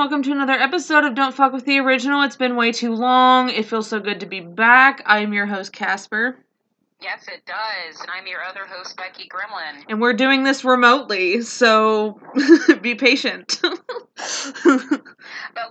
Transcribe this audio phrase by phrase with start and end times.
[0.00, 2.22] Welcome to another episode of Don't Fuck with the Original.
[2.22, 3.50] It's been way too long.
[3.50, 5.02] It feels so good to be back.
[5.04, 6.38] I am your host, Casper.
[7.02, 8.00] Yes, it does.
[8.00, 9.84] And I'm your other host, Becky Gremlin.
[9.90, 12.18] And we're doing this remotely, so
[12.80, 13.60] be patient.
[13.60, 13.74] but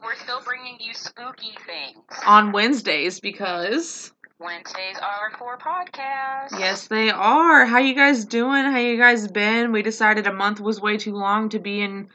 [0.04, 1.98] we're still bringing you spooky things.
[2.24, 6.52] On Wednesdays because Wednesdays are for podcasts.
[6.52, 7.66] Yes, they are.
[7.66, 8.66] How you guys doing?
[8.66, 9.72] How you guys been?
[9.72, 12.10] We decided a month was way too long to be in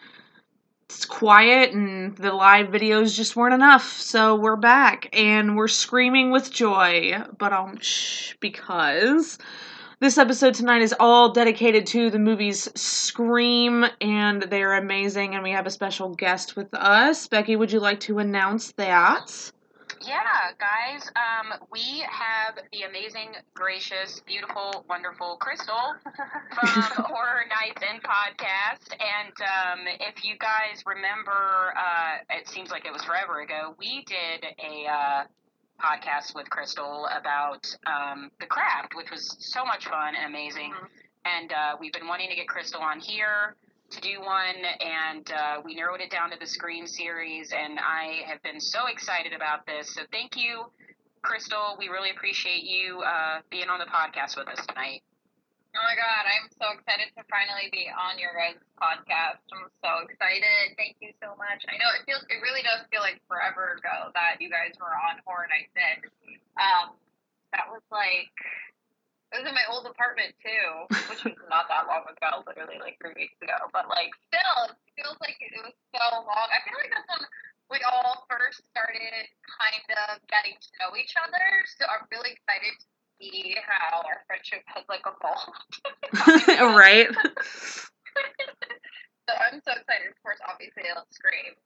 [0.86, 4.00] it's quiet and the live videos just weren't enough.
[4.00, 7.22] So we're back and we're screaming with joy.
[7.38, 9.38] But um shh because
[10.00, 15.52] this episode tonight is all dedicated to the movies Scream and they're amazing and we
[15.52, 17.28] have a special guest with us.
[17.28, 19.52] Becky, would you like to announce that?
[20.06, 25.94] Yeah, guys, um, we have the amazing, gracious, beautiful, wonderful Crystal
[26.54, 28.92] from Horror Nights and Podcast.
[29.00, 34.04] And um, if you guys remember, uh, it seems like it was forever ago, we
[34.04, 35.24] did a uh,
[35.80, 40.72] podcast with Crystal about um, The Craft, which was so much fun and amazing.
[40.72, 40.86] Mm-hmm.
[41.24, 43.56] And uh, we've been wanting to get Crystal on here
[44.00, 48.42] do one, and uh, we narrowed it down to the Scream series, and I have
[48.42, 49.94] been so excited about this.
[49.94, 50.66] So thank you,
[51.22, 51.76] Crystal.
[51.78, 55.02] We really appreciate you uh, being on the podcast with us tonight.
[55.74, 59.42] Oh my god, I'm so excited to finally be on your guys' podcast.
[59.50, 60.78] I'm so excited.
[60.78, 61.66] Thank you so much.
[61.66, 64.94] I know it feels it really does feel like forever ago that you guys were
[64.94, 65.98] on Horror Nights In.
[66.54, 66.94] Um
[67.50, 68.30] that was like
[69.34, 72.94] it was in my old apartment too, which was not that long ago, literally like
[73.02, 73.66] three weeks ago.
[73.74, 76.46] But like still, it feels like it was so long.
[76.54, 77.26] I feel like that's when
[77.74, 81.66] we all first started kind of getting to know each other.
[81.74, 82.86] So I'm really excited to
[83.18, 85.82] see how our friendship has like evolved.
[86.78, 87.10] right.
[89.26, 90.14] so I'm so excited.
[90.14, 91.58] Of course, obviously, I love Scream.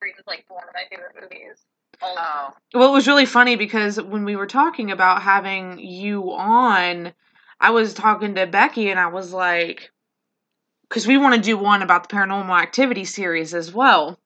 [0.00, 1.60] Scream is like one of my favorite movies.
[2.02, 2.52] Oh.
[2.74, 7.12] Well, it was really funny because when we were talking about having you on,
[7.60, 9.90] I was talking to Becky and I was like,
[10.88, 14.18] because we want to do one about the paranormal activity series as well.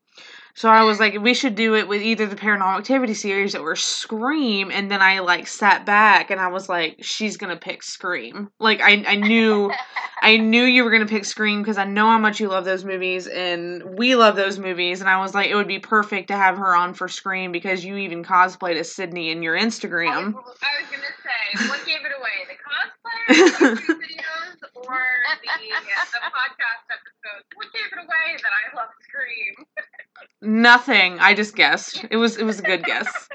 [0.61, 3.75] So I was like, we should do it with either the Paranormal Activity series or
[3.77, 4.71] Scream.
[4.71, 8.51] And then I like sat back and I was like, she's gonna pick Scream.
[8.61, 9.73] Like I, I knew,
[10.23, 12.85] I knew you were gonna pick Scream because I know how much you love those
[12.85, 15.01] movies and we love those movies.
[15.01, 17.83] And I was like, it would be perfect to have her on for Scream because
[17.83, 20.11] you even cosplayed as Sidney in your Instagram.
[20.11, 22.37] I was, I was gonna say, what gave it away?
[22.45, 25.01] The cosplay videos or
[25.41, 27.49] the, the podcast episodes?
[27.57, 29.65] What gave it away that I love Scream?
[30.41, 31.19] Nothing.
[31.19, 32.05] I just guessed.
[32.11, 33.29] It was it was a good guess.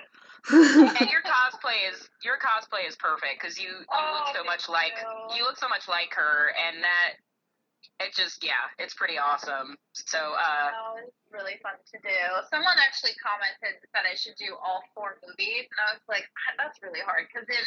[0.51, 4.69] and your cosplay is your cosplay is perfect because you, you oh, look so much
[4.69, 5.37] like you.
[5.37, 7.17] you look so much like her, and that
[7.99, 9.77] it just yeah, it's pretty awesome.
[9.93, 12.19] So uh, oh, it's really fun to do.
[12.49, 16.25] Someone actually commented that I should do all four movies, and I was like,
[16.57, 17.65] that's really hard because in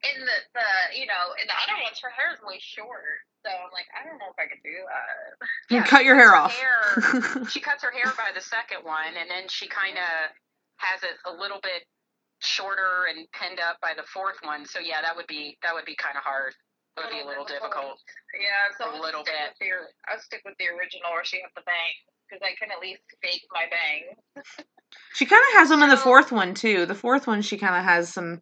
[0.00, 3.24] in the, the you know in the other ones her hair is way short.
[3.44, 5.48] So i'm like i don't know if i could do that.
[5.68, 6.56] Yeah, cut your hair off.
[6.56, 10.32] hair, she cuts her hair by the second one and then she kind of
[10.80, 11.84] has it a little bit
[12.40, 14.64] shorter and pinned up by the fourth one.
[14.64, 16.56] So yeah that would be that would be kind of hard.
[16.96, 18.36] It would be a little difficult, difficult.
[18.36, 19.56] yeah so a little bit.
[19.60, 19.72] the,
[20.10, 23.00] i'll stick with the original or she has the bangs because i can at least
[23.22, 24.20] fake my bangs
[25.14, 26.86] she kind of has them in the fourth one too.
[26.86, 28.40] The fourth one she kind of has some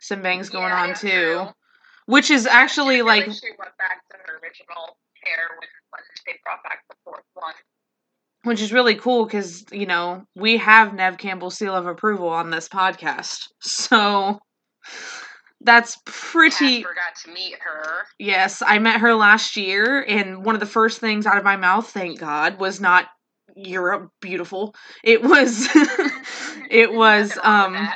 [0.00, 1.08] some bangs going yeah, on too.
[1.08, 1.48] True.
[2.06, 6.62] Which is actually like she went back to her original hair when, when they brought
[6.62, 7.54] back the fourth one.
[8.44, 12.50] Which is really cool because, you know, we have Neve Campbell's seal of approval on
[12.50, 13.48] this podcast.
[13.60, 14.38] So
[15.60, 16.78] that's pretty.
[16.78, 18.04] I forgot to meet her.
[18.18, 21.56] Yes, I met her last year, and one of the first things out of my
[21.56, 23.06] mouth, thank God, was not
[23.56, 25.66] "You're beautiful." It was,
[26.70, 27.88] it was, um,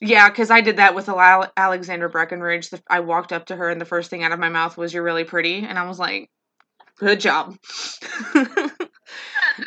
[0.00, 2.70] yeah, because I did that with Alexandra Breckenridge.
[2.88, 5.02] I walked up to her, and the first thing out of my mouth was, You're
[5.02, 5.64] really pretty.
[5.64, 6.30] And I was like,
[6.96, 7.56] Good job.
[7.70, 8.02] That's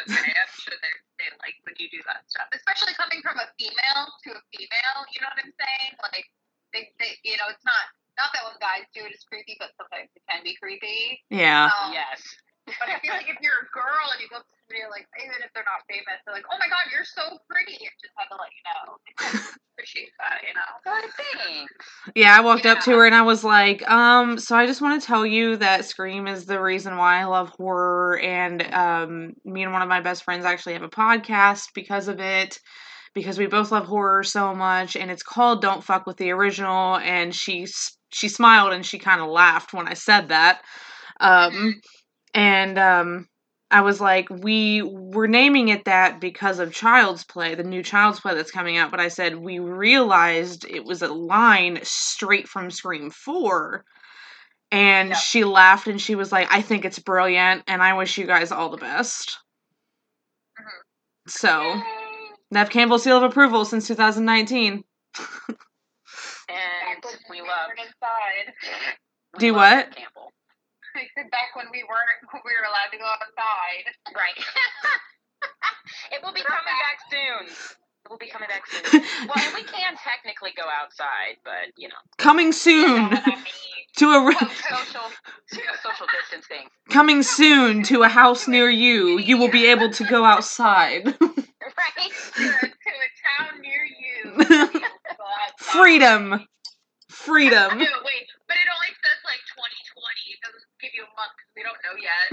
[0.09, 0.33] okay.
[0.33, 0.77] I'm sure
[1.17, 4.97] they like when you do that stuff, especially coming from a female to a female.
[5.13, 5.91] You know what I'm saying?
[6.01, 6.25] Like,
[6.73, 7.85] they, they you know, it's not
[8.17, 11.21] not that when guys do it, it is creepy, but sometimes it can be creepy.
[11.29, 11.69] Yeah.
[11.69, 12.21] Um, yes.
[12.77, 15.09] But I feel like if you're a girl and you go up to somebody like,
[15.17, 17.79] even if they're not famous, they're like, oh my god, you're so pretty.
[17.81, 18.85] And just had to let you know.
[19.79, 20.69] appreciate that, you know.
[20.83, 21.09] Good
[21.47, 21.73] thanks.
[22.15, 22.73] Yeah, I walked yeah.
[22.73, 25.55] up to her and I was like, um, so I just want to tell you
[25.57, 29.89] that Scream is the reason why I love horror and um me and one of
[29.89, 32.59] my best friends actually have a podcast because of it
[33.13, 36.97] because we both love horror so much and it's called Don't Fuck with the Original
[36.97, 37.67] and she
[38.11, 40.61] she smiled and she kind of laughed when I said that.
[41.19, 41.69] Um mm-hmm
[42.33, 43.27] and um
[43.71, 48.19] I was like, we were naming it that because of Child's Play, the new Child's
[48.19, 48.89] Play that's coming out.
[48.89, 53.85] But I said we realized it was a line straight from Scream 4.
[54.71, 55.17] And Yep.
[55.19, 58.51] she laughed and she was like, I think it's brilliant and I wish you guys
[58.51, 59.37] all the best.
[60.59, 60.65] Mhm.
[61.27, 61.83] So, Yay.
[62.51, 64.83] Neve Campbell seal of approval since 2019.
[66.49, 68.53] And we we love inside.
[69.33, 69.85] we Do love what?
[69.89, 70.31] Neve Campbell.
[70.78, 70.78] I said
[71.31, 73.85] back when we weren't when we were allowed to go outside.
[74.15, 74.37] Right.
[76.13, 77.43] it will be coming back soon.
[78.05, 79.03] It will be coming back soon.
[79.29, 83.35] Well, we can technically go outside, but you know, coming You know soon what I
[83.35, 83.45] mean.
[83.97, 85.07] to a well, social
[85.83, 86.67] social distancing.
[86.89, 89.19] coming soon to a house near you.
[89.19, 91.05] You will be able to go outside.
[91.05, 92.11] Right.
[92.35, 94.33] to, a, to a town near you.
[94.37, 95.53] You'll go outside.
[95.59, 96.45] Freedom.
[97.09, 97.77] Freedom.
[97.77, 100.33] No, wait, but it only says like 2020.
[100.33, 102.25] It doesn't give you a month because we don't know yet.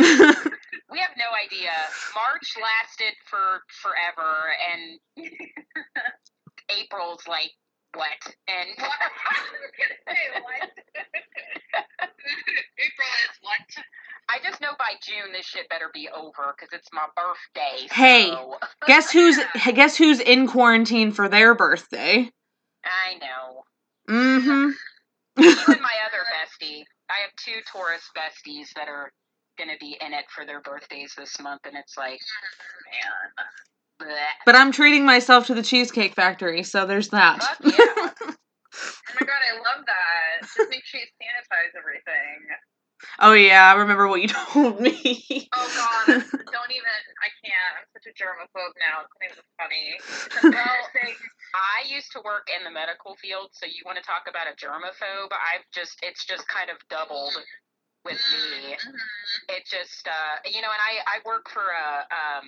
[0.88, 1.72] We have no idea.
[2.14, 5.00] March lasted for forever, and
[6.70, 7.50] April's like
[7.94, 8.34] what?
[8.48, 9.00] And What?
[9.02, 10.70] I was gonna say what?
[12.78, 13.84] April is what?
[14.28, 17.86] I just know by June this shit better be over because it's my birthday.
[17.92, 18.28] Hey.
[18.30, 19.38] so- guess who's
[19.74, 22.30] guess who's in quarantine for their birthday?
[22.84, 23.64] I know.
[24.08, 24.70] Mm-hmm.
[25.36, 25.46] And
[25.80, 26.84] my other bestie.
[27.10, 29.12] I have two Taurus besties that are
[29.58, 32.20] gonna be in it for their birthdays this month, and it's like,
[34.00, 34.08] Man.
[34.08, 34.16] bleh.
[34.44, 37.42] But I'm treating myself to the Cheesecake Factory, so there's that.
[37.42, 38.34] Fuck yeah.
[38.76, 40.44] Oh my god, I love that.
[40.44, 42.44] Just make sure you sanitize everything.
[43.20, 45.48] Oh yeah, I remember what you told me.
[45.54, 46.06] Oh god,
[46.52, 46.96] don't even.
[47.22, 47.72] I can't.
[47.80, 49.04] I'm such a germaphobe now.
[49.04, 49.86] It's not even funny.
[50.44, 51.16] Embarrassing.
[51.54, 54.54] I used to work in the medical field, so you want to talk about a
[54.56, 55.32] germaphobe?
[55.32, 57.34] I've just, it's just kind of doubled
[58.04, 58.76] with me.
[58.76, 58.94] Mhm.
[59.56, 62.46] It just, uh, you know, and I, I work for a, um,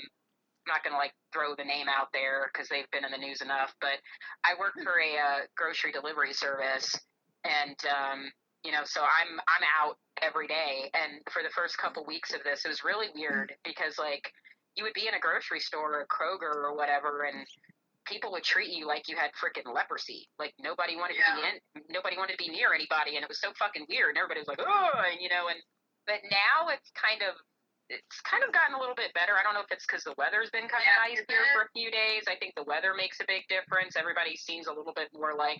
[0.66, 3.40] I'm not gonna like throw the name out there because they've been in the news
[3.42, 3.98] enough, but
[4.44, 6.94] I work for a uh, grocery delivery service,
[7.44, 8.30] and um,
[8.64, 12.42] you know, so I'm I'm out every day, and for the first couple weeks of
[12.42, 14.32] this, it was really weird because like
[14.74, 17.46] you would be in a grocery store or Kroger or whatever, and
[18.06, 20.28] people would treat you like you had freaking leprosy.
[20.38, 21.54] Like nobody wanted to be in,
[21.90, 24.14] nobody wanted to be near anybody, and it was so fucking weird.
[24.14, 25.60] And everybody was like, oh, and you know, and
[26.06, 27.36] but now it's kind of
[27.88, 29.32] it's kind of gotten a little bit better.
[29.32, 31.64] I don't know if it's because the weather's been kind of Yeah, nice here for
[31.64, 32.28] a few days.
[32.28, 33.96] I think the weather makes a big difference.
[33.96, 35.58] Everybody seems a little bit more like,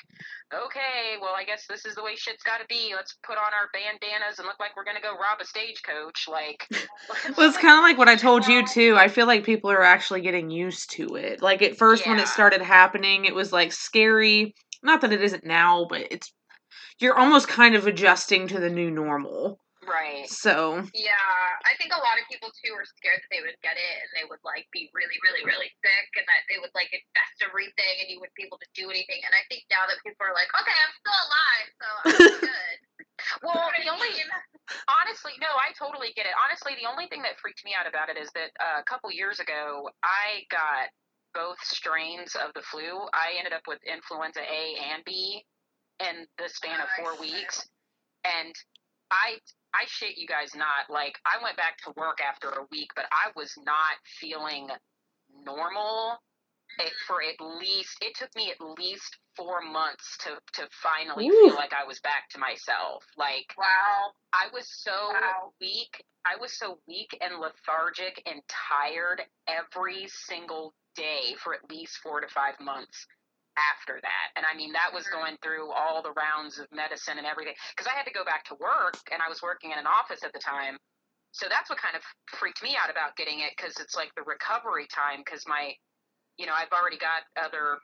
[0.53, 2.93] okay, well, I guess this is the way shit's got to be.
[2.93, 6.29] Let's put on our bandanas and look like we're gonna go rob a stagecoach.
[6.29, 6.69] Like,
[7.37, 8.97] Well, it's kind of like what I told you too.
[8.97, 11.41] I feel like people are actually getting used to it.
[11.41, 14.55] Like at first, when it started happening, it was like scary.
[14.83, 16.33] Not that it isn't now, but it's
[17.01, 19.59] you're almost kind of adjusting to the new normal.
[19.89, 20.29] Right.
[20.29, 21.17] So Yeah,
[21.65, 24.11] I think a lot of people too were scared that they would get it and
[24.15, 27.95] they would like be really, really, really sick and that they would like infest everything
[28.05, 29.25] and you wouldn't be able to do anything.
[29.25, 32.77] And I think now that people are like, okay, I'm still alive, so I'm good.
[33.43, 34.13] Well, the only
[34.89, 36.35] honestly, no, I totally get it.
[36.39, 39.11] Honestly, the only thing that freaked me out about it is that uh, a couple
[39.11, 40.93] years ago, I got
[41.35, 42.99] both strains of the flu.
[43.13, 45.45] I ended up with influenza A and B
[46.01, 47.67] in the span of four weeks,
[48.25, 48.55] and
[49.11, 49.39] I
[49.75, 50.91] I shit you guys not.
[50.91, 54.69] Like I went back to work after a week, but I was not feeling
[55.45, 56.19] normal.
[56.79, 57.07] It, mm-hmm.
[57.07, 61.49] for at least it took me at least four months to to finally Ooh.
[61.49, 63.05] feel like I was back to myself.
[63.17, 64.13] Like Wow.
[64.33, 65.53] I was so Wow.
[65.61, 66.05] weak.
[66.27, 72.21] I was so weak and lethargic and tired every single day for at least four
[72.21, 73.07] to five months
[73.59, 74.27] after that.
[74.37, 75.19] And I mean, that was mm-hmm.
[75.19, 78.45] going through all the rounds of medicine and everything because I had to go back
[78.53, 80.79] to work and I was working in an office at the time.
[81.33, 82.03] So that's what kind of
[82.39, 85.75] freaked me out about getting it because it's like the recovery time because my,
[86.39, 87.79] you know, I've already got other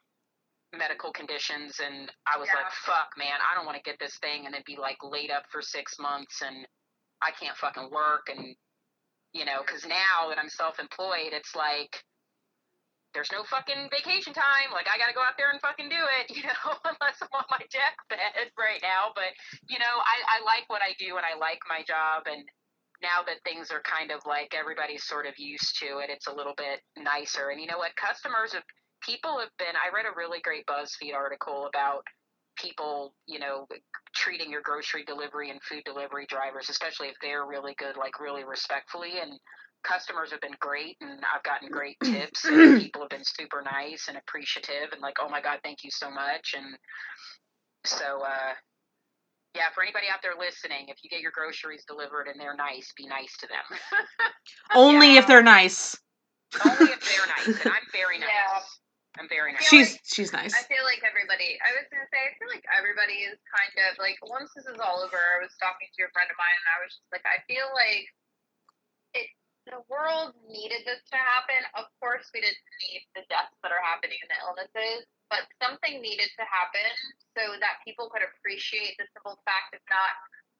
[0.72, 2.64] medical conditions and I was Yeah.
[2.64, 5.30] like, fuck, man, I don't want to get this thing and then be like laid
[5.30, 6.66] up for six months and
[7.22, 8.28] I can't fucking work.
[8.28, 8.56] And,
[9.32, 12.02] you know, because now that I'm self employed, it's like,
[13.14, 14.74] there's no fucking vacation time.
[14.74, 17.32] Like, I got to go out there and fucking do it, you know, unless I'm
[17.32, 19.14] on my deathbed right now.
[19.14, 19.32] But,
[19.70, 22.26] you know, I, I like what I do and I like my job.
[22.26, 22.42] And
[23.00, 26.34] now that things are kind of like everybody's sort of used to it, it's a
[26.34, 27.54] little bit nicer.
[27.54, 27.94] And you know what?
[27.96, 28.66] Customers have,
[29.00, 32.04] people have been, I read a really great BuzzFeed article about
[32.56, 33.66] people, you know,
[34.14, 38.44] treating your grocery delivery and food delivery drivers, especially if they're really good, like really
[38.44, 39.18] respectfully.
[39.20, 39.38] And
[39.84, 44.06] customers have been great, and I've gotten great tips, and people have been super nice
[44.08, 46.54] and appreciative, and like, oh my god, thank you so much.
[46.56, 46.76] And
[47.86, 48.54] so, uh,
[49.56, 52.94] Yeah, for anybody out there listening, if you get your groceries delivered and they're nice,
[52.96, 53.66] be nice to them.
[54.74, 55.96] Only if they're nice.
[56.64, 58.30] Only if they're nice, and I'm very nice.
[58.30, 58.60] Yeah.
[59.18, 59.66] I'm very nice.
[59.68, 60.54] feel She's she's nice.
[60.54, 61.58] I feel like everybody.
[61.62, 64.78] I was gonna say, I feel like everybody is kind of like once this is
[64.80, 65.18] all over.
[65.18, 67.66] I was talking to a friend of mine, and I was just like, I feel
[67.74, 68.23] like it.
[69.64, 71.56] The world needed this to happen.
[71.72, 76.04] Of course, we didn't need the deaths that are happening and the illnesses, but something
[76.04, 76.84] needed to happen
[77.32, 80.12] so that people could appreciate the simple fact of not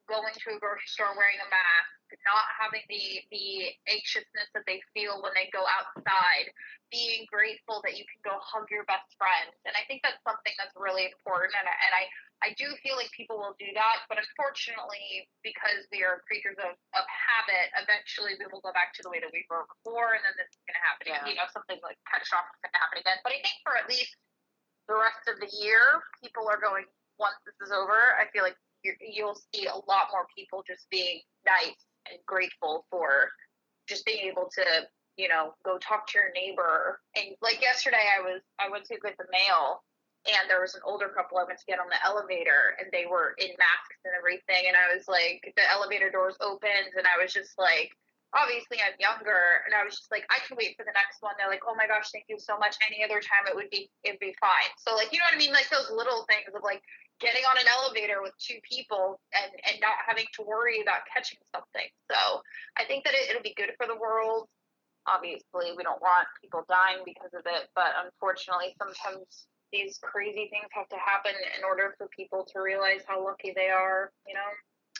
[0.09, 1.93] going to a grocery store wearing a mask,
[2.23, 6.47] not having the the anxiousness that they feel when they go outside,
[6.95, 9.51] being grateful that you can go hug your best friend.
[9.67, 11.59] And I think that's something that's really important.
[11.59, 12.05] And I, and I,
[12.47, 14.07] I do feel like people will do that.
[14.07, 19.03] But unfortunately, because we are creatures of, of habit, eventually we will go back to
[19.03, 20.15] the way that we were before.
[20.15, 21.05] And then this is going to happen.
[21.11, 21.27] Yeah.
[21.27, 23.19] You know, something like catastrophic is going to happen again.
[23.27, 24.15] But I think for at least
[24.87, 26.87] the rest of the year, people are going,
[27.19, 28.59] once this is over, I feel like
[29.01, 31.75] you'll see a lot more people just being nice
[32.11, 33.31] and grateful for
[33.89, 34.65] just being able to
[35.17, 37.01] you know, go talk to your neighbor.
[37.17, 39.83] And like yesterday, I was I went to get the mail,
[40.27, 43.07] and there was an older couple I went to get on the elevator, and they
[43.07, 44.67] were in masks and everything.
[44.67, 47.95] And I was like, the elevator doors opened, and I was just like,
[48.35, 51.39] obviously I'm younger, and I was just like, I can wait for the next one.
[51.39, 52.77] They're like, oh my gosh, thank you so much.
[52.85, 54.71] Any other time it would be it'd be fine.
[54.77, 55.55] So like, you know what I mean?
[55.55, 56.83] Like those little things of like
[57.23, 61.41] getting on an elevator with two people and and not having to worry about catching
[61.55, 61.89] something.
[62.11, 62.43] So
[62.77, 64.51] I think that it, it'll be good for the world
[65.07, 70.71] obviously we don't want people dying because of it but unfortunately sometimes these crazy things
[70.73, 74.49] have to happen in order for people to realize how lucky they are you know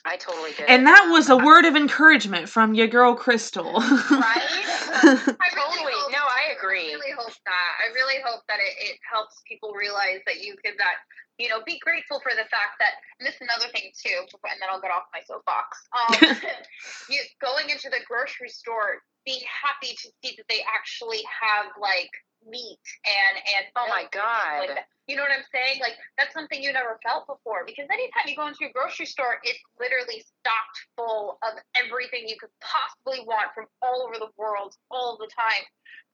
[0.05, 3.73] I totally get And that was a word of encouragement from your girl Crystal.
[3.81, 3.81] right
[4.21, 5.93] I really Totally.
[5.97, 6.91] hope- No, I agree.
[6.91, 7.71] I really hope that.
[7.83, 10.97] I really hope that it, it helps people realize that you could that
[11.39, 14.57] you know be grateful for the fact that and this is another thing too, and
[14.61, 15.81] then I'll get off my soapbox.
[15.93, 16.37] Um,
[17.11, 22.11] you going into the grocery store, being happy to see that they actually have like
[22.47, 24.77] meat and and Oh my milk and things like God.
[24.77, 24.87] that.
[25.07, 25.81] You know what I'm saying?
[25.85, 27.69] Like that's something you never felt before.
[27.69, 32.41] Because anytime you go into a grocery store, it's literally stocked full of everything you
[32.41, 35.65] could possibly want from all over the world all the time.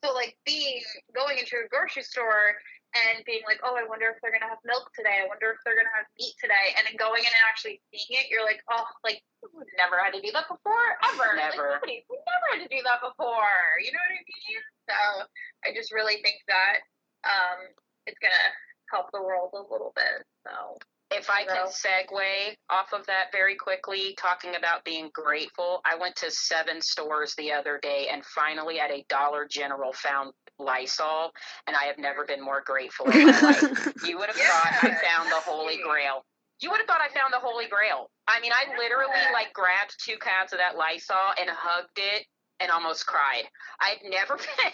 [0.03, 0.83] So like being
[1.15, 2.59] going into a grocery store
[2.91, 5.23] and being like, oh, I wonder if they're gonna have milk today.
[5.23, 6.75] I wonder if they're gonna have meat today.
[6.75, 10.19] And then going in and actually seeing it, you're like, oh, like we've never had
[10.19, 11.39] to do that before ever.
[11.39, 11.79] Never.
[11.79, 13.79] Like, nobody, we never had to do that before.
[13.79, 14.59] You know what I mean?
[14.91, 14.99] So
[15.63, 16.83] I just really think that
[17.23, 17.71] um,
[18.11, 18.51] it's gonna
[18.91, 20.25] help the world a little bit.
[20.47, 20.77] So
[21.11, 26.17] If I can segue off of that very quickly, talking about being grateful, I went
[26.17, 31.33] to seven stores the other day and finally at a Dollar General found Lysol,
[31.67, 33.93] and I have never been more grateful in my life.
[34.07, 36.23] You would have thought I found the Holy Grail.
[36.61, 38.09] You would have thought I found the Holy Grail.
[38.29, 42.27] I mean, I literally like grabbed two cans of that Lysol and hugged it
[42.61, 43.45] and almost cried.
[43.81, 44.73] I'd never been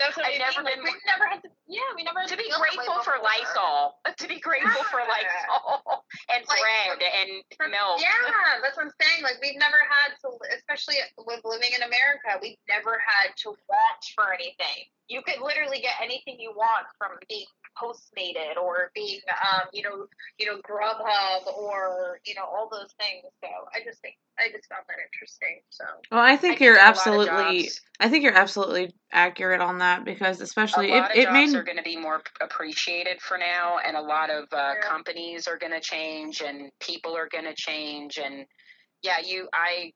[0.00, 0.80] that's what I never mean.
[0.82, 1.48] We've never had to.
[1.68, 3.20] Yeah, we never had to be that way grateful for.
[3.20, 4.00] Lysol.
[4.20, 5.00] To be grateful for.
[5.12, 6.02] Lysol
[6.32, 8.00] and Like, bread and For- milk.
[8.02, 9.22] Yeah, that's what I'm saying.
[9.22, 14.00] Like we've never had to, especially with living in America, we've never had to want
[14.16, 14.88] for anything.
[15.08, 17.46] You could literally get anything you want from being
[17.80, 19.20] Postmated or being,
[19.52, 20.06] um, you know,
[20.38, 23.24] you know, Grubhub or you know all those things.
[23.42, 25.62] So I just think I just found that interesting.
[25.70, 27.70] So Well, I I think think you're that a lot of absolutely.
[28.00, 31.54] I think you're absolutely accurate on that because, especially, a lot it, of it jobs
[31.54, 34.80] made are going to be more appreciated for now, and a lot of uh, Yeah.
[34.80, 38.46] companies are going to change, and people are going to change, and
[39.02, 39.92] yeah, you, I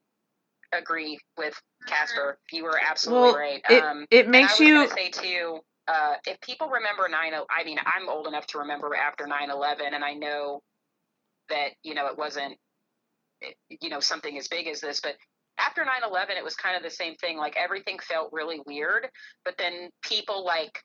[0.73, 1.55] agree with
[1.87, 2.39] Casper.
[2.53, 3.63] You were absolutely Well, right.
[3.69, 4.89] it um, it and makes I was you.
[4.91, 9.27] say too, uh, if people remember 9 I mean, I'm old enough to remember after
[9.27, 10.63] 9 11, and I know
[11.49, 12.57] that, you know, it wasn't,
[13.69, 15.15] you know, something as big as this, but
[15.59, 17.37] after 9 11, it was kind of the same thing.
[17.37, 19.09] Like everything felt really weird,
[19.45, 20.81] but then people like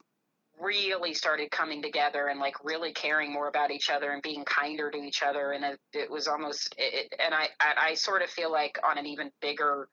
[0.60, 4.92] really started coming together and like really caring more about each other and being kinder
[4.92, 5.54] to each other.
[5.54, 8.98] And it, it was almost, it, and I, I, I sort of feel like on
[8.98, 9.88] an even bigger,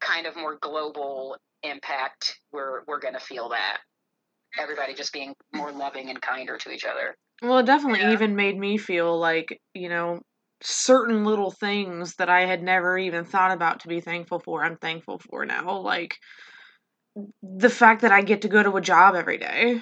[0.00, 3.78] kind of more global impact, we're, we're going to feel that.
[4.58, 7.16] Everybody just being more loving and kinder to each other.
[7.42, 8.12] Well, it definitely Yeah.
[8.12, 10.20] even made me feel like, you know,
[10.62, 14.76] certain little things that I had never even thought about to be thankful for, I'm
[14.76, 15.78] thankful for now.
[15.78, 16.18] Like
[17.42, 19.80] the fact that I get to go to a job every day.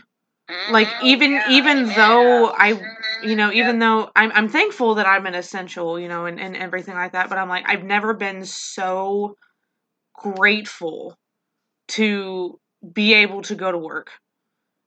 [0.70, 1.04] Like Mhm.
[1.04, 1.96] even yeah, even yeah.
[1.96, 3.62] though I Mhm, you know, yeah.
[3.62, 7.12] even though I'm I'm thankful that I'm an essential, you know, and, and everything like
[7.12, 9.36] that, but I'm like I've never been so
[10.14, 11.16] grateful
[11.90, 12.58] to
[12.92, 14.10] be able to go to work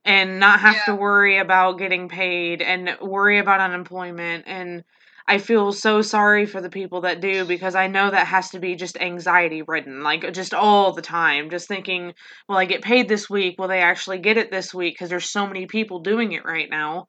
[0.05, 4.83] and not have to worry about getting paid and worry about unemployment and
[5.25, 8.60] I feel so sorry for the people that do because I know that has to
[8.60, 12.13] be just anxiety ridden, like just all the time, just thinking,
[12.50, 13.55] will I get paid this week?
[13.57, 14.95] Will they actually get it this week?
[14.95, 17.07] Because there's so many people doing it right now.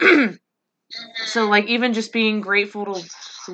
[1.26, 3.04] so, like, even just being grateful to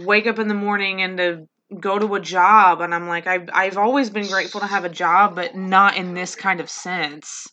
[0.06, 1.48] wake up in the morning and to
[1.78, 4.88] go to a job, and I'm like, I've, I've always been grateful to have a
[4.88, 7.48] job, but not in this kind of sense.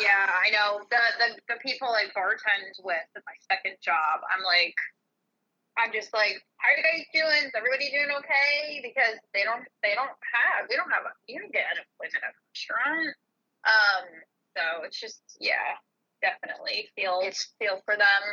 [0.00, 0.80] Yeah, I know.
[0.90, 4.74] The, the the people I bartend with at my second job, I'm like
[5.76, 7.44] I'm just like, How are you guys doing?
[7.48, 8.80] Is everybody doing okay?
[8.80, 12.32] Because they don't they don't have we don't have a you don't get unemployment at
[12.32, 13.12] a restaurant.
[13.68, 14.04] Um
[14.56, 15.76] so it's just yeah,
[16.24, 18.24] definitely feel it's feel for them.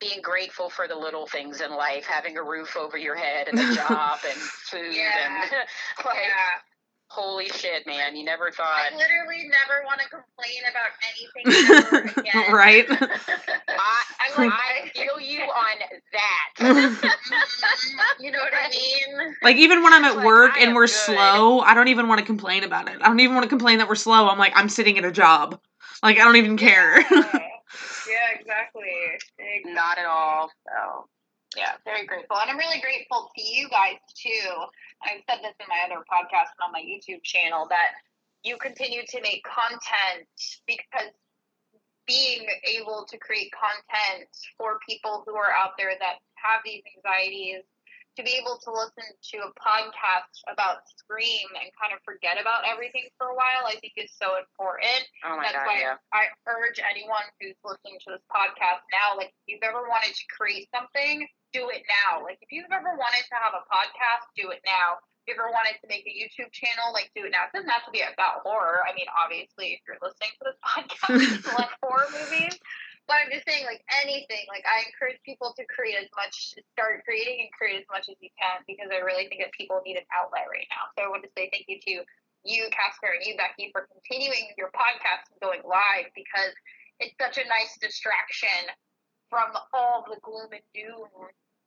[0.00, 3.58] Being grateful for the little things in life, having a roof over your head and
[3.58, 5.42] a job and food Yeah.
[5.42, 5.50] and
[6.06, 6.60] like yeah.
[7.08, 11.98] holy shit, man, you never thought I literally never want to complain about anything ever
[12.18, 12.52] again.
[12.52, 12.86] right?
[13.68, 15.78] I, I'm like, I feel you on
[16.12, 16.48] that.
[16.58, 17.10] Mhm,
[18.20, 19.34] you know what I mean?
[19.42, 20.92] Like even when I'm at Like, work I and we're good.
[20.92, 22.96] slow, I don't even want to complain about it.
[23.02, 24.28] I don't even want to complain that we're slow.
[24.28, 25.60] I'm like, I'm sitting at a job.
[26.02, 27.00] Like I don't even care.
[27.10, 27.49] Yeah,
[28.10, 28.90] yeah exactly.
[29.14, 29.72] exactly.
[29.72, 30.50] Not at all.
[30.66, 31.08] So
[31.56, 32.36] Yeah, very grateful.
[32.38, 34.50] And I'm really grateful to you guys too.
[35.02, 37.94] I've said this in my other podcast and on my YouTube channel that
[38.42, 40.26] you continue to make content
[40.66, 41.12] because
[42.06, 47.62] being able to create content for people who are out there that have these anxieties
[48.20, 52.68] to be able to listen to a podcast about Scream and kind of forget about
[52.68, 55.00] everything for a while, I think is so important.
[55.24, 55.96] oh my That's god, why yeah.
[56.12, 60.24] I urge anyone who's listening to this podcast now, like if you've ever wanted to
[60.36, 61.24] create something,
[61.56, 62.20] do it now.
[62.20, 65.00] Like if you've ever wanted to have a podcast, do it now.
[65.24, 67.48] If you ever wanted to make a YouTube channel, like do it now.
[67.48, 68.84] It doesn't have to be about horror.
[68.84, 72.60] I mean, obviously, if you're listening to this podcast, you like horror movies.
[73.08, 77.02] But I'm just saying, like anything, like I encourage people to create as much, start
[77.02, 79.98] creating and create as much as you can because I really think that people need
[79.98, 80.88] an outlet right now.
[80.94, 82.06] So I want to say thank you to
[82.44, 86.54] you, Casper, and you, Becky, for continuing your podcast and going live because
[87.02, 88.70] it's such a nice distraction
[89.28, 91.10] from all the gloom and doom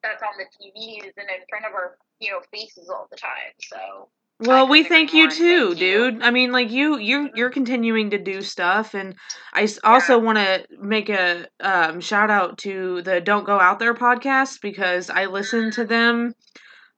[0.02, 3.56] that's on the TVs and in front of our, you know, faces all the time.
[3.62, 4.10] So
[4.46, 6.12] Well, we thank you too, Thank you.
[6.12, 6.22] dude.
[6.24, 9.16] I mean, like you, you, you're continuing to do stuff, and
[9.54, 13.94] I also want to make a um, shout out to the "Don't Go Out There"
[13.94, 16.34] podcast because I listened to them.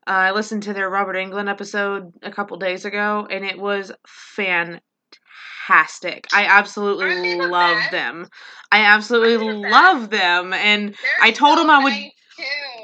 [0.07, 3.91] Uh, I listened to their Robert Englund episode a couple days ago, and it was
[4.07, 4.81] fantastic.
[6.33, 8.27] I absolutely love them.
[8.71, 12.09] I absolutely love them, and I told so him I would- too.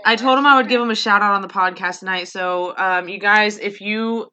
[0.03, 2.27] I told him I would give him a shout out on the podcast tonight.
[2.27, 4.29] So, um, you guys, if you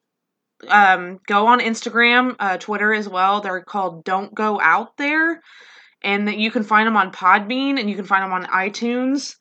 [0.68, 5.40] um, go on Instagram, uh, Twitter as well, they're called Don't Go Out There.
[6.03, 9.35] And that you can find them on Podbean and you can find them on iTunes.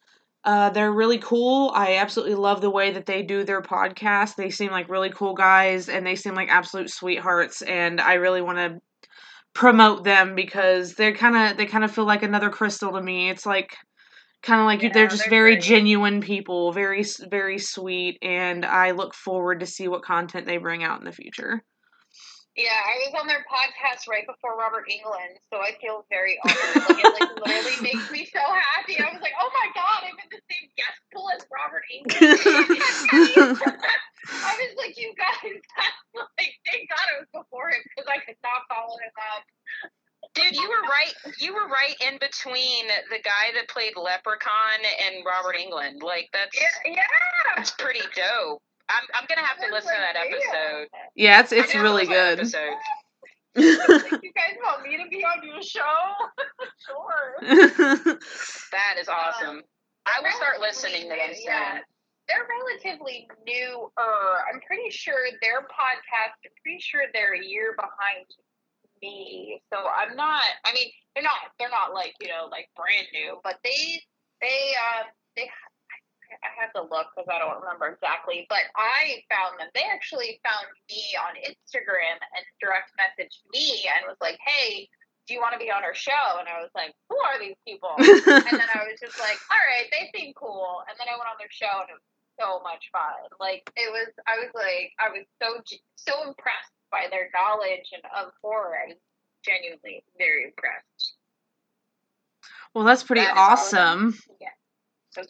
[0.44, 1.72] Uh, they're really cool.
[1.76, 4.36] I absolutely love the way that they do their podcast.
[4.36, 7.62] They seem like really cool guys and they seem like absolute sweethearts.
[7.62, 8.80] And I really want to
[9.54, 13.30] promote them because they're kind of they kind of feel like another crystal to me.
[13.30, 13.76] It's like
[14.48, 15.64] kind of like Yeah, they're just they're very great.
[15.64, 20.84] genuine people, very very sweet, and I look forward to see what content they bring
[20.84, 21.64] out in the future.
[22.56, 26.90] Yeah, I was on their podcast right before Robert Englund, so I feel very honored.
[26.90, 28.98] Like, it like literally makes me so happy.
[28.98, 32.34] I was like, oh my god, I'm in the same guest pool as Robert Englund.
[34.42, 35.54] I was like, you guys,
[36.18, 39.44] like, thank God it was before him because I could not follow him up.
[40.38, 41.14] Dude, you were right.
[41.40, 46.04] You were right in between the guy that played Leprechaun and Robert Englund.
[46.04, 47.02] Like that's Yeah, yeah.
[47.56, 48.62] that's pretty dope.
[48.90, 50.88] I'm I'm gonna have to listen to that episode.
[51.16, 52.78] yeah, it's it's gonna have to really listen to that good.
[54.24, 55.82] You guys want me to be on your show?
[56.86, 57.34] sure.
[58.72, 59.62] That is um, awesome.
[60.06, 61.44] I will start listening to them soon.
[61.46, 61.80] Yeah.
[62.30, 63.88] They're relatively newer.
[63.98, 68.28] Uh, I'm pretty sure their podcast, I'm pretty sure they're a year behind
[69.02, 69.62] me.
[69.74, 73.40] So I'm not I mean, they're not they're not like, you know, like brand new,
[73.44, 74.02] but they
[74.42, 75.50] they um they
[76.44, 79.72] I have to look because I don't remember exactly, but I found them.
[79.72, 84.92] They actually found me on Instagram and direct messaged me and was like, "Hey,
[85.26, 87.56] do you want to be on our show?" And I was like, "Who are these
[87.64, 90.84] people?" and then I was just like, all right, they seem cool.
[90.90, 92.08] And then I went on their show and it was
[92.40, 93.30] so much fun.
[93.40, 95.62] Like it was, I was like, I was so
[95.96, 98.76] so impressed by their knowledge and of horror.
[98.84, 98.98] I was
[99.46, 101.16] genuinely very impressed.
[102.74, 103.78] well, that's pretty That awesome.
[103.80, 104.12] awesome.
[104.14, 104.34] So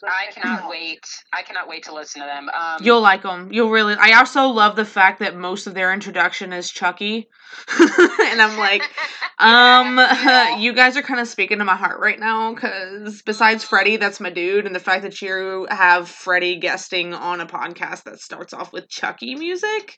[0.06, 0.70] I cannot out.
[0.70, 1.00] wait.
[1.32, 2.48] I cannot wait to listen to them.
[2.48, 3.50] Um, You'll like them.
[3.52, 3.94] You'll really.
[3.94, 7.28] I also love the fact that most of their introduction is Chucky,
[7.80, 8.82] and I'm like,
[9.38, 10.56] um, Yeah.
[10.58, 14.18] you guys are kind of speaking to my heart right now because besides Freddy, that's
[14.20, 18.52] my dude, and the fact that you have Freddy guesting on a podcast that starts
[18.52, 19.96] off with Chucky music,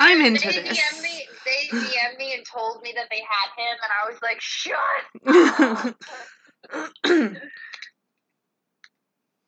[0.00, 0.78] I'm into they this.
[0.78, 1.26] DM'd me.
[1.44, 5.94] They DM'd me and told me that they had him, and I was like, "Shut."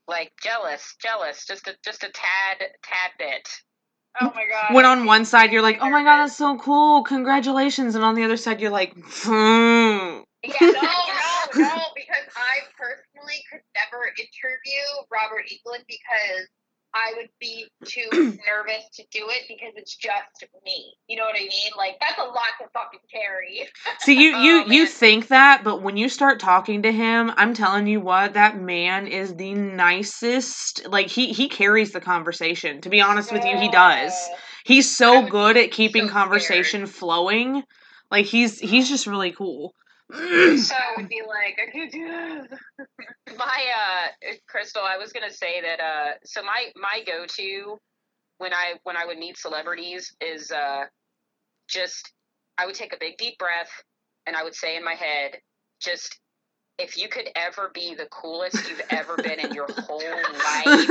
[0.08, 3.48] Like jealous, jealous, just a just a tad, tad bit.
[4.20, 4.74] Oh my god.
[4.74, 8.14] when on one side you're like, oh my god, that's so cool, congratulations, and on
[8.14, 10.20] the other side you're like, hmm.
[10.44, 16.48] Yeah, no, no, no, because I personally could never interview Robert Englund because
[16.94, 20.94] I would be too nervous to do it because it's just me.
[21.08, 21.72] You know what I mean?
[21.76, 23.68] Like that's a lot to fucking carry.
[24.00, 27.54] See, you you Oh, you think that, but when you start talking to him, I'm
[27.54, 30.86] telling you what, that man is the nicest.
[30.88, 32.80] Like he he carries the conversation.
[32.82, 34.12] To be honest with you, he does.
[34.64, 37.62] He's so good at keeping so conversation flowing.
[38.10, 39.72] Like he's he's just really cool.
[40.10, 43.36] So I would be like, I can't do this.
[43.38, 45.80] my uh, Crystal, I was gonna say that.
[45.80, 47.78] Uh, so my my go to
[48.38, 50.84] when I when I would meet celebrities is uh,
[51.68, 52.12] just
[52.58, 53.70] I would take a big deep breath
[54.26, 55.38] and I would say in my head,
[55.80, 56.18] just
[56.78, 60.88] if you could ever be the coolest you've ever been in your whole life,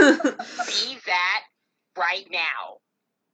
[0.67, 1.41] be that
[1.97, 2.77] right now.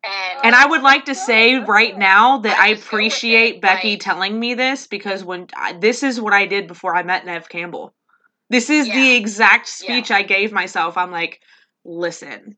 [0.03, 3.05] And And I would like to say right now that I I just go with
[3.05, 7.03] appreciate Becky telling me this because when I, this is what I did before I
[7.03, 7.93] met Neve Campbell.
[8.49, 9.17] This is the Yeah.
[9.17, 9.95] exact Yeah.
[9.95, 10.97] speech I gave myself.
[10.97, 11.41] I'm like,
[11.83, 12.57] listen,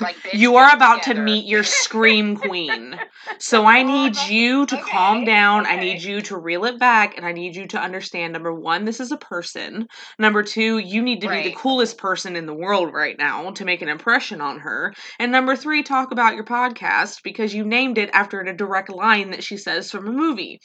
[0.00, 3.00] like bitch, you are about to meet your scream queen.
[3.38, 5.66] So I need you to calm Okay, down.
[5.66, 8.84] I need you to reel it back and I need you to understand number 1,
[8.84, 9.86] this is a person.
[10.18, 13.64] Number 2, you need to be the coolest person in the world right now to
[13.64, 14.92] make an impression on her.
[15.18, 19.30] And number 3, talk about your podcast because you named it after a direct line
[19.30, 20.60] that she says from a movie.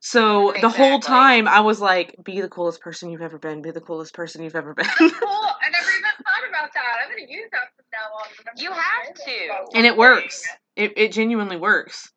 [0.00, 3.70] So the whole time I was like, be the coolest person you've ever been, be
[3.72, 4.86] the coolest person you've ever been.
[4.86, 5.08] Cool.
[5.08, 6.96] I never even thought about that.
[7.04, 8.56] I'm gonna use that from now on.
[8.56, 9.76] You have to.
[9.76, 10.46] and it works.
[10.76, 12.12] It it genuinely works.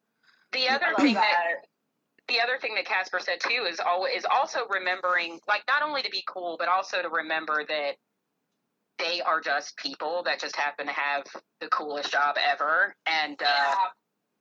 [0.52, 1.68] The I other love thing that that.
[2.28, 6.02] the other thing that Casper said too is always is also remembering like not only
[6.04, 7.92] to be cool but also to remember that
[9.00, 11.24] they are just people that just happen to have
[11.60, 13.76] the coolest job ever and uh Yeah.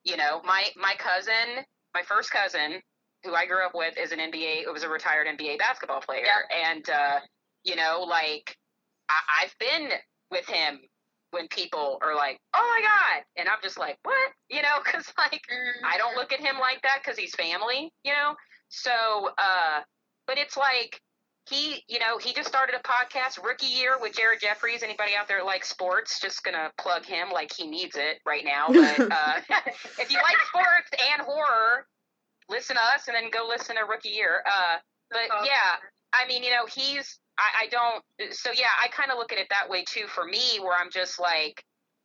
[0.05, 2.83] you know my my cousin my first cousin
[3.25, 6.25] who I grew up with is an NBA it was a retired NBA basketball player
[6.67, 7.21] and uh
[7.65, 8.57] you know like
[9.09, 9.91] I, I've been
[10.31, 10.81] with him
[11.33, 15.13] when people are like oh my god and I'm just like what you know because
[15.19, 15.41] like
[15.85, 18.35] I don't look at him like that because he's family, you know.
[18.69, 18.91] So,
[19.37, 19.81] uh,
[20.27, 21.01] but it's like
[21.49, 24.83] he, you know, he just started a podcast, Rookie Year with Jared Jeffries.
[24.83, 26.21] Anybody out there that likes sports?
[26.21, 28.69] Just gonna plug him like he needs it right now.
[28.69, 29.41] But uh,
[29.99, 31.87] if you like sports and horror,
[32.51, 34.43] listen to us and then go listen to Rookie Year.
[34.47, 34.77] Uh,
[35.11, 35.79] but That's yeah,
[36.13, 37.19] I mean, you know, he's.
[37.39, 38.35] I, I don't.
[38.35, 40.07] So yeah, I kind of look at it that way too.
[40.09, 41.65] For me, where I'm just like,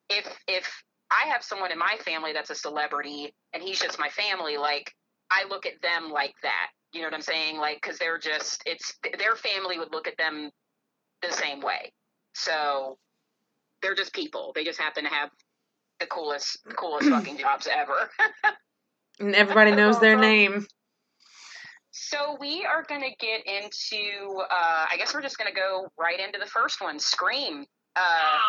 [0.10, 4.10] if if I have someone in my family that's a celebrity and he's just my
[4.10, 4.94] family, like
[5.32, 6.70] I look at them like that.
[6.94, 7.58] You know what I'm saying?
[7.58, 10.50] Like, because they're just, it's their family would look at them
[11.22, 11.92] the same way.
[12.34, 12.98] So
[13.82, 14.52] they're just people.
[14.56, 15.30] They just happen to have
[16.00, 18.10] the coolest, coolest fucking jobs ever.
[19.20, 20.68] And everybody knows their name.
[21.92, 25.88] So we are going to get into, uh, I guess we're just going to go
[25.98, 27.66] right into the first one Scream.
[27.96, 28.40] Uh,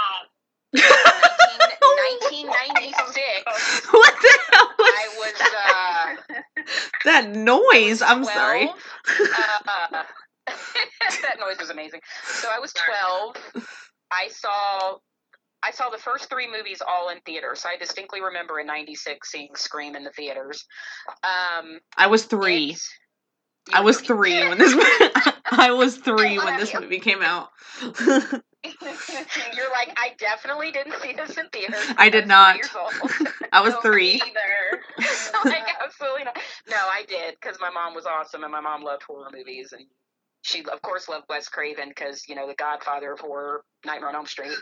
[0.74, 3.87] 19, 1996.
[3.92, 6.62] What the hell was I was, uh,
[7.05, 8.02] that noise?
[8.02, 8.68] I'm sorry.
[8.68, 10.02] Uh,
[11.22, 12.00] that noise was amazing.
[12.24, 13.66] So I was 12.
[14.11, 14.98] I saw
[15.62, 17.61] I saw the first three movies all in theaters.
[17.61, 20.64] So I distinctly remember in '96 seeing Scream in the theaters.
[21.25, 22.77] Um, I was three.
[23.75, 24.73] I was three when this.
[25.51, 27.49] I was three when this movie came out.
[28.64, 31.85] You're like, I definitely didn't see this in theaters.
[31.97, 32.57] I did not.
[32.57, 33.29] three years old.
[33.53, 34.14] I was No, three.
[34.14, 34.83] Either.
[35.45, 36.38] like absolutely not.
[36.69, 39.87] No, I did because my mom was awesome and my mom loved horror movies and
[40.46, 44.16] she of course loved Wes Craven because you know the Godfather of horror, Nightmare on
[44.16, 44.56] Elm Street.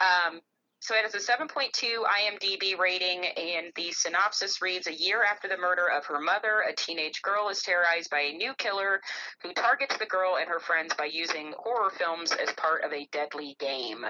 [0.00, 0.40] Um,
[0.80, 5.56] so it has a 7.2 IMDb rating, and the synopsis reads: A year after the
[5.56, 9.00] murder of her mother, a teenage girl is terrorized by a new killer
[9.42, 13.06] who targets the girl and her friends by using horror films as part of a
[13.12, 14.04] deadly game.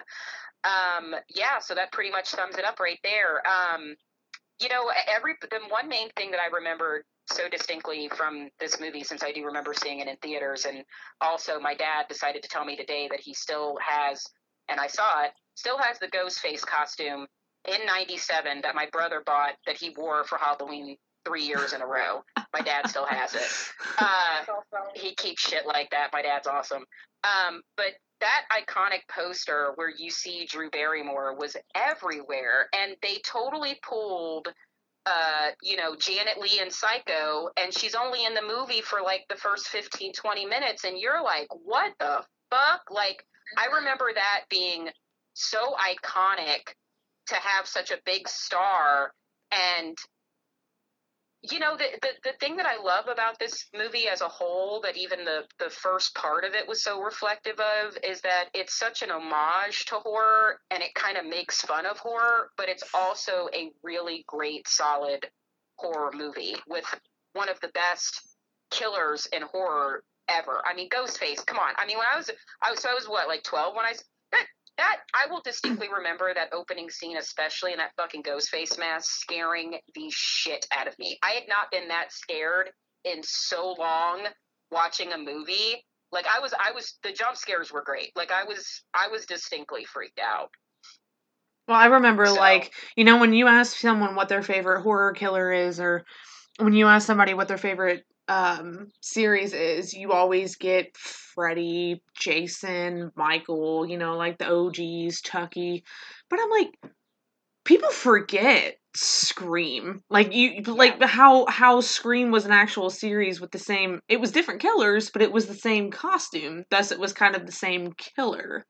[0.65, 3.43] Um, yeah, so that pretty much sums it up right there.
[3.47, 3.95] Um,
[4.59, 9.05] you know, every the one main thing that I remember so distinctly from this movie,
[9.05, 10.85] since I do remember seeing it in theaters, and
[11.21, 14.25] also my dad decided to tell me today that he still has
[14.69, 17.27] and I saw it, still has the ghost face costume
[17.67, 21.87] in 97 that my brother bought that he wore for Halloween three years in a
[21.87, 22.25] row.
[22.53, 23.43] My dad still has it.
[23.99, 24.45] Uh,
[24.95, 26.09] he keeps shit like that.
[26.13, 26.85] My dad's awesome.
[27.23, 33.79] Um, but that iconic poster where you see Drew Barrymore was everywhere, and they totally
[33.87, 34.49] pulled.
[35.07, 39.25] Uh, you know, Janet Leigh in Psycho, and she's only in the movie for like
[39.29, 42.83] the first 15, 20 minutes, and you're like, what the fuck?
[42.91, 43.25] Like,
[43.57, 43.75] I Mm-hmm.
[43.77, 44.89] remember that being
[45.35, 46.75] so iconic
[47.29, 49.13] to have such a big star
[49.53, 49.97] and
[51.51, 54.81] you know the, the the thing that I love about this movie as a whole
[54.83, 58.79] that even the the first part of it was so reflective of is that it's
[58.79, 62.85] such an homage to horror and it kind of makes fun of horror but it's
[62.95, 65.27] also a really great solid
[65.77, 66.85] horror movie with
[67.33, 68.21] one of the best
[68.71, 70.63] killers in horror ever.
[70.65, 71.75] I mean Ghostface, come on.
[71.77, 72.31] I mean when I was
[72.63, 73.95] I was so I was what like 12 when I
[74.79, 79.79] that I will distinctly remember that opening scene, especially in that fucking Ghostface mask, scaring
[79.95, 81.19] the shit out of me.
[81.23, 82.71] I had not been that scared
[83.05, 84.27] in so long
[84.71, 85.85] watching a movie.
[86.11, 86.99] Like I was, I was.
[87.03, 88.13] The jump scares were great.
[88.17, 90.51] Like I was, I was distinctly freaked out.
[91.69, 95.13] Well, I remember So- like, you know, when you ask someone what their favorite horror
[95.13, 96.05] killer is or
[96.59, 103.13] when you ask somebody what their favorite um series is, you always get Freddy, Jason,
[103.17, 105.85] Michael, you know, like the OGs, Chucky.
[106.31, 106.93] But I'm like
[107.65, 110.03] people forget Scream.
[110.11, 114.33] Like you like how how Scream was an actual series with the same it was
[114.33, 116.65] different killers, but it was the same costume.
[116.71, 118.67] Thus it was kind of the same killer.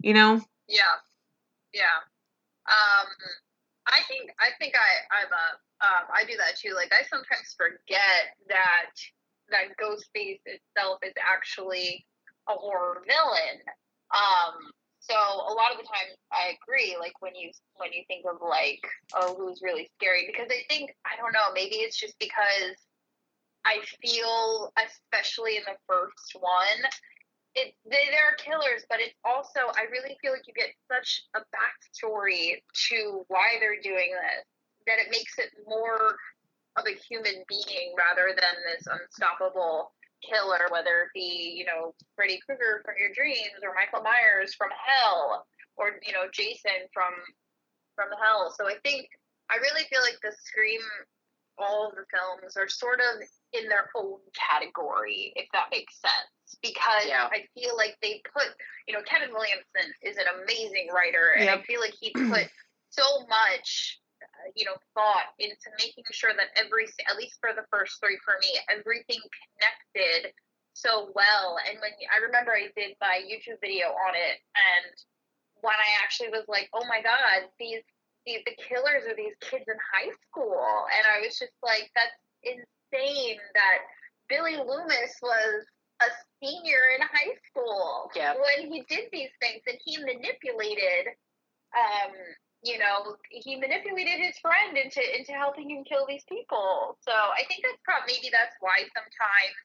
[0.00, 0.40] You know?
[0.68, 0.96] Yeah,
[1.72, 2.00] yeah.
[2.66, 3.06] Um,
[3.94, 5.46] I think I think I I'm a
[5.86, 6.74] um, I do that too.
[6.74, 8.90] Like I sometimes forget that
[9.50, 12.04] that Ghostface itself is actually
[12.48, 13.62] a horror villain.
[14.10, 16.96] Um, so a lot of the times I agree.
[16.98, 18.82] Like when you when you think of like
[19.14, 22.74] oh who's really scary because I think I don't know maybe it's just because
[23.64, 26.82] I feel especially in the first one
[27.54, 31.40] it they, they're killers, but it's also I really feel like you get such a
[31.54, 32.58] backstory
[32.90, 34.44] to why they're doing this
[34.86, 36.18] that it makes it more
[36.76, 42.40] of a human being rather than this unstoppable killer, whether it be you know Freddy
[42.44, 47.14] Krueger from your dreams or Michael Myers from hell or you know Jason from
[47.94, 48.52] from hell.
[48.56, 49.06] So I think
[49.50, 50.82] I really feel like the Scream
[51.58, 56.58] all of the films are sort of in their own category, if that makes sense.
[56.62, 57.28] Because Yeah.
[57.30, 58.48] I feel like they put,
[58.86, 62.48] you know, Kevin Williamson is an amazing writer, and I feel like he put
[62.90, 67.66] so much, uh, you know, thought into making sure that every, at least for the
[67.70, 70.32] first three for me, everything connected
[70.74, 71.58] so well.
[71.68, 74.94] And when I remember I did my YouTube video on it, and
[75.60, 77.82] when I actually was like, oh my god, these
[78.26, 80.86] the, the killers are these kids in high school.
[80.96, 83.78] And I was just like, that's insane that
[84.28, 85.64] Billy Loomis was
[86.02, 86.08] a
[86.42, 88.34] senior in high school Yeah.
[88.34, 91.14] when he did these things and he manipulated
[91.74, 92.12] um
[92.62, 97.42] you know he manipulated his friend into into helping him kill these people so i
[97.48, 99.56] think that's probably maybe that's why sometimes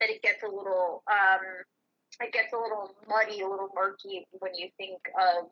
[0.00, 1.44] that it gets a little um
[2.20, 5.48] it gets a little muddy a little murky when you think of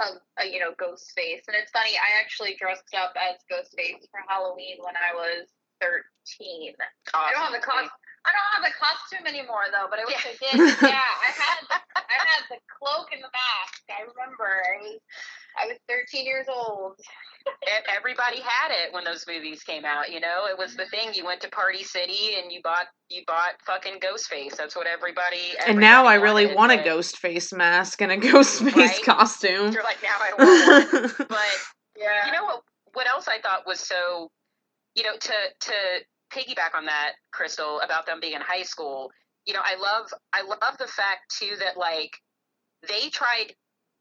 [0.00, 1.96] of uh, you know Ghostface, and it's funny.
[1.96, 5.48] I actually dressed up as Ghostface for Halloween when I was
[5.80, 6.74] thirteen.
[7.14, 7.92] I don't have a costume.
[8.26, 10.56] I don't have a costume anymore though, but I wish I did.
[10.82, 11.60] Yeah, I had
[11.96, 13.82] I had the cloak and the mask.
[13.88, 14.48] I remember.
[14.48, 14.98] I
[15.58, 16.94] I was thirteen years old.
[17.48, 20.10] E- Everybody had it when those movies came out.
[20.12, 21.14] You know, it was the thing.
[21.14, 24.56] You went to Party City and you bought you bought fucking Ghostface.
[24.56, 25.54] That's what everybody.
[25.66, 29.02] and now I really want a but ghost face mask and a ghost face Right?
[29.04, 29.72] costume.
[29.72, 31.26] You're like now I don't want one.
[31.28, 31.38] But
[31.96, 32.26] Yeah.
[32.26, 32.62] you know what?
[32.94, 34.30] What else I thought was so,
[34.94, 35.72] you know, to to
[36.32, 39.10] piggyback on that, Crystal, about them being in high school.
[39.46, 42.10] You know, I love I love the fact too that like
[42.88, 43.54] they tried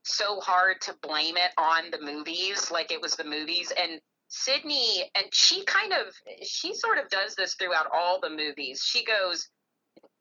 [0.06, 5.10] so hard to blame it on the movies, like it was the movies, and Sidney
[5.16, 6.14] and she kind of
[6.44, 8.82] she sort of does this throughout all the movies.
[8.84, 9.50] She goes,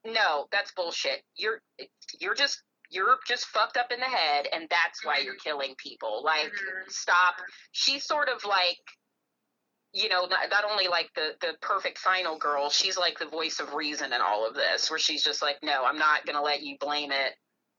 [0.04, 1.22] "No, that's bullshit.
[1.36, 1.62] You're
[2.20, 6.22] you're just." You're just fucked up in the head, and that's why you're killing people.
[6.22, 6.92] Like, Mhm.
[6.92, 7.40] stop
[7.72, 8.78] she's sort of like
[9.92, 13.58] you know not, not only like the the perfect final girl she's like the voice
[13.60, 16.42] of reason in all of this where she's just like no i'm not going to
[16.42, 17.32] let you blame it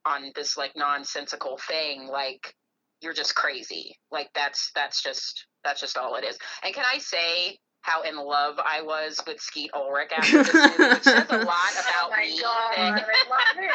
[0.06, 2.54] on this like nonsensical thing like
[3.02, 6.98] you're just crazy like that's that's just that's just all it is and can i
[6.98, 11.36] say how in love I was with Skeet Ulrich after this movie, which says a
[11.38, 12.40] lot Oh about my me.
[12.40, 12.90] god, I
[13.30, 13.70] love him,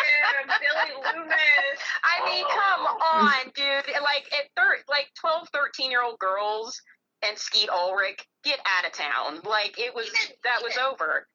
[0.60, 1.80] Billy Loomis.
[2.04, 3.96] I mean, come on, dude.
[4.04, 6.76] Like at thir- like 12, 13 year old girls
[7.26, 9.40] and Skeet Ulrich get out of town.
[9.50, 11.26] Like it was Even- that was over.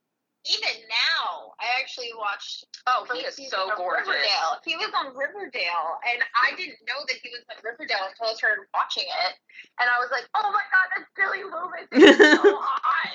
[0.46, 4.06] Even now, I actually watched Oh, he is so gorgeous.
[4.06, 4.62] Riverdale.
[4.62, 8.34] He was on Riverdale, and I didn't know that he was on Riverdale until I
[8.38, 9.34] started watching it.
[9.82, 11.90] And I was like, "Oh my god, that's Billy Loomis!
[11.90, 13.10] He's so hot."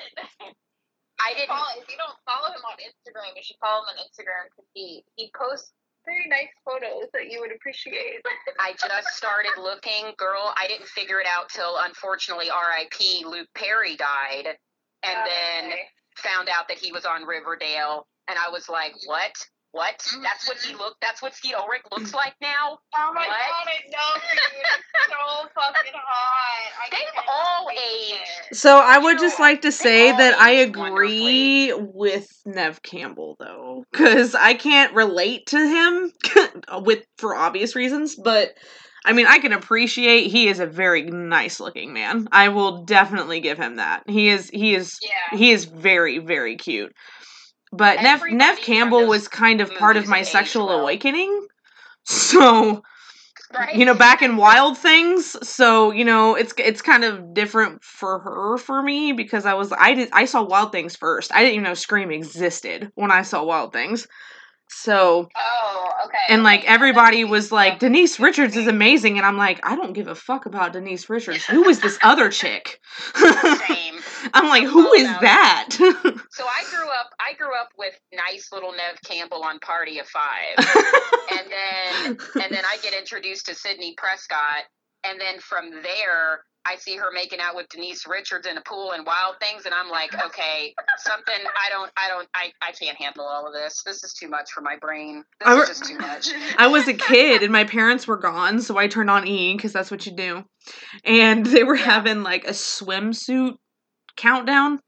[1.24, 3.98] I didn't follow, if you don't follow him on Instagram, you should follow him on
[4.04, 5.72] Instagram because he he posts
[6.04, 8.20] very nice photos that you would appreciate.
[8.58, 10.52] I just started looking, girl.
[10.60, 13.24] I didn't figure it out till unfortunately R.I.P.
[13.24, 14.58] Luke Perry died,
[15.02, 15.88] and oh, then Okay.
[16.22, 19.32] Found out that he was on Riverdale, and I was like, what?
[19.72, 20.06] What?
[20.22, 20.80] That's what he mm-hmm.
[20.80, 21.00] looked.
[21.00, 22.14] That's what Skeet Ulrich looks mm.
[22.14, 22.78] like now.
[22.94, 23.28] Oh my What?
[23.28, 24.38] god, I know, dude.
[24.60, 26.72] It's so fucking hot.
[26.78, 28.56] I They've all wait.
[28.56, 28.78] So.
[28.78, 34.52] I would just like to say that I agree with Neve Campbell though, because I
[34.52, 36.12] can't relate to him
[36.84, 38.14] with for obvious reasons.
[38.14, 38.50] But
[39.04, 42.28] I mean, I can appreciate he is a very nice looking man.
[42.30, 44.04] I will definitely give him that.
[44.08, 45.38] He is he is Yeah.
[45.38, 46.92] he is very very cute.
[47.72, 50.80] But Neve Neve Campbell was kind of part of my sexual well.
[50.80, 51.46] awakening.
[52.04, 52.82] So
[53.54, 53.76] Right?
[53.76, 58.18] you know back in wild things so you know it's it's kind of different for
[58.20, 61.52] her for me because i was i did i saw wild things first i didn't
[61.54, 64.06] even know scream existed when i saw wild things
[64.72, 66.18] so Oh, okay.
[66.28, 70.08] and like everybody was like denise richards is amazing and i'm like i don't give
[70.08, 72.80] a fuck about denise richards who is this other chick
[73.14, 73.94] Same.
[74.34, 75.68] i'm like who all is about that
[76.32, 77.10] So I grew up.
[77.20, 80.56] I grew up with nice little Neve Campbell on Party of Five,
[81.30, 84.64] and then and then I get introduced to Sidney Prescott,
[85.04, 88.92] and then from there I see her making out with Denise Richards in a pool
[88.92, 92.96] and Wild Things, and I'm like, okay, something I don't, I don't, I, I can't
[92.96, 93.82] handle all of this.
[93.84, 95.24] This is too much for my brain.
[95.40, 96.28] This I is just too much.
[96.58, 99.72] I was a kid and my parents were gone, so I turned on E because
[99.72, 100.44] that's what you do.
[101.04, 101.84] And they were Yeah.
[101.84, 103.54] having like a swimsuit
[104.16, 104.78] countdown,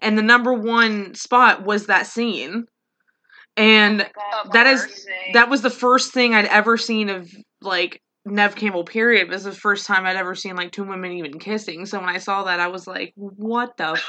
[0.00, 2.64] and the number one spot was that scene.
[3.56, 8.00] And oh Of that is- that was the first thing I'd ever seen of like
[8.26, 8.84] Neve Campbell.
[8.84, 9.28] Period.
[9.28, 11.86] It was the first time I'd ever seen like two women even kissing.
[11.86, 14.00] So when I saw that, I was like, "What the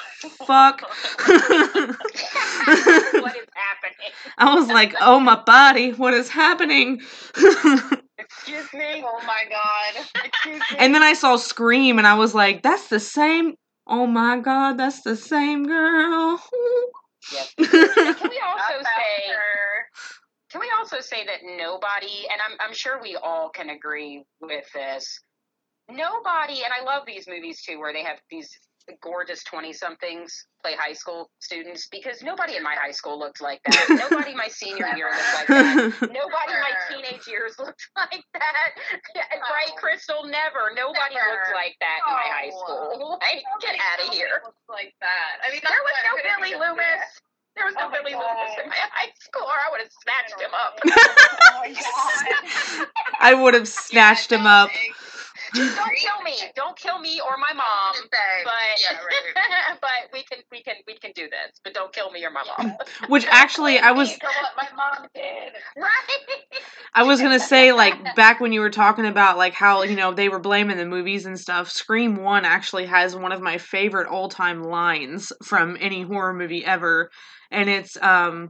[0.46, 0.82] fuck?"
[1.26, 1.40] what
[3.36, 4.12] is happening?
[4.38, 7.02] I was like, "Oh my body, what is happening?"
[8.22, 9.04] Excuse me.
[9.06, 10.06] Oh my god.
[10.24, 10.78] Excuse me.
[10.78, 13.56] And then I saw Scream and I was like, that's the same.
[13.88, 16.42] Oh my god, that's the same girl.
[17.32, 17.54] Yes.
[17.58, 18.84] Can we also say?
[18.84, 19.71] faster.
[20.52, 24.66] Can we also say that nobody, and I'm, I'm sure we all can agree with
[24.74, 25.20] this,
[25.90, 28.50] nobody, and I love these movies too, where they have these
[29.02, 33.62] gorgeous 20 somethings play high school students, because nobody in my high school looked like
[33.64, 33.88] that.
[34.12, 35.76] nobody my senior year looked like that.
[36.12, 38.70] Nobody my teenage years looked like that.
[39.16, 40.26] Yeah, Right, Crystal?
[40.26, 40.76] Never.
[40.76, 41.32] Nobody Never.
[41.32, 43.20] looked like that in my high school.
[43.22, 44.42] Like, get out of here.
[44.44, 45.40] Looks like that.
[45.48, 47.31] I mean, There was no Billy thinks, Loomis.
[47.56, 50.40] There was no Oh Billy Loomis in my high school, or I would have snatched
[50.40, 50.80] him up.
[52.78, 52.86] Oh.
[53.20, 54.70] I would have snatched him up.
[55.54, 56.36] Just don't kill me.
[56.56, 57.96] Don't kill me or my mom.
[58.10, 59.78] But yeah, right.
[59.82, 61.60] but we can we can we can do this.
[61.64, 62.74] But don't kill me or my mom.
[63.10, 65.52] Which actually, I was what my mom did.
[65.78, 66.62] right.
[66.94, 70.14] I was gonna say like back when you were talking about like how you know
[70.14, 71.70] they were blaming the movies and stuff.
[71.70, 76.64] Scream One actually has one of my favorite all time lines from any horror movie
[76.64, 77.12] ever,
[77.52, 78.50] and it's um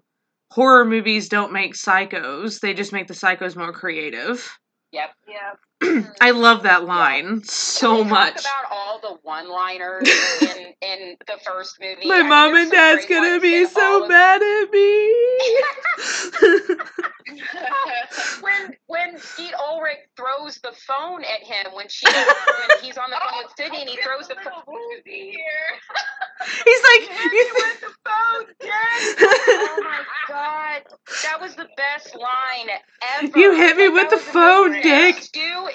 [0.51, 4.57] horror movies don't make psychos; they just make the psychos more creative.
[4.91, 5.09] Yep.
[5.27, 5.53] Yeah.
[6.21, 8.43] I love that line so Can we much.
[8.43, 10.07] Talk about all the one-liners
[10.41, 12.07] in in the first movie.
[12.07, 15.15] My I mom there's and dad's gonna be so of- mad at me.
[18.41, 23.17] when when Skeet Ulrich throws the phone at him when she when he's on the
[23.17, 24.63] phone with Sidney and he throws the phone.
[25.05, 25.43] here.
[26.65, 29.15] He's like, you with the phone, Jen.
[29.19, 30.81] Oh my god,
[31.23, 32.69] that was the best line
[33.21, 33.39] ever.
[33.39, 34.73] You hit me with the phone.
[34.82, 35.15] Dick.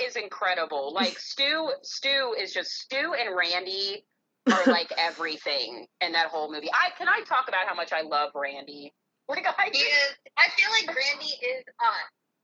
[0.00, 0.92] Is incredible.
[0.94, 4.04] Like Stu, Stu is just Stu and Randy
[4.50, 6.70] are like everything in that whole movie.
[6.72, 8.92] I can I talk about how much I love Randy.
[9.28, 10.14] Like I He just, is.
[10.38, 11.98] I feel like Randy is on.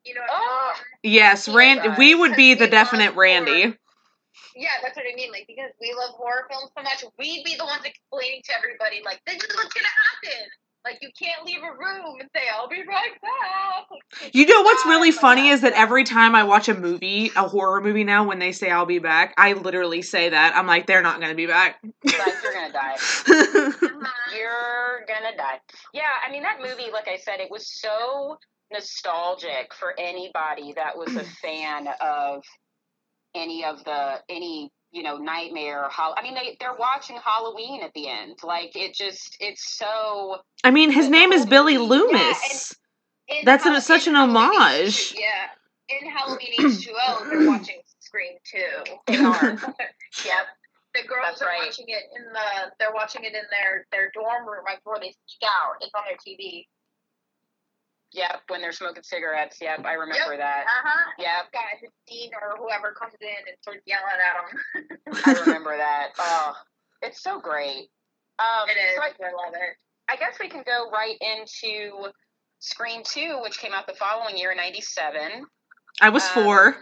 [0.05, 0.35] You know what Oh.
[0.35, 0.83] I mean?
[0.83, 0.99] Oh.
[1.05, 1.95] yes, Yeah, Rand.
[1.97, 3.79] We would be the definite love Randy.
[4.57, 5.31] Yeah, that's what I mean.
[5.31, 9.01] Like because we love horror films so much, we'd be the ones explaining to everybody
[9.05, 10.43] like this is what's gonna happen.
[10.85, 13.87] Like you can't leave a room and say, I'll be right back.
[14.33, 17.81] You know what's really funny is that every time I watch a movie, a horror
[17.81, 20.57] movie now, when they say I'll be back, I literally say that.
[20.57, 21.81] I'm like, they're not gonna be back.
[22.05, 22.97] Like you're gonna die.
[24.35, 25.61] You're gonna die.
[25.93, 28.39] Yeah, I mean that movie, like I said, it was so
[28.73, 32.43] nostalgic for anybody that was a fan of
[33.35, 35.89] any of the any you know nightmare.
[35.91, 38.39] Hol- I mean, they they're watching Halloween at the end.
[38.43, 40.37] Like it just it's so.
[40.65, 41.79] I mean, his name is Billy.
[41.79, 42.75] Loomis.
[43.29, 45.13] Yeah, In That's Hall- an- such an Halloween homage.
[45.13, 45.47] H2 yeah.
[46.01, 48.59] In Halloween H2O, they're watching Scream 2.
[49.07, 49.59] They are.
[50.25, 50.47] Yep.
[50.95, 51.65] The girls That's are right.
[51.65, 55.09] watching it in the they're watching it in their their dorm room right before they
[55.09, 55.81] sneak out.
[55.81, 56.67] It's on their TV.
[58.13, 58.43] Yep.
[58.49, 59.57] When they're smoking cigarettes.
[59.61, 59.87] Yep.
[59.87, 60.65] I remember that.
[60.69, 61.11] Uh huh.
[61.19, 61.53] Yep.
[61.53, 65.23] Guy, his dean or whoever comes in and starts yelling at them.
[65.25, 66.09] I remember that.
[66.19, 66.53] Oh,
[67.01, 67.89] it's so great.
[68.39, 68.97] Um, it is.
[68.97, 69.77] so I, I love it.
[70.11, 72.13] I guess we can go right into
[72.63, 75.45] Scream 2, which came out the following year, 97.
[76.01, 76.77] I was Um, four.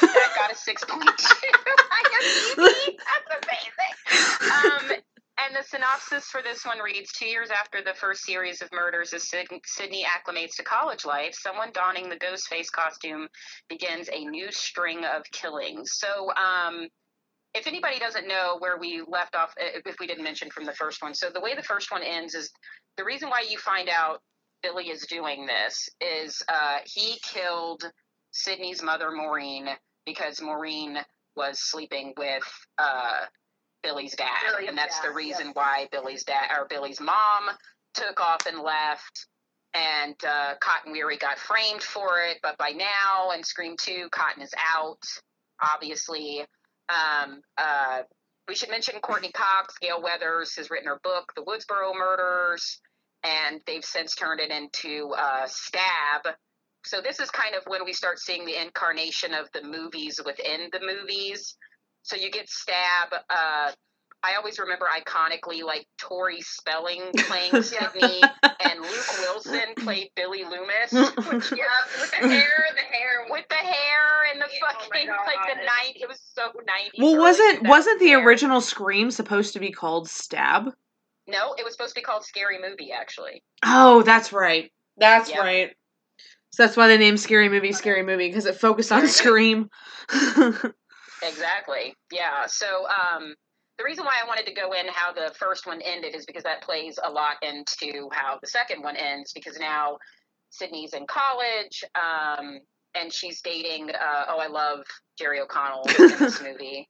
[0.00, 1.06] That got a 6.2 on
[2.56, 4.52] That's amazing.
[4.52, 4.90] Um,
[5.38, 9.14] and the synopsis for this one reads Two years after the first series of murders
[9.14, 13.28] as Sid- Sidney acclimates to college life, someone donning the ghost face costume
[13.68, 15.92] begins a new string of killings.
[15.94, 16.88] So, um,
[17.54, 20.74] if anybody doesn't know where we left off, uh, if we didn't mention from the
[20.74, 22.50] first one, so the way the first one ends is
[22.96, 24.20] the reason why you find out
[24.62, 27.82] Billy is doing this is uh, he killed
[28.32, 29.68] Sidney's mother, Maureen,
[30.06, 30.98] because Maureen
[31.36, 32.44] was sleeping with
[32.78, 33.26] uh,
[33.82, 37.50] Billy's dad, Billy's and that's dad, the reason why Billy's dad or Billy's mom
[37.94, 39.26] took off and left.
[39.72, 44.42] And uh, Cotton Weary got framed for it, but by now, in Scream Two, Cotton
[44.42, 44.98] is out.
[45.62, 46.44] Obviously,
[46.88, 48.00] um, uh,
[48.48, 49.78] we should mention Courteney Cox.
[49.80, 52.80] Gale Weathers has written her book, The Woodsboro Murders,
[53.24, 56.34] and they've since turned it into uh, Stab.
[56.84, 60.70] So this is kind of when we start seeing the incarnation of the movies within
[60.72, 61.56] the movies.
[62.02, 63.12] So you get Stab.
[63.28, 63.72] Uh,
[64.22, 70.92] I always remember iconically like Tori Spelling playing Sidney, and Luke Wilson played Billy Loomis.
[70.92, 71.66] Which, yeah,
[71.98, 73.26] with the hair, the hair.
[73.30, 75.96] with the hair and the Yeah, oh my fucking like the night.
[75.96, 76.98] It was so ninety.
[76.98, 80.70] Well, wasn't wasn't the original Scream supposed to be called Stab?
[81.30, 82.92] No, it was supposed to be called Scary Movie.
[82.92, 84.70] Actually, Oh, that's right.
[84.96, 85.38] That's Yep.
[85.40, 85.70] right.
[86.52, 89.68] So that's why they named Scary Movie Scary Movie because it focused on Scream.
[91.22, 91.94] exactly.
[92.12, 92.46] Yeah.
[92.46, 93.34] So, um,
[93.78, 96.42] the reason why I wanted to go in how the first one ended is because
[96.42, 99.32] that plays a lot into how the second one ends.
[99.32, 99.96] Because now
[100.50, 102.58] Sidney's in college, um,
[102.94, 103.90] and she's dating.
[103.90, 104.80] Uh, oh, I love
[105.18, 106.88] Jerry O'Connell in this movie.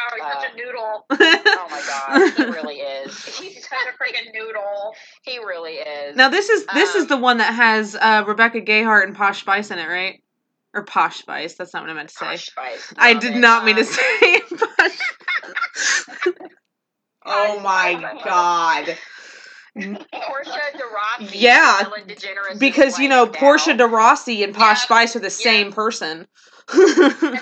[0.00, 1.06] Oh, he's such Uh, a noodle.
[1.60, 3.24] Oh my god, he really is.
[3.24, 4.94] He's such a freaking noodle.
[5.22, 6.16] He really is.
[6.16, 9.40] now this is this is Um, the one that has uh, Rebecca Gayheart and Posh
[9.40, 10.22] Spice in it, right?
[10.74, 11.54] Or Posh Spice.
[11.54, 12.26] That's not what I meant to say.
[12.26, 12.94] Posh Spice.
[12.96, 13.38] I did it.
[13.40, 16.34] not mean to Um, say Posh.
[17.26, 17.94] oh my
[18.24, 18.96] god.
[19.82, 21.38] Portia de Rossi.
[21.38, 23.40] Yeah, Ellen DeGeneres' Because you know wife now.
[23.40, 25.30] Portia de Rossi and Posh Yeah, Spice are the yeah.
[25.30, 26.26] same person.
[26.70, 26.84] And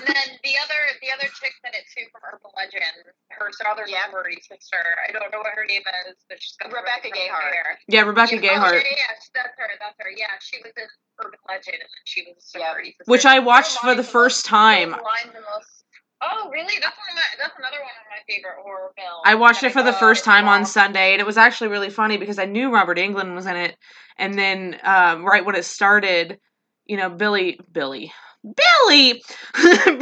[0.07, 3.11] then the other the other chick's in it too from Urban Legend.
[3.29, 4.09] Her other Yep.
[4.09, 4.77] sorority sister.
[5.07, 7.53] I don't know what her name is, but she's got Rebecca really Gayheart.
[7.53, 7.79] hair.
[7.87, 9.69] yeah, Rebecca yeah, Oh, Gayheart, yeah, yeah, yeah, that's her.
[9.79, 10.09] That's her.
[10.15, 10.87] Yeah, she was in
[11.23, 12.75] Urban Legend, and then she was a Yep.
[12.85, 13.03] sister.
[13.05, 14.91] which I watched for the lines first time.
[14.91, 15.76] those lines most-
[16.21, 16.73] Oh, really?
[16.81, 17.21] That's one of my.
[17.39, 19.21] That's another one of my favorite horror films.
[19.25, 20.65] I watched it for the first It's time on.
[20.65, 23.77] Sunday, and it was actually really funny because I knew Robert Englund was in it,
[24.17, 26.39] and then um, right when it started,
[26.85, 28.11] you know, Billy, Billy,
[28.43, 29.21] Billy,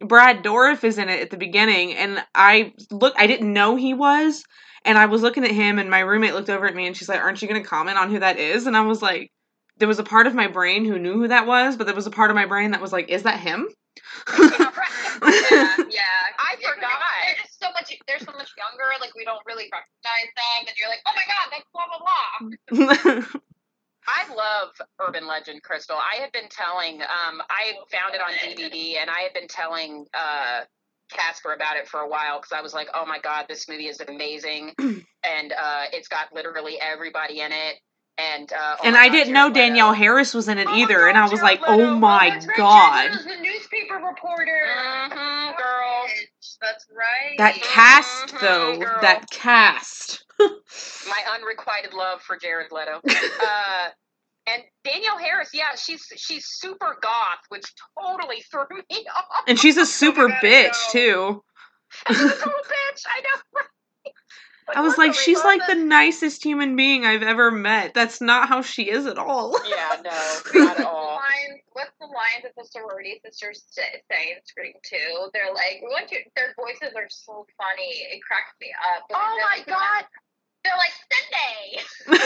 [0.00, 3.92] Brad Dourif is in it at the beginning, and I look, I didn't know he
[3.92, 4.42] was,
[4.86, 7.10] and I was looking at him, and my roommate looked over at me, and she's
[7.10, 9.30] like, "Aren't you going to comment on who that is?" And I was like.
[9.78, 12.06] There was a part of my brain who knew who that was, but there was
[12.06, 13.68] a part of my brain that was like, "Is that him?"
[14.28, 14.36] yeah,
[15.90, 16.24] yeah.
[16.38, 17.00] I forgot.
[17.26, 17.96] They're just so much.
[18.06, 18.90] They're so much younger.
[19.00, 23.18] Like we don't really recognize them, and you're like, oh my god, that's blah blah
[23.26, 23.40] blah.
[24.06, 24.70] I love
[25.00, 25.96] Urban Legend, Crystal.
[25.96, 30.04] I have been telling, um, I found it on DVD, and I have been telling
[30.12, 30.60] uh,
[31.10, 33.86] Casper about it for a while because I was like, oh my god, this movie
[33.86, 37.76] is amazing, and uh, it's got literally everybody in it.
[38.18, 39.60] And uh, oh and I God, didn't know Jared Leto.
[39.60, 41.72] Danielle Harris was in it Oh either, God, and I was Jared like, Leto.
[41.72, 44.62] "Oh Oh, my That's right, god!" Jen was the newspaper reporter.
[45.10, 46.06] Mhm, girl.
[46.60, 47.36] That's right.
[47.38, 49.00] That cast, Mhm, though, girl.
[49.02, 50.24] that cast.
[51.08, 53.00] my unrequited love for Jared Leto.
[53.40, 53.88] uh,
[54.46, 57.64] and Danielle Harris, yeah, she's she's super goth, which
[57.98, 59.44] totally threw me off.
[59.48, 60.92] And she's a super God, bitch know.
[60.92, 61.42] too.
[62.08, 63.02] She's a total bitch.
[63.06, 63.62] I know.
[64.74, 67.92] I was like, she's like the nicest human being I've ever met.
[67.94, 69.58] That's not how she is at all.
[69.68, 71.16] Yeah, no, What's not at the all.
[71.16, 71.60] lines?
[71.72, 75.28] What's the lines that the sorority sisters say, say in Scream Two?
[75.34, 76.18] They're like, we want you.
[76.36, 78.06] Their voices are so funny.
[78.12, 79.04] It cracks me up.
[79.12, 80.04] Oh my like, god!
[80.62, 81.82] They're like Sidney.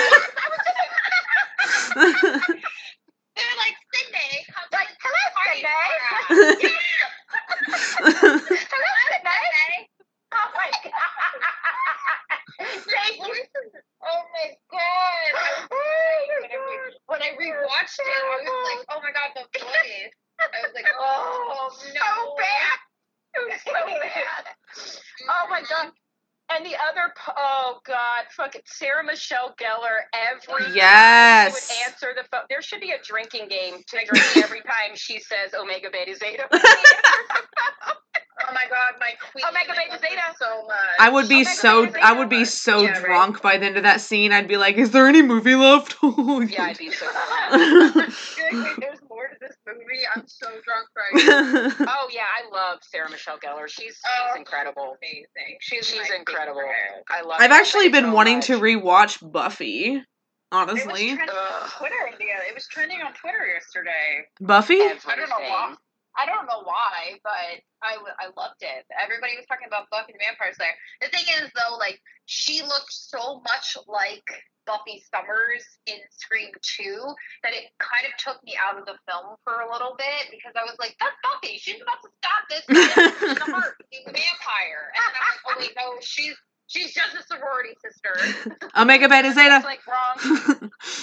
[3.34, 4.44] They're like Sidney.
[4.52, 5.74] Come Like, hello, the party Sidney.
[6.28, 7.08] for us." Yeah.
[8.68, 9.88] Hello, Sidney.
[10.32, 10.70] Oh my
[12.60, 13.44] Thank you.
[14.02, 15.32] Oh my god.
[15.34, 19.12] I was like, oh when, I when I rewatched it, I was like, oh my
[19.12, 20.12] god, the voice.
[20.40, 22.00] I was like, oh no.
[22.00, 22.78] So bad.
[23.34, 24.44] It was so bad.
[25.28, 25.72] Oh my mm-hmm.
[25.86, 25.92] god.
[26.50, 30.08] And the other, oh god, fucking Sarah Michelle Gellar.
[30.14, 31.52] Every Yes.
[31.52, 32.46] time would answer the phone.
[32.48, 36.48] There should be a drinking game to drink every time she says Omega Beta Zeta.
[38.48, 39.44] Oh my god, my queen.
[39.44, 40.22] Oh, Omega I Beta Zeta.
[40.38, 40.76] So much.
[40.98, 43.04] I would be oh, Omega so Beta I would be so Yeah, right.
[43.04, 44.32] drunk by the end of that scene.
[44.32, 47.06] I'd be like, "Is there any movie left?" Oh yeah, I'd be so.
[47.52, 50.02] You're like, there's more to this movie.
[50.14, 51.86] I'm so drunk right now.
[51.88, 53.68] Oh yeah, I love Sarah Michelle Gellar.
[53.68, 53.96] She's she's
[54.32, 54.36] Oh.
[54.36, 54.96] incredible.
[55.02, 55.58] Amazing.
[55.60, 56.60] She's, She's incredible.
[56.60, 57.04] favorite.
[57.10, 57.38] I love.
[57.40, 58.46] I've her actually been so wanting much.
[58.46, 59.96] to rewatch Buffy.
[59.96, 60.04] It
[60.50, 62.34] Honestly, was trending on Twitter, India.
[62.48, 64.24] It was trending on Twitter yesterday.
[64.40, 64.80] Buffy.
[64.80, 65.74] I don't know why.
[66.18, 68.82] I don't know why, but I, I loved it.
[68.90, 70.74] Everybody was talking about Buffy the Vampire Slayer.
[70.98, 74.26] The thing is, though, like she looked so much like
[74.66, 77.14] Buffy Summers in Scream Two
[77.46, 80.52] that it kind of took me out of the film for a little bit because
[80.58, 81.56] I was like, "That's Buffy.
[81.56, 82.92] She's about to stop this man
[83.30, 86.34] in the heart, being a vampire." And I'm like, "Oh wait, no, she's
[86.68, 89.60] she's just a sorority sister." Omega Beta It's Zeta.
[89.64, 90.40] like wrong,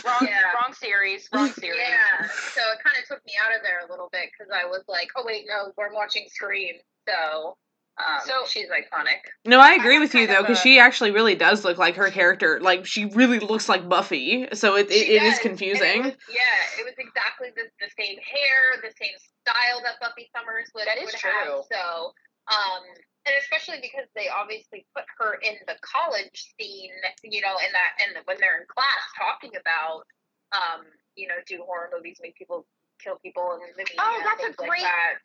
[0.06, 0.54] wrong, Yeah.
[0.54, 1.80] wrong series, wrong series.
[1.80, 4.66] Yeah, so it kind of took me out of there a little bit because I
[4.66, 6.76] was like, oh wait, no, we're watching Scream,
[7.08, 7.58] so
[7.98, 9.24] um, So- she's iconic.
[9.46, 11.96] No, I agree have with you though, because a- she actually really does look like
[11.96, 12.60] her character.
[12.62, 16.02] Like she really looks like Buffy, so it, it, it is confusing.
[16.02, 19.16] it was- yeah, it was exactly the, the same hair, the same
[19.48, 21.32] style that Buffy Summers would, That is would true.
[21.32, 21.64] have.
[21.72, 22.12] So,
[22.52, 22.82] um,
[23.26, 26.92] and especially because they obviously put her in the college scene,
[27.24, 30.06] you know, in that, and when they're in class talking about,
[30.54, 32.66] um, you know, do horror movies make people
[33.02, 35.16] kill people and the media Oh, that's a things like great- that.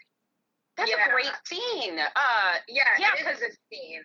[0.77, 1.07] That's Yeah.
[1.07, 1.99] a great scene.
[1.99, 4.05] Uh, Yeah, Yeah, it is a scene.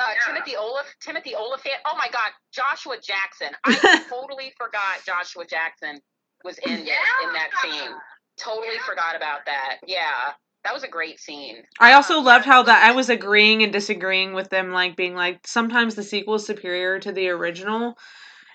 [0.00, 0.24] uh, Yeah.
[0.26, 1.80] Timothy Olaf, Timothy Oliphant.
[1.84, 3.54] Oh my God, Joshua Jackson.
[3.64, 6.00] I totally forgot Joshua Jackson
[6.44, 7.94] was in this, in that scene.
[8.36, 8.82] Totally Yeah.
[8.84, 9.78] forgot about that.
[9.86, 10.34] Yeah,
[10.68, 11.62] that was a great scene.
[11.80, 15.14] I also Um, loved how that I was agreeing and disagreeing with them, like being
[15.14, 17.96] like sometimes the sequel is superior to the original,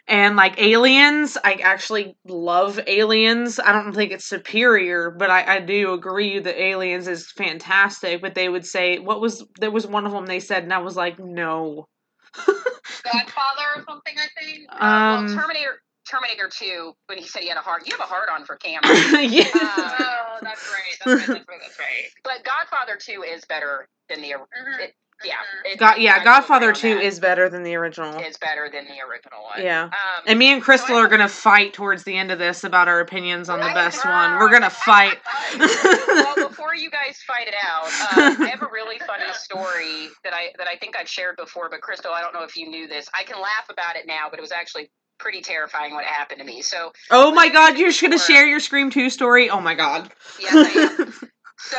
[0.08, 3.60] and like Aliens, I actually love Aliens.
[3.60, 8.22] I don't think it's superior, but I I do agree that Aliens is fantastic.
[8.22, 10.80] But they would say what was there was one of them they said, and I
[10.80, 11.88] was like no.
[13.04, 14.68] Godfather or something, I think.
[14.70, 16.94] Uh, Um, well, Terminator, Terminator Two.
[17.08, 18.82] When he said he had a heart, you have a heart on for Cameron.
[19.32, 19.44] yeah.
[19.54, 20.98] Uh, oh, that's right.
[21.06, 21.38] That's right.
[21.38, 21.60] That's right.
[21.62, 22.06] That's right.
[22.24, 24.30] but Godfather Two is better than the.
[24.32, 24.80] Mhm.
[24.80, 24.94] It,
[25.24, 25.72] yeah, Mhm.
[25.74, 27.04] it- God, I yeah, Godfather Two that.
[27.04, 28.20] is better than the original.
[28.20, 29.62] is better than the original one.
[29.62, 29.84] Yeah.
[29.84, 29.92] Um,
[30.28, 33.00] And me and Crystal I are gonna fight towards the end of this about our
[33.00, 34.12] opinions on the best girl.
[34.12, 34.40] one.
[34.40, 35.20] We're gonna fight.
[35.58, 40.34] well, before you guys fight it out, uh, I have a really funny story that
[40.34, 41.70] I that I think I've shared before.
[41.70, 43.08] But Crystal, I don't know if you knew this.
[43.18, 46.46] I can laugh about it now, but it was actually pretty terrifying what happened to
[46.46, 46.62] me.
[46.62, 49.50] So oh my god, you're just gonna Before- share your Scream 2 story?
[49.50, 50.12] Oh my god.
[50.40, 51.14] yes, I am.
[51.66, 51.78] So,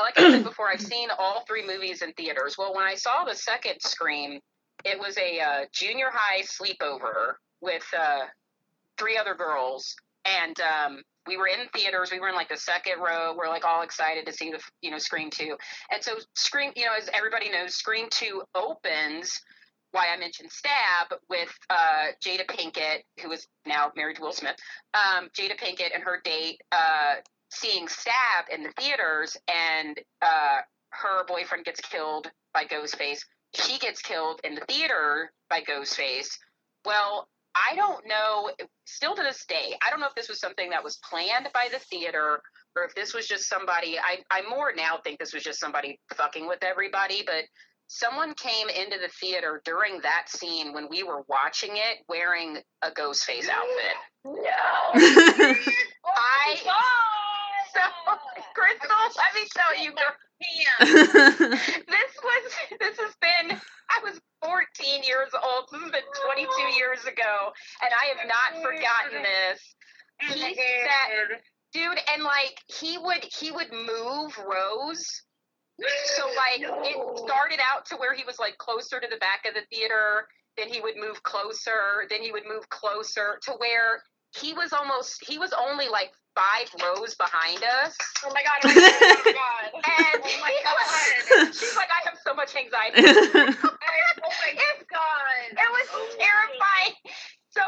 [0.00, 2.56] like I said before, I've seen all three movies in theaters.
[2.58, 4.40] Well, when I saw the second Scream,
[4.84, 8.22] it was a uh, junior high sleepover with uh,
[8.98, 12.10] three other girls, and um, we were in theaters.
[12.10, 13.32] We were in like the second row.
[13.38, 15.56] We're like all excited to see the you know Scream two,
[15.92, 19.40] and so Scream, you know, as everybody knows, Scream two opens.
[19.92, 24.56] Why I mentioned Stab with uh, Jada Pinkett, who is now married to Will Smith.
[24.94, 27.14] Um, Jada Pinkett and her date uh,
[27.50, 30.58] seeing Stab in the theaters, and uh,
[30.90, 33.20] her boyfriend gets killed by Ghostface.
[33.54, 36.38] She gets killed in the theater by Ghostface.
[36.84, 38.50] Well, I don't know,
[38.84, 41.68] still to this day, I don't know if this was something that was planned by
[41.72, 42.40] the theater
[42.76, 45.98] or if this was just somebody, I, I more now think this was just somebody
[46.14, 47.44] fucking with everybody, but
[47.92, 52.90] someone came into the theater during that scene when we were watching it wearing a
[52.92, 53.96] Ghostface outfit.
[54.24, 54.30] No.
[54.94, 56.54] I,
[57.74, 57.80] so,
[58.54, 60.14] Crystal, let me tell you, girl,
[60.78, 65.66] this was this has been I was 14 years old.
[65.72, 67.50] This has been 22 years ago,
[67.82, 69.60] and I have not forgotten this.
[70.20, 71.40] He said,
[71.72, 75.04] dude, and like he would he would move rows.
[76.16, 79.54] So like it started out to where he was like closer to the back of
[79.54, 80.26] the theater.
[80.56, 84.02] then he would move closer, then he would move closer to where
[84.36, 87.96] he was almost he was only like five rows behind us.
[88.24, 88.60] Oh my god!
[88.64, 89.64] Oh, oh my god!
[89.74, 91.46] And oh my he god!
[91.48, 93.02] was- she's like, I have so much anxiety.
[93.04, 94.52] oh my
[94.90, 95.46] god!
[95.50, 96.94] It was terrifying.
[97.50, 97.62] So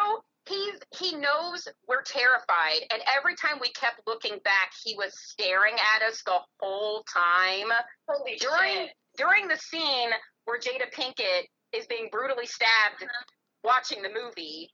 [0.49, 5.75] he's he knows we're terrified, and every time we kept looking back, he was staring
[5.97, 7.69] at us the whole time.
[8.09, 8.91] Holy During shit!
[9.17, 10.11] during the scene
[10.45, 13.25] where Jada Pinkett is being brutally stabbed Uh-huh.
[13.63, 14.71] watching the movie,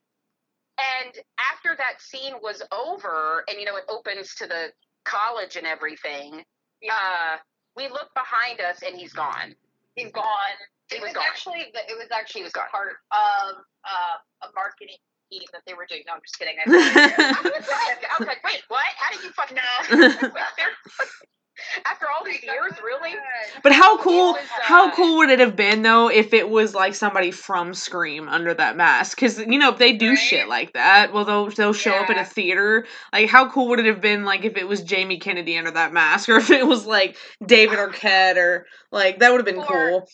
[0.77, 1.13] and
[1.51, 4.71] after that scene was over, and you know it opens to the
[5.05, 6.43] college and everything,
[6.81, 6.93] Yeah.
[6.95, 7.37] uh,
[7.75, 9.55] we look behind us and he's gone.
[9.95, 10.25] He's gone.
[10.91, 11.23] It was was gone.
[11.27, 12.67] actually it was actually He was gone.
[12.69, 14.17] part of uh,
[14.47, 14.97] a marketing
[15.53, 16.01] that they were doing.
[16.07, 16.55] No, I'm just kidding.
[16.57, 17.15] I have no idea.
[17.17, 18.83] I was like, I was like, wait, what?
[18.97, 20.29] How did you fucking know?
[21.85, 23.15] After all these years, really?
[23.63, 24.31] But how cool?
[24.31, 27.73] was, How uh, cool would it have been though if it was like somebody from
[27.73, 29.17] Scream under that mask?
[29.17, 30.17] Because you know if they do Right?
[30.17, 32.85] shit like that, well they'll they'll show up in a theater.
[33.11, 35.91] Like how cool would it have been like if it was Jamie Kennedy under that
[35.91, 39.65] mask, or if it was like David Arquette, or like that would have been Or-
[39.67, 40.07] cool.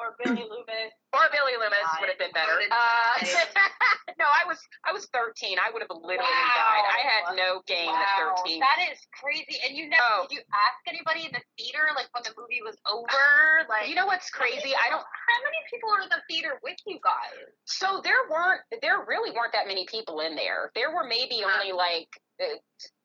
[0.00, 0.92] Or Billy Loomis.
[1.12, 2.56] Or Billy Loomis I would have been better.
[2.72, 3.12] Uh,
[4.18, 4.56] no, I was
[4.88, 5.60] I was 13.
[5.60, 6.56] I would have literally Wow.
[6.56, 6.86] died.
[6.88, 8.60] I had no game wow, at 13.
[8.64, 9.60] that is crazy.
[9.60, 10.24] And you never Oh.
[10.24, 13.68] did you ask anybody in the theater like when the movie was over?
[13.68, 14.72] Like you know what's crazy?
[14.72, 15.04] I don't.
[15.04, 17.36] How many people were in the theater with you guys?
[17.68, 20.72] So there weren't there really weren't that many people in there.
[20.74, 21.60] There were maybe Huh.
[21.60, 22.08] only like
[22.40, 22.56] uh,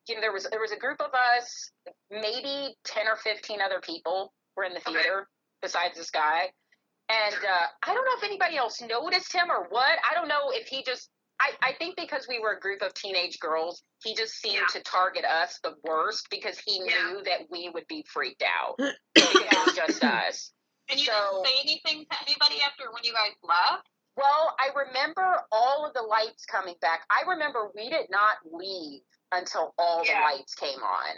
[0.08, 1.72] you know there was there was a group of us,
[2.10, 4.94] maybe 10 or 15 other people were in the Okay.
[5.04, 5.28] theater
[5.62, 6.52] besides this guy.
[7.10, 10.00] And uh, I don't know if anybody else noticed him or what.
[10.10, 12.94] I don't know if he just I, I think because we were a group of
[12.94, 14.80] teenage girls, he just seemed Yeah.
[14.80, 17.12] to target us the worst because he Yeah.
[17.12, 18.76] knew that we would be freaked out.
[19.14, 20.52] because it was just us.
[20.90, 23.88] And you So- didn't say anything to anybody after when you guys left?
[24.16, 27.02] Well, I remember all of the lights coming back.
[27.10, 29.02] I remember we did not leave
[29.34, 30.20] until all Yeah.
[30.20, 31.16] the lights came on.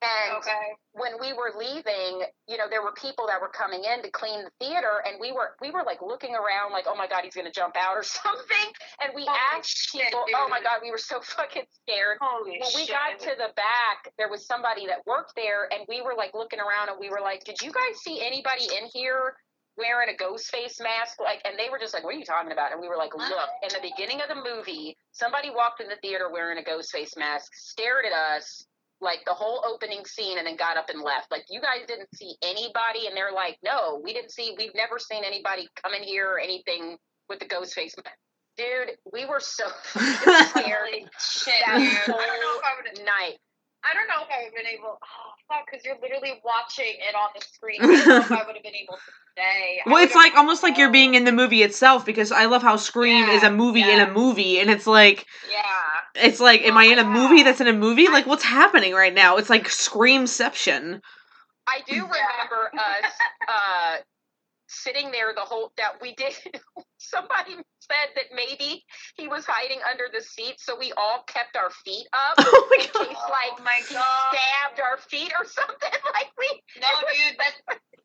[0.00, 0.76] And Okay.
[0.92, 4.44] when we were leaving, you know, there were people that were coming in to clean
[4.44, 7.34] the theater and we were we were like looking around like, "Oh my god, he's
[7.34, 8.68] going to jump out or something."
[9.02, 12.58] And we Holy asked shit, people, "Oh my god, we were so fucking scared." Holy
[12.60, 12.94] When we shit.
[12.94, 16.60] got to the back, there was somebody that worked there, and we were like looking
[16.60, 19.34] around, and we were like, "Did you guys see anybody in here
[19.76, 22.52] wearing a ghost face mask?" Like, and they were just like, "What are you talking
[22.52, 25.88] about?" And we were like, "Look, in the beginning of the movie, somebody walked in
[25.88, 28.64] the theater wearing a ghost face mask, stared at us."
[29.00, 31.30] Like the whole opening scene, and then got up and left.
[31.30, 34.54] Like you guys didn't see anybody, and they're like, "No, we didn't see.
[34.58, 36.96] We've never seen anybody come in here or anything
[37.28, 38.16] with the ghost face mask."
[38.56, 42.14] Dude, we were so scared Holy shit, that dude.
[42.14, 43.38] I don't know if I would have night.
[43.84, 44.98] I don't know if I would have been able.
[45.00, 47.78] Oh fuck, because you're literally watching it on the screen.
[47.82, 49.78] I don't know if I would have been able to stay.
[49.86, 52.46] I Well, it's would've- like almost like you're being in the movie itself because I
[52.46, 55.62] love how Scream is a Yeah, movie in a movie, and it's like Yeah.
[56.18, 58.08] It's like, am I in a movie that's in a movie?
[58.08, 59.36] Like, what's happening right now?
[59.36, 61.00] It's like Screamception.
[61.66, 63.12] I do remember us
[63.48, 63.96] uh,
[64.68, 66.32] sitting there the whole that we did.
[66.98, 68.84] Somebody said that maybe
[69.16, 72.84] he was hiding under the seat, so we all kept our feet up Oh my
[72.92, 73.08] god!
[73.08, 74.28] case, like, oh my he god.
[74.32, 75.96] stabbed our feet or something.
[76.12, 76.48] Like we.
[76.80, 77.58] No, dude, that's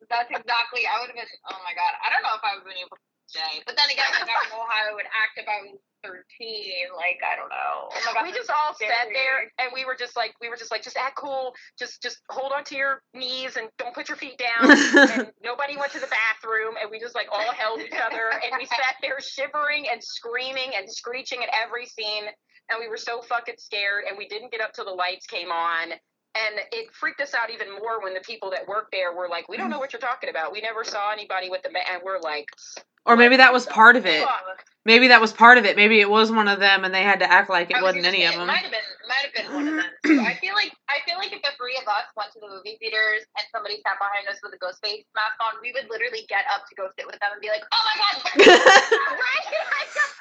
[0.07, 0.88] that's exactly.
[0.88, 1.28] I would have been.
[1.51, 3.59] Oh my god, I don't know if I would have been able to stay.
[3.68, 6.91] But then again, like, I don't know how I would act if I was thirteen.
[6.95, 7.89] Like I don't know.
[7.89, 10.57] Oh my god, we just all sat there and we were just like we were
[10.57, 14.09] just like just act cool just just hold on to your knees and don't put
[14.09, 17.79] your feet down and nobody went to the bathroom and we just like all held
[17.79, 22.25] each other and we sat there shivering and screaming and screeching at every scene
[22.69, 25.51] and we were so fucking scared and we didn't get up till the lights came
[25.51, 25.91] on
[26.35, 29.47] and it freaked us out even more when the people that worked there were like
[29.49, 31.79] we don't know what you're talking about we never saw anybody with the ma-.
[31.91, 32.47] and we're like
[33.05, 34.25] Or maybe that was part of it.
[34.85, 35.75] Maybe that was part of it.
[35.75, 37.95] Maybe it was one of them, and they had to act like it I was
[37.95, 38.47] wasn't any say, of them.
[38.47, 40.19] Might have been, might have been one of them.
[40.27, 42.75] I feel like, I feel like if the three of us went to the movie
[42.83, 46.27] theaters and somebody sat behind us with a ghost face mask on, we would literally
[46.27, 48.15] get up to go sit with them and be like, "Oh my god!"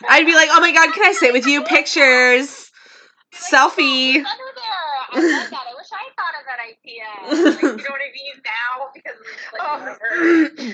[0.09, 1.63] I'd be like, oh my god, can I sit with you?
[1.67, 2.71] Pictures,
[3.35, 4.23] selfie.
[4.25, 4.29] "Oh.
[5.15, 5.67] I love that.
[5.67, 7.53] I wish I thought of that idea.
[7.53, 8.43] Like, you know what I mean?
[8.45, 9.19] Now because
[9.53, 9.63] like,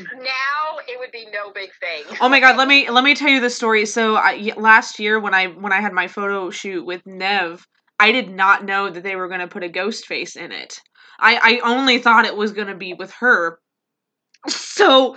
[0.09, 0.22] Oh.
[0.22, 2.04] now it would be no big thing.
[2.20, 3.86] Oh my god, let me let me tell you the story.
[3.86, 7.66] So I, last year when I when I had my photo shoot with Neve,
[7.98, 10.80] I did not know that they were going to put a ghost face in it.
[11.18, 13.59] I I only thought it was going to be with her.
[14.48, 15.16] So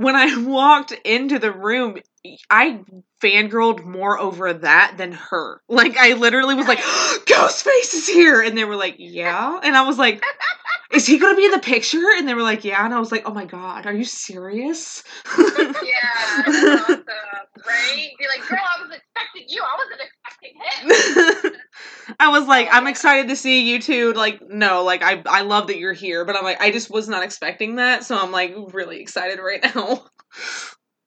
[0.00, 1.98] when I walked into the room,
[2.48, 2.80] I
[3.22, 5.60] fangirled more over that than her.
[5.68, 6.78] Like I literally was like,
[7.26, 10.22] "Ghostface is here," and they were like, "Yeah," and I was like,
[10.92, 12.04] is he gonna be in the picture?
[12.16, 12.84] And they were like, yeah.
[12.84, 15.02] And I was like, oh my god, are you serious?
[15.82, 17.04] Yeah, awesome,
[17.66, 18.10] right?
[18.18, 19.62] Be like, girl, I was expecting you.
[19.62, 21.52] I wasn't expecting him.
[22.18, 24.12] I was like, I'm excited to see you two.
[24.14, 27.08] Like, no, like I I love that you're here, but I'm like, I just was
[27.08, 29.89] not expecting that, so I'm like really excited right now.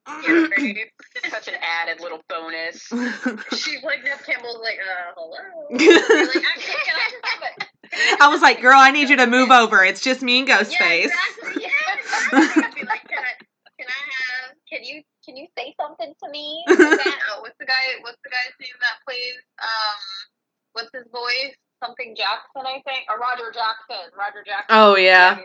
[0.06, 0.76] Yeah, right.
[1.30, 2.82] Such an added little bonus.
[3.56, 5.66] She's like, Neve Campbell's like, uh, hello.
[5.70, 9.82] Like, I just have a- I was like, girl, I need you to move over.
[9.84, 11.04] It's just me and Yeah, Ghostface.
[11.04, 11.62] exactly.
[11.62, 12.82] Yeah, exactly.
[12.84, 13.32] Like, can I,
[13.78, 14.56] can I have?
[14.70, 16.64] Can you can you say something to me?
[16.68, 17.96] Oh, what's the guy?
[18.02, 19.40] What's the guy's name that plays?
[19.62, 19.96] Um,
[20.74, 21.54] what's his voice?
[21.82, 24.10] Something Jackson, I think, or Roger Jackson.
[24.18, 24.66] Roger Jackson.
[24.76, 25.38] Oh yeah.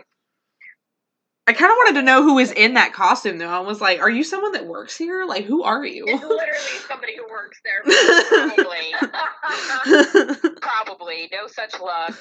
[1.50, 3.48] I kind of wanted to know who was in that costume though.
[3.48, 5.24] I was like, are you someone that works here?
[5.24, 6.04] Like, who are you?
[6.06, 7.82] It's literally somebody who works there.
[8.54, 10.50] Probably.
[10.62, 11.28] Probably.
[11.32, 12.16] No such luck.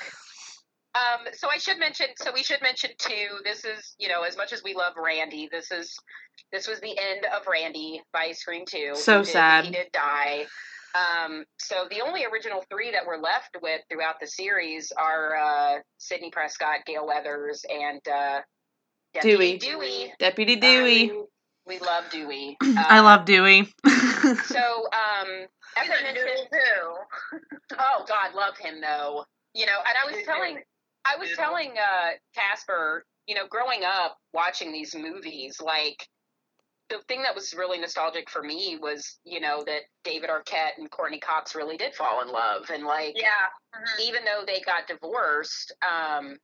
[0.95, 2.07] Um, so I should mention.
[2.17, 3.27] So we should mention too.
[3.43, 5.95] This is, you know, as much as we love Randy, this is
[6.51, 8.93] this was the end of Randy by Scream Two.
[8.95, 9.65] So He did- sad.
[9.65, 10.47] He did die.
[10.95, 15.75] Um, so the only original three that we're left with throughout the series are uh,
[15.99, 18.39] Sidney Prescott, Gale Weathers, and uh,
[19.13, 19.57] Deputy Dewey.
[19.57, 20.13] Dewey.
[20.19, 21.11] Deputy Dewey.
[21.11, 21.25] Um,
[21.65, 22.57] we love Dewey.
[22.63, 23.67] I Um, love Dewey.
[24.45, 25.27] So, um,
[25.77, 27.39] as He's I a mentioned, too.
[27.79, 29.25] Oh God, love him though.
[29.53, 30.59] You know, and I was telling,
[31.05, 36.07] I was telling uh, Casper, you know, growing up watching these movies, like
[36.89, 40.89] the thing that was really nostalgic for me was, you know, that David Arquette and
[40.91, 43.29] Courteney Cox really did fall in love, and like, Yeah.
[43.75, 43.99] Mhm.
[44.07, 46.37] even though they got divorced, um,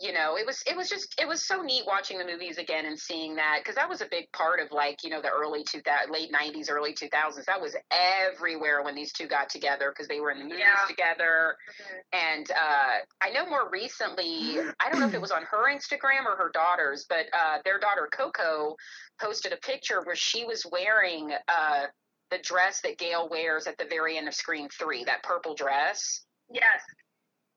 [0.00, 2.84] you know, it was it was just it was so neat watching the movies again
[2.84, 5.62] and seeing that because that was a big part of like you know the early
[5.62, 9.90] two thousand late nineties early two thousands that was everywhere when these two got together
[9.90, 10.84] because they were in the movies Yeah.
[10.88, 11.98] together Mhm.
[12.12, 16.26] and uh, I know more recently I don't know if it was on her Instagram
[16.26, 18.74] or her daughter's but uh, their daughter Coco
[19.20, 21.86] posted a picture where she was wearing uh,
[22.30, 26.24] the dress that Gale wears at the very end of Scream Three that purple dress
[26.50, 26.82] Yes.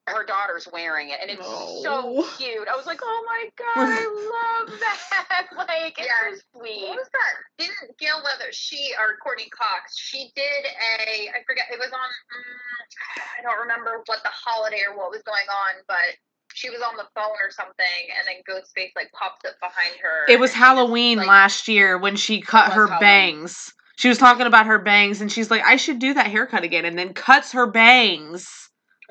[0.08, 1.84] Her daughter's wearing it and it's No.
[1.84, 2.68] so cute.
[2.68, 5.46] I was like, oh my god, I love that.
[5.68, 6.32] like it's Yeah.
[6.32, 6.88] so sweet.
[6.88, 7.34] What was that?
[7.60, 12.00] Didn't Gale Weathers, she or Courteney Cox, she did a, I forget, it was on,
[12.00, 16.16] mm, I don't remember what the holiday or what was going on, but
[16.54, 20.26] she was on the phone or something, and then Ghostface like pops up behind her.
[20.30, 23.00] It was and she just, Halloween like, last year when she cut her Halloween.
[23.00, 23.74] bangs.
[23.98, 26.86] She was talking about her bangs and she's like, I should do that haircut again,
[26.86, 28.48] and then cuts her bangs.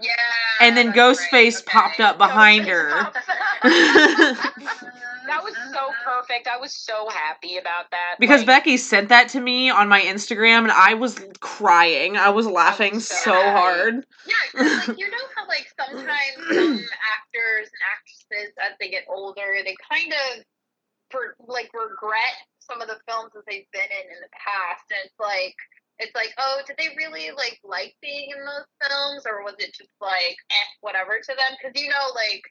[0.01, 0.11] Yeah.
[0.61, 3.13] And then Ghostface right, popped up behind Ghostface her.
[5.27, 6.49] that was so perfect.
[6.49, 8.17] I was so happy about that.
[8.19, 12.17] Because like, Becky sent that to me on my Instagram and I was crying.
[12.17, 14.07] I was laughing so so hard.
[14.27, 16.81] Yeah, like you know how like sometimes some
[17.15, 20.45] actors and actresses as they get older, they kind of
[21.11, 25.01] for like regret some of the films that they've been in in the past, and
[25.05, 25.57] it's like
[25.99, 29.75] it's like oh, did they really like like being in those films, or was it
[29.75, 31.53] just like eh, whatever to them?
[31.57, 32.43] Because you know like.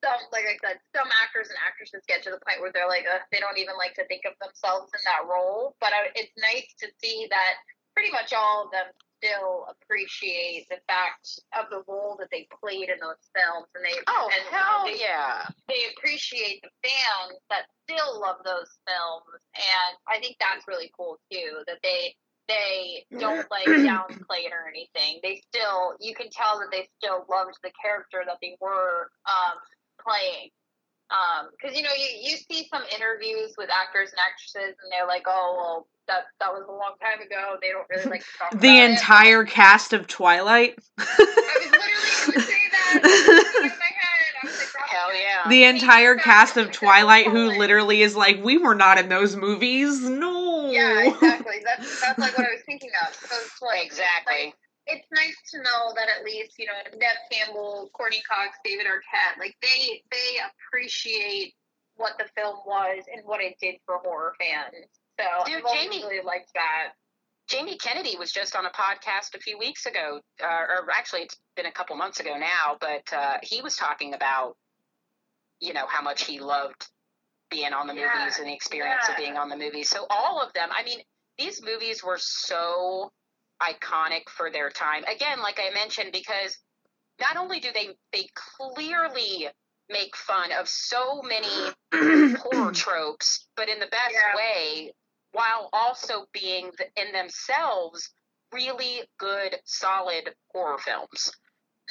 [0.00, 3.04] Some, like I said, some actors and actresses get to the point where they're like,
[3.04, 5.76] uh, they don't even like to think of themselves in that role.
[5.76, 7.60] But I, it's nice to see that
[7.92, 8.88] pretty much all of them
[9.20, 13.96] still appreciate the fact of the role that they played in those films, and they
[14.08, 15.44] Oh and hell they, yeah!
[15.68, 21.20] they appreciate the fans that still love those films, and I think that's really cool
[21.30, 21.60] too.
[21.66, 22.16] That they
[22.50, 25.20] they don't like downplay it or anything.
[25.22, 29.56] They still you can tell that they still loved the character that they were um,
[30.02, 30.50] playing.
[31.58, 35.24] Because you know you, you see some interviews with actors and actresses, and they're like,
[35.26, 37.56] "Oh, well, that that was a long time ago.
[37.60, 40.78] They don't really like to talk about The it." entire cast of Twilight.
[40.98, 43.00] I was literally going that.
[43.02, 44.34] It was in my head.
[44.42, 45.48] I was like, Hell yeah!
[45.48, 50.00] the entire cast of Twilight who literally is like, we were not in those movies.
[50.02, 50.49] No.
[50.70, 51.56] Yeah, exactly.
[51.64, 53.14] That's that's like what I was thinking of.
[53.14, 54.54] So it's like exactly.
[54.86, 59.38] It's nice to know that at least you know Neve Campbell, Courteney Cox, David Arquette,
[59.38, 60.38] like they they
[60.72, 61.54] appreciate
[61.96, 64.86] what the film was and what it did for horror fans.
[65.20, 66.92] So Dude, I've Jamie- really liked that.
[67.48, 71.36] Jamie Kennedy was just on a podcast a few weeks ago, uh, or actually it's
[71.56, 74.56] been a couple months ago now, but uh, he was talking about,
[75.58, 76.86] you know, how much he loved
[77.50, 79.90] being on the Yeah, movies and the experience of being on the movies.
[79.90, 81.00] So all of them, I mean,
[81.38, 83.10] these movies were so
[83.62, 85.04] iconic for their time.
[85.04, 86.58] Again, like I mentioned, because
[87.20, 89.48] not only do they they clearly
[89.90, 91.74] make fun of so many
[92.38, 94.36] horror tropes, but in the best Yeah.
[94.36, 94.92] way,
[95.32, 98.10] while also being in themselves
[98.52, 101.30] really good, solid horror films.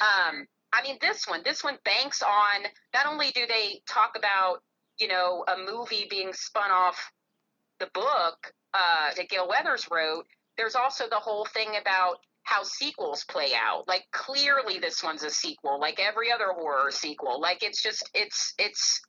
[0.00, 2.62] Um, I mean, this one, this one banks on
[2.94, 4.62] not only do they talk about,
[5.00, 7.12] you know, a movie being spun off
[7.78, 10.26] the book uh, that Gale Weathers wrote,
[10.56, 13.88] there's also the whole thing about how sequels play out.
[13.88, 17.40] Like clearly this one's a sequel, like every other horror sequel.
[17.40, 19.00] Like it's just it's it's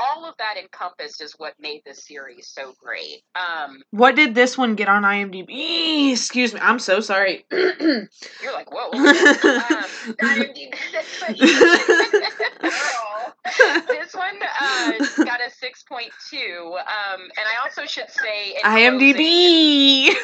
[0.00, 3.22] all of that encompassed is what made this series so great.
[3.34, 6.12] Um What did this one get on IMDb?
[6.12, 6.60] Excuse me.
[6.60, 7.44] I'm so sorry.
[7.52, 8.08] you're
[8.52, 8.90] like, whoa.
[8.92, 9.04] um,
[10.20, 11.60] IMDb, that's what you-
[12.60, 13.34] Girl.
[13.88, 14.92] this one uh,
[15.24, 16.06] got a 6.2.
[16.66, 20.14] Um, and I also should say in closing- IMDb.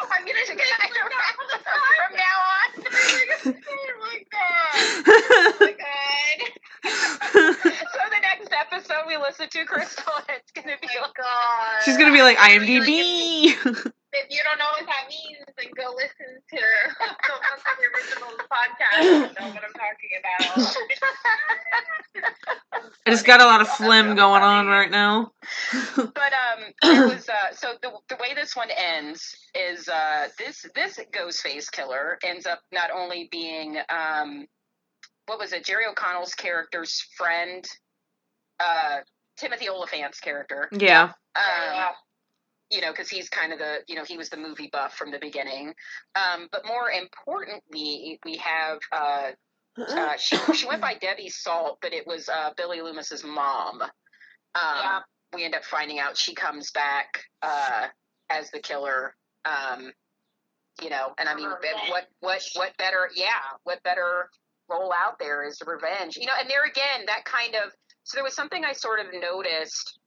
[0.00, 2.72] I'm gonna get it from now on.
[2.96, 5.04] oh my god.
[5.06, 6.38] Oh my god.
[6.82, 11.82] so the next episode we listen to Crystal, it's gonna be Oh like, god.
[11.84, 13.92] She's gonna be like Really, IMDb.
[14.12, 16.56] If you don't know what that means, then go listen to
[17.78, 19.04] the original podcast.
[19.04, 20.76] You know what I'm talking about.
[23.06, 25.30] I just got a lot of phlegm going on right now.
[25.94, 30.66] but um, it was uh, so the the way this one ends is uh this
[30.74, 34.46] this Ghostface killer ends up not only being um,
[35.26, 37.64] what was it Jerry O'Connell's character's friend,
[38.62, 38.98] uh,
[39.36, 40.68] Timothy Oliphant's character.
[40.72, 41.12] Yeah.
[41.34, 41.94] Um,
[42.70, 45.10] you know, because he's kind of the, you know, he was the movie buff from
[45.10, 45.74] the beginning.
[46.14, 49.30] Um, but more importantly, we have, uh,
[49.88, 53.82] uh, she, she went by Debbie Salt, but it was uh, Billy Loomis's mom.
[53.82, 53.90] Um,
[54.54, 55.00] Yeah.
[55.32, 57.86] We end up finding out she comes back uh,
[58.30, 59.14] as the killer.
[59.44, 59.92] Um,
[60.82, 61.88] you know, and I mean, Revenge.
[61.88, 63.08] what, what, what better?
[63.14, 63.28] Yeah,
[63.64, 64.28] what better
[64.68, 66.16] role out there is revenge?
[66.16, 67.72] You know, and there again, that kind of.
[68.04, 69.98] So there was something I sort of noticed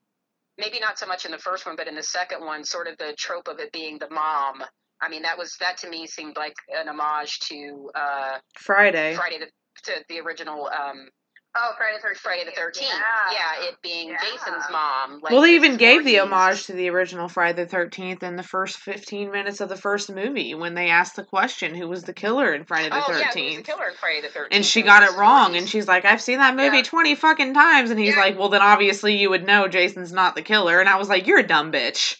[0.57, 2.97] maybe not so much in the first one, but in the second one, sort of
[2.97, 4.63] the trope of it being the mom.
[5.01, 9.15] I mean, that was that to me seemed like an homage to uh, Friday.
[9.15, 9.47] Friday the
[9.83, 11.09] to the original um,
[11.55, 12.17] Oh, Friday the 13th.
[12.17, 12.89] Friday the Thirteenth.
[13.31, 13.67] Yeah.
[13.69, 14.17] it being Yeah.
[14.21, 15.19] Jason's mom.
[15.21, 18.41] Like well, they even gave the homage to the original Friday the Thirteenth in the
[18.43, 22.13] first fifteen minutes of the first movie when they asked the question, "Who was the
[22.13, 23.65] killer in Friday the Oh yeah, the Thirteenth?
[23.67, 24.55] killer in Friday the Thirteenth?
[24.55, 26.83] and she got it wrong, and she's like, "I've seen that movie Yeah.
[26.83, 28.21] twenty fucking times," and he's Yeah.
[28.21, 31.27] like, "Well, then obviously you would know Jason's not the killer," and I was like,
[31.27, 32.17] "You're a dumb bitch."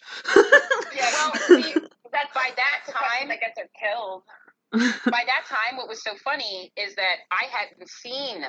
[0.94, 1.74] Yeah, Well, well, see,
[2.12, 3.28] that's by that time.
[3.28, 4.22] that gets her killed.
[5.10, 8.44] by that time, what was so funny is that I hadn't seen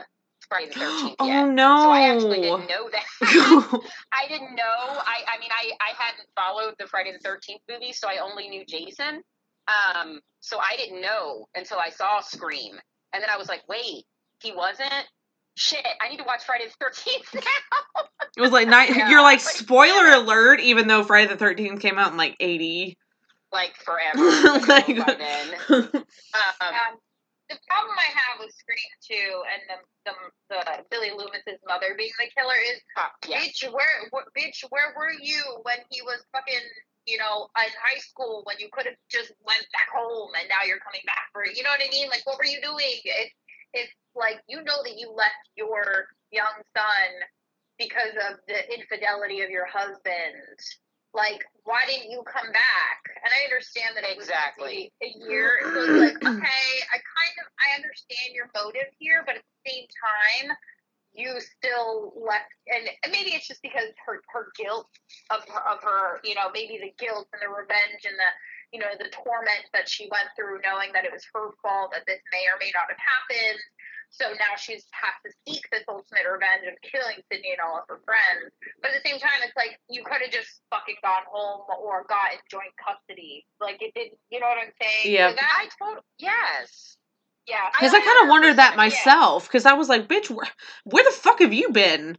[0.47, 1.47] Friday the Thirteenth oh yet.
[1.49, 1.77] no!
[1.83, 3.03] So I actually didn't know that.
[4.13, 4.63] I didn't know.
[4.63, 8.49] I, I mean, I, I hadn't followed the Friday the Thirteenth movie, so I only
[8.49, 9.21] knew Jason.
[9.67, 12.75] Um, so I didn't know until I saw Scream,
[13.13, 14.05] and then I was like, wait,
[14.41, 14.91] he wasn't.
[15.57, 18.03] Shit, I need to watch Friday the Thirteenth now.
[18.37, 18.89] It was like night.
[18.95, 20.17] Yeah, You're like spoiler yeah.
[20.21, 22.97] alert, even though Friday the Thirteenth came out in like eighty.
[23.53, 24.21] like forever.
[24.67, 24.89] Like-.
[25.69, 25.89] Um,
[26.61, 26.97] Um,
[27.49, 29.13] the problem I have with Scream 2
[29.45, 29.77] and the,
[30.09, 30.13] the,
[30.49, 33.41] the Billy Loomis's mother being the killer is, uh, yeah.
[33.41, 36.65] bitch, where, where, bitch, where were you when he was fucking,
[37.05, 40.65] you know, in high school when you could have just went back home and now
[40.65, 41.57] you're coming back for it?
[41.57, 42.09] You know what I mean?
[42.09, 42.97] Like, what were you doing?
[43.05, 43.29] It,
[43.73, 47.09] it's like, you know that you left your young son
[47.77, 50.57] because of the infidelity of your husband.
[51.15, 52.99] Like, why didn't you come back?
[53.23, 54.91] And I understand that it was Exactly.
[54.99, 55.63] a year.
[55.63, 56.43] So it's like, mm-hmm.
[56.43, 60.51] okay, I kind of I understand your motive here, but at the same time,
[61.15, 64.91] you still left, and and maybe it's just because her her guilt
[65.31, 68.31] of her, of her, you know, maybe the guilt and the revenge and the
[68.75, 72.03] you know the torment that she went through, knowing that it was her fault that
[72.05, 73.63] this may or may not have happened.
[74.09, 77.85] So now she's has to seek this ultimate revenge of killing Sidney and all of
[77.89, 78.53] her friends.
[78.81, 82.05] But at the same time, it's like you could have just fucking gone home or
[82.07, 83.45] got in joint custody.
[83.59, 84.17] Like it didn't.
[84.29, 85.13] You know what I'm saying?
[85.13, 85.29] Yeah.
[85.29, 86.97] So that, I told yes.
[87.47, 87.69] yeah.
[87.71, 89.47] Because I kind of wondered that myself.
[89.47, 90.47] Because I was like, "Bitch, where,
[90.85, 92.17] where the fuck have you been?"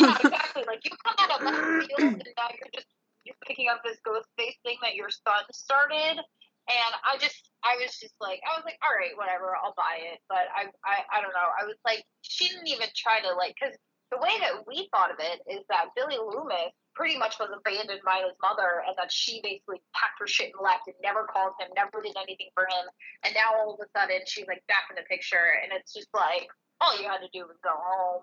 [0.00, 0.64] Yeah, exactly.
[0.66, 2.86] Like you come out of left field and now you're just
[3.24, 6.20] you're picking up this ghost face thing that your son started.
[6.68, 10.04] And I just, I was just like, I was like, all right, whatever, I'll buy
[10.04, 10.20] it.
[10.28, 11.48] But I, I, I don't know.
[11.56, 13.72] I was like, she didn't even try to like, because
[14.12, 18.00] the way that we thought of it is that Billy Loomis pretty much was abandoned
[18.04, 21.54] by his mother, and that she basically packed her shit and left and never called
[21.60, 22.84] him, never did anything for him.
[23.24, 26.08] And now all of a sudden she's like back in the picture, and it's just
[26.12, 26.48] like
[26.80, 28.22] all you had to do was go home,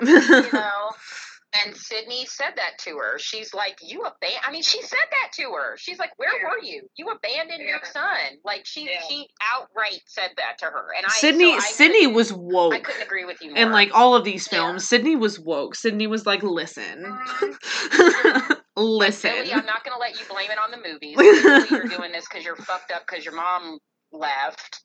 [0.44, 0.90] you know.
[1.62, 3.18] And Sidney said that to her.
[3.18, 5.76] She's like, "You abandoned." I mean, she said that to her.
[5.78, 6.48] She's like, "Where Yeah.
[6.48, 6.88] were you?
[6.96, 9.00] You abandoned your son." Like she Yeah.
[9.08, 10.88] she outright said that to her.
[10.96, 12.82] And I Sidney, so I Sidney couldn't- was I woke.
[12.84, 13.58] couldn't agree with you more.
[13.58, 14.58] In like all of these Yeah.
[14.58, 15.76] films, Sidney was woke.
[15.76, 18.60] Sidney was like, "Listen, Mhm.
[18.76, 21.16] listen." Billy, I'm not going to let you blame it on the movies.
[21.70, 23.78] You're doing this because you're fucked up because your mom
[24.12, 24.82] left,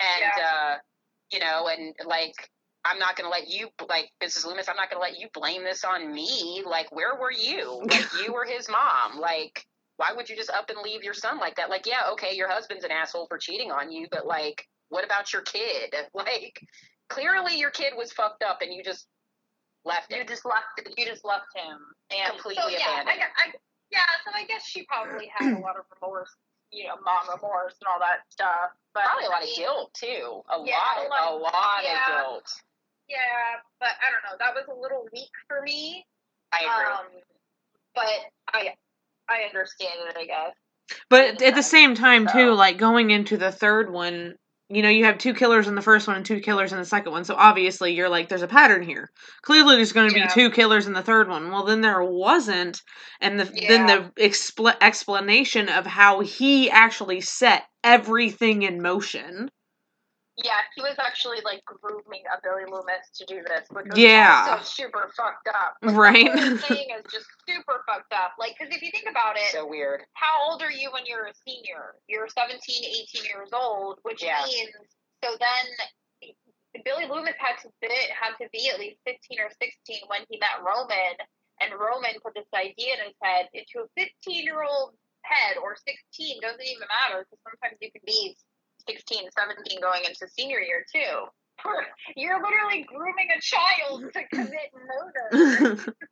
[0.00, 0.46] and Yeah.
[0.46, 0.78] uh,
[1.30, 2.34] you know, and like
[2.84, 4.44] I'm not going to let you, like, Mrs.
[4.44, 6.62] Loomis, I'm not going to let you blame this on me.
[6.66, 7.80] Like, where were you?
[7.88, 9.20] Like, you were his mom.
[9.20, 9.64] Like,
[9.98, 11.70] why would you just up and leave your son like that?
[11.70, 15.32] Like, yeah, okay, your husband's an asshole for cheating on you, but, like, what about
[15.32, 15.94] your kid?
[16.14, 16.60] Like,
[17.08, 19.06] clearly your kid was fucked up and you just
[19.84, 20.64] left You just left.
[20.96, 21.78] You just left him.
[22.10, 23.18] And Completely so, yeah, abandoned.
[23.18, 23.52] gue- I,
[23.90, 24.00] yeah.
[24.24, 26.30] So I guess she probably had a lot of remorse,
[26.72, 28.70] you know, mom remorse and all that stuff.
[28.94, 30.42] But Probably a lot I of guilt, too.
[30.48, 31.92] A Yeah, lot, a lot a lot yeah.
[32.06, 32.52] of guilt.
[33.12, 34.36] Yeah, but I don't know.
[34.38, 36.06] That was a little weak for me.
[36.52, 36.92] I agree.
[36.92, 37.22] Um,
[37.94, 38.74] but I,
[39.28, 40.16] I understand it.
[40.18, 40.54] I guess.
[41.10, 42.54] But at the same time, too, so.
[42.54, 44.34] like going into the third one,
[44.68, 46.84] you know, you have two killers in the first one and two killers in the
[46.86, 47.24] second one.
[47.24, 49.10] So obviously, you're like, there's a pattern here.
[49.42, 50.26] Clearly, there's going to Yeah.
[50.26, 51.50] be two killers in the third one.
[51.50, 52.80] Well, then there wasn't,
[53.20, 59.50] and the then the expl- explanation of how he actually set everything in motion.
[60.44, 64.46] Yeah, he was actually like grooming a Billy Loomis to do this, which was Yeah.
[64.50, 65.76] also super fucked up.
[65.82, 66.32] Like, Right.
[66.34, 68.32] The thing is just super fucked up.
[68.38, 70.02] Like, because if you think about it, So weird.
[70.14, 71.94] how old are you when you're a senior?
[72.08, 74.42] You're 17, 18 years old, which Yeah.
[74.44, 74.70] means
[75.24, 75.64] so then
[76.84, 80.38] Billy Loomis had to be had to be at least 15 or 16 when he
[80.38, 81.14] met Roman,
[81.60, 85.76] and Roman put this idea in his head into a 15 year old head or
[85.76, 88.34] 16 doesn't even matter because sometimes you can be
[88.88, 91.26] 16, 17 going into senior year too.
[92.16, 95.94] You're literally grooming a child to commit murder.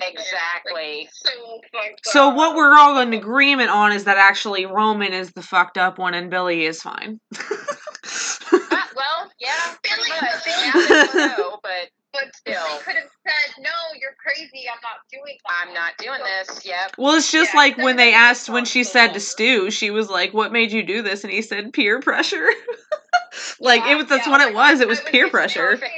[0.00, 1.08] Exactly.
[1.12, 1.30] so
[1.72, 5.78] fucked so what we're all in agreement on is that actually Roman is the fucked
[5.78, 7.18] up one and Billy is fine.
[7.34, 10.46] Ah, well, yeah, pretty Billy- much.
[10.46, 12.62] Now they know, but But Still.
[12.78, 13.70] they could have said, "No,
[14.00, 14.66] you're crazy.
[14.68, 16.64] I'm not doing that." I'm not doing this.
[16.64, 16.92] Yep.
[16.98, 20.08] Well, it's just Yeah, like when they asked when she said to Stu, she was
[20.10, 22.48] like, "What made you do this?" And he said, "Peer pressure."
[23.60, 24.06] like it was.
[24.06, 24.80] That's Yeah, what like, it was.
[24.80, 25.76] It was that peer pressure.
[25.76, 25.92] perfect.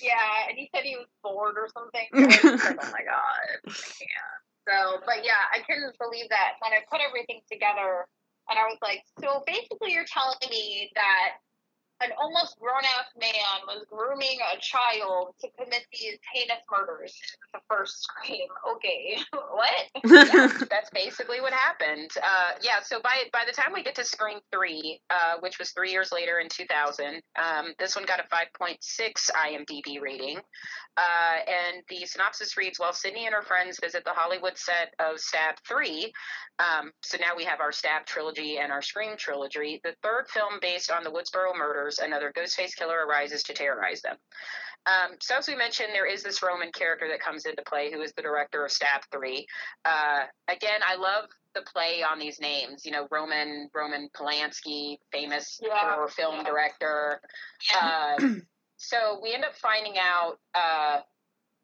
[0.00, 2.04] Yeah, and he said he was bored or something.
[2.12, 4.36] So I was like, oh my god, I can't.
[4.68, 8.04] So, but yeah, I couldn't believe that when I put everything together,
[8.50, 11.40] and I was like, so basically, you're telling me that
[12.02, 17.14] an almost grown ass man was grooming a child to commit these heinous murders.
[17.54, 18.48] The first scream.
[18.74, 19.70] Okay, what?
[20.04, 22.10] yeah, that's basically what happened.
[22.22, 25.70] Uh, yeah, so by by the time we get to Scream Three, uh, which was
[25.70, 28.76] three years later in 2000, um, this one got a 5.6
[29.30, 30.38] IMDb rating,
[30.96, 35.18] uh, and the synopsis reads: While Sidney and her friends visit the Hollywood set of
[35.18, 36.12] Stab Three,
[36.58, 39.80] um, so now we have our Stab trilogy and our Scream trilogy.
[39.82, 41.56] The third film, based on the Woodsboro
[41.86, 44.16] murders, another Ghostface killer arises to terrorize them.
[44.86, 48.02] Um, so as we mentioned, there is this Roman character that comes into play, who
[48.02, 49.46] is the director of Stab Three.
[49.84, 52.84] Uh, again, I love the play on these names.
[52.84, 57.20] You know, Roman Roman Polanski, famous Yeah, horror film director.
[57.74, 58.16] Uh,
[58.76, 61.00] so we end up finding out, uh,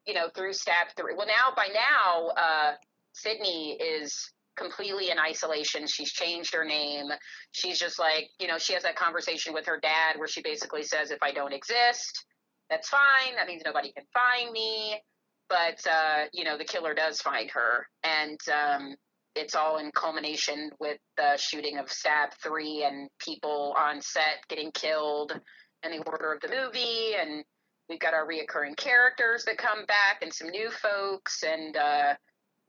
[0.05, 1.13] you know, through Stab Three.
[1.15, 2.73] Well, now by now, uh,
[3.13, 5.87] Sidney is completely in isolation.
[5.87, 7.07] She's changed her name.
[7.51, 10.83] She's just like, you know, she has that conversation with her dad where she basically
[10.83, 12.25] says, if I don't exist,
[12.69, 13.35] that's fine.
[13.35, 15.01] That means nobody can find me.
[15.49, 17.85] But, uh, you know, the killer does find her.
[18.03, 18.95] And um,
[19.35, 24.71] it's all in culmination with the shooting of Stab 3 and people on set getting
[24.71, 25.39] killed
[25.83, 27.13] and the order of the movie.
[27.19, 27.43] And
[27.89, 31.43] we've got our reoccurring characters that come back and some new folks.
[31.43, 32.13] And uh,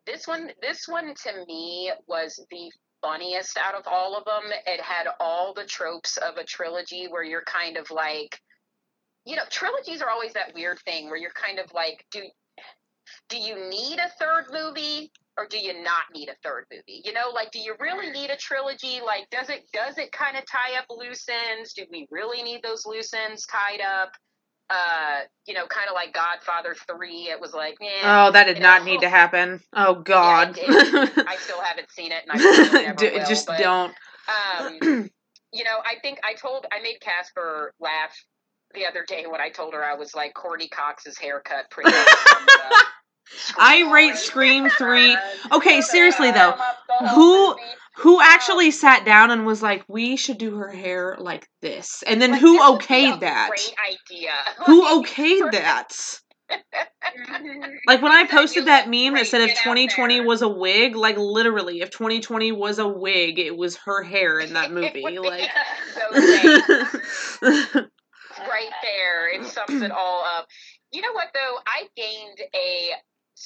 [0.06, 2.70] this one, this one to me was the
[3.02, 4.50] funniest out of all of them.
[4.66, 8.40] It had all the tropes of a trilogy where you're kind of like,
[9.24, 12.22] you know, trilogies are always that weird thing where you're kind of like, do
[13.28, 17.02] do you need a third movie or do you not need a third movie?
[17.04, 19.00] You know, like do you really need a trilogy?
[19.04, 21.72] Like does it does it kind of tie up loose ends?
[21.74, 24.12] Do we really need those loose ends tied up?
[24.70, 28.60] Uh, you know, kind of like Godfather 3, it was like, yeah, oh, that did
[28.60, 28.92] not know.
[28.92, 29.60] need to happen.
[29.74, 30.56] Oh God.
[30.58, 33.94] it- I still haven't seen it and I never D- will, just but, don't.
[34.28, 34.78] um,
[35.52, 38.14] you know, I think I told I made Casper laugh
[38.74, 42.08] the other day when I told her I was like Courteney Cox's haircut pretty much.
[43.58, 45.16] I rate Scream three.
[45.52, 46.52] Okay, seriously though,
[47.14, 47.56] who-
[47.98, 52.20] Who actually sat down and was like, "We should do her hair like this," and
[52.20, 53.50] then Like, who okayed that?
[53.50, 53.72] Great
[54.10, 54.32] idea.
[54.66, 55.92] Who okayed that?
[57.86, 61.82] Like when I posted that meme that said if 2020 was a wig, like literally,
[61.82, 65.02] if 2020 was a wig, it was her hair in that movie.
[65.18, 65.48] Like,
[67.42, 69.28] right there.
[69.34, 70.48] It sums it all up.
[70.92, 71.58] You know what though?
[71.66, 72.90] I gained a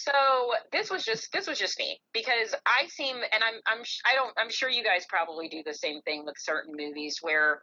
[0.05, 4.15] so this was just this was just me because I seem and I'm I'm I
[4.15, 7.63] don't I'm sure you guys probably do the same thing with certain movies where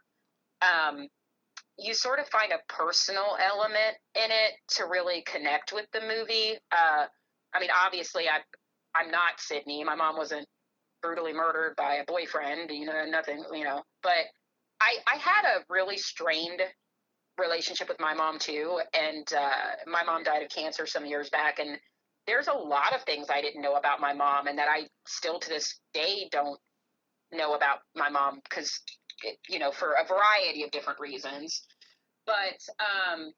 [0.62, 1.08] um
[1.78, 6.56] you sort of find a personal element in it to really connect with the movie.
[6.72, 7.04] Uh,
[7.54, 8.38] I mean, obviously, I
[8.98, 9.84] I'm not Sidney.
[9.84, 10.46] My mom wasn't
[11.02, 12.70] brutally murdered by a boyfriend.
[12.70, 13.44] You know, nothing.
[13.52, 14.24] You know, but
[14.80, 16.62] I I had a really strained
[17.38, 19.50] relationship with my mom too, and uh,
[19.86, 21.78] my mom died of cancer some years back, and
[22.26, 25.38] there's a lot of things I didn't know about my mom, and that I still
[25.38, 26.58] to this day don't
[27.32, 28.80] know about my mom because
[29.48, 31.62] you know for a variety of different reasons.
[32.26, 33.32] But um,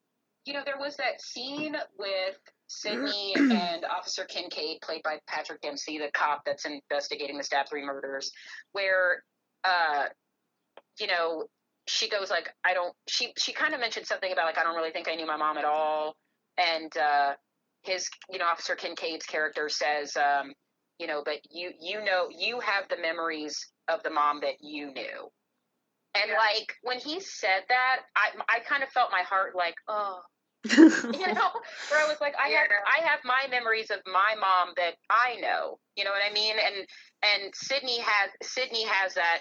[0.45, 2.35] you know, there was that scene with
[2.67, 7.85] Sidney and Officer Kincaid, played by Patrick Dempsey, the cop that's investigating the Stab Three
[7.85, 8.31] murders,
[8.71, 9.23] where
[9.63, 10.05] uh,
[10.99, 11.45] you know
[11.87, 12.93] she goes like, I don't.
[13.07, 15.37] She she kind of mentioned something about like I don't really think I knew my
[15.37, 16.15] mom at all,
[16.57, 17.33] and uh,
[17.83, 20.53] his you know Officer Kincaid's character says, um,
[20.99, 23.57] you know, but you you know you have the memories
[23.87, 25.29] of the mom that you knew.
[26.15, 26.37] And Yeah.
[26.37, 30.21] like when he said that, I I kind of felt my heart like, oh,
[30.65, 31.51] you know,
[31.89, 35.37] where I was like, I have I have my memories of my mom that I
[35.39, 35.79] know.
[35.95, 36.55] You know what I mean?
[36.59, 36.85] And
[37.23, 39.39] and Sidney has Sidney has that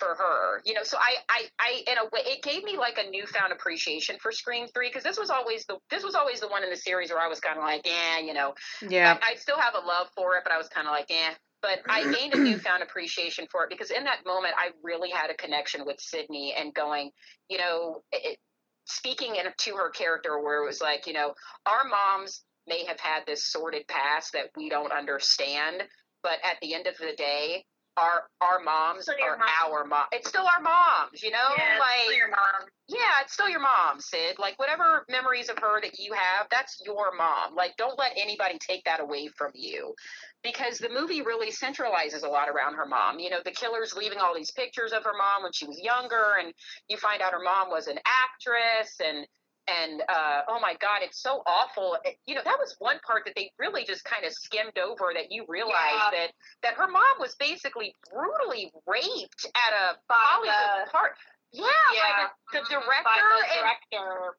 [0.00, 0.62] for her.
[0.64, 3.52] You know, so I I I in a way it gave me like a newfound
[3.52, 6.70] appreciation for Scream Three because this was always the this was always the one in
[6.70, 8.54] the series where I was kind of like, yeah, you know,
[8.88, 9.18] yeah.
[9.22, 11.34] I, I still have a love for it, but I was kind of like, eh.
[11.62, 15.30] But I gained a newfound appreciation for it because in that moment, I really had
[15.30, 17.10] a connection with Sidney and going,
[17.48, 18.38] you know, it,
[18.86, 21.34] speaking in, to her character where it was like, you know,
[21.66, 25.82] our moms may have had this sordid past that we don't understand,
[26.22, 27.64] but at the end of the day,
[28.00, 29.48] our our moms Still are mom.
[29.72, 30.06] our mom.
[30.12, 32.68] It's still our moms, you know, yeah, it's like still your mom.
[32.88, 34.36] yeah, it's still your mom, Sid.
[34.38, 37.54] Like whatever memories of her that you have, that's your mom.
[37.54, 39.94] Like don't let anybody take that away from you.
[40.42, 43.18] Because the movie really centralizes a lot around her mom.
[43.18, 46.36] You know, the killer's leaving all these pictures of her mom when she was younger
[46.42, 46.54] and
[46.88, 49.26] you find out her mom was an actress and
[49.68, 51.96] and uh, oh my god, it's so awful.
[52.04, 55.12] It- you know, that was one part that they really just kind of skimmed over.
[55.14, 56.10] That you realize Yeah.
[56.12, 56.30] that
[56.62, 61.12] that her mom was basically brutally raped at a By Hollywood the- part.
[61.52, 62.00] Yeah, Yeah.
[62.02, 62.68] by the, the Mhm.
[62.70, 64.36] director, By the and, director.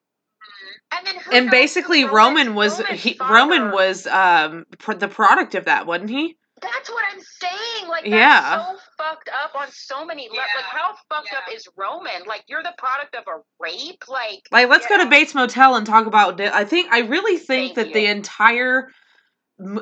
[0.92, 4.94] and then who and basically who Roman was Roman's he, father- Roman was um pr-
[4.94, 6.36] the product of that, wasn't he?
[6.62, 7.88] That's what I'm saying.
[7.88, 8.64] Like that's Yeah.
[8.72, 10.38] so fucked up on so many levels.
[10.54, 10.56] Yeah.
[10.60, 12.22] Like how fucked up is Roman?
[12.26, 14.04] Like you're the product of a rape.
[14.08, 15.04] Like Like, let's go Yeah.
[15.04, 16.38] to Bates Motel and talk about.
[16.38, 18.88] Di- I think I really think Thank that the entire.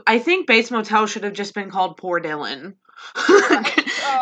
[0.06, 2.74] I think Bates Motel should have just been called Poor Dylan.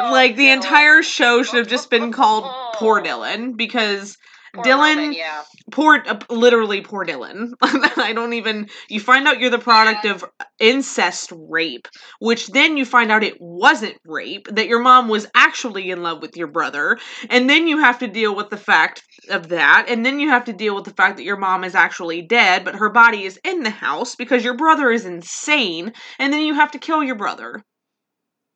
[0.00, 0.52] Oh, like the Dylan.
[0.54, 2.44] entire show should have just been called
[2.74, 3.02] Poor oh.
[3.02, 4.16] Dylan because
[4.54, 5.42] poor Dylan, Roman, yeah.
[5.70, 7.50] poor, uh, literally poor Dylan.
[7.62, 8.68] I don't even.
[8.88, 10.12] You find out you're the product Yeah.
[10.12, 10.24] of
[10.58, 11.88] incest rape,
[12.20, 14.48] which then you find out it wasn't rape.
[14.50, 16.98] That your mom was actually in love with your brother,
[17.30, 20.44] and then you have to deal with the fact of that, and then you have
[20.46, 23.38] to deal with the fact that your mom is actually dead, but her body is
[23.44, 27.16] in the house because your brother is insane, and then you have to kill your
[27.16, 27.62] brother.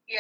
[0.09, 0.19] Yeah.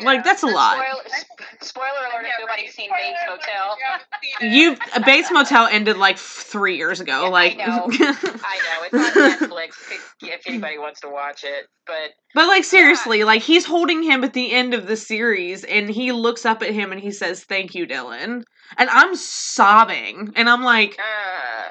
[0.00, 0.76] Like that's a lot.
[0.76, 1.26] Spoiler,
[1.62, 2.72] spoiler alert if Yeah, nobody's right.
[2.72, 3.76] seen Bates Motel.
[3.78, 4.52] You haven't seen it.
[4.98, 7.22] You've Bates Motel ended like three years ago.
[7.22, 7.64] Yeah, I like, know.
[7.90, 11.66] I know it's on Netflix if, if anybody wants to watch it.
[11.86, 15.88] But but like seriously, like he's holding him at the end of the series, and
[15.88, 18.42] he looks up at him and he says, "Thank you, Dylan,"
[18.76, 21.68] and I'm sobbing, and I'm like, uh,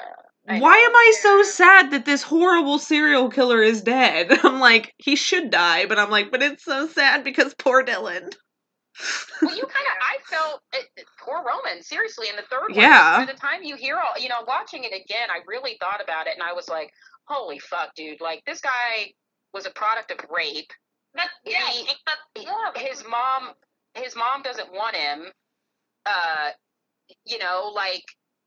[0.48, 4.94] I "Why am I so sad that this horrible serial killer is dead?" I'm like,
[4.98, 8.34] he should die, but I'm like, but it's so sad because poor Dylan.
[9.42, 11.82] well, you kind of, I felt it, it- poor Roman.
[11.84, 13.26] Seriously, in the third one, Yeah.
[13.26, 16.28] by the time you hear all, you know, watching it again, I really thought about
[16.28, 16.92] it, and I was like,
[17.28, 18.22] holy fuck, dude!
[18.22, 19.12] Like this guy
[19.54, 20.72] was a product of rape.
[21.16, 22.72] That's, yeah, He- think yeah.
[22.88, 23.54] his mom
[23.96, 25.28] his mom doesn't want him
[26.06, 26.50] uh
[27.26, 28.04] you know like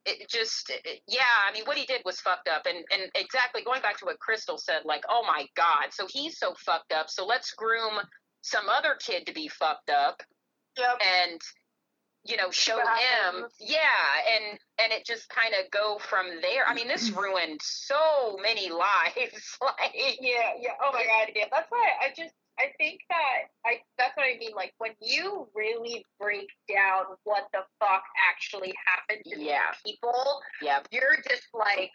[0.09, 3.63] it just it- yeah i mean what he did was fucked up and and exactly
[3.63, 7.09] going back to what crystal said like oh my god so he's so fucked up
[7.11, 7.95] so let's groom
[8.41, 10.23] some other kid to be fucked up
[10.79, 11.01] Yep.
[11.25, 11.41] and
[12.25, 13.79] you know show him yeah
[14.37, 18.71] and and it just kind of go from there i mean this ruined so many
[18.71, 20.71] lives like Yeah, yeah.
[20.83, 21.47] Oh my god, yeah.
[21.51, 24.53] That's why I just I think that I that's what I mean.
[24.55, 29.71] Like when you really break down what the fuck actually happened to Yeah.
[29.87, 31.91] people, yeah you're just like,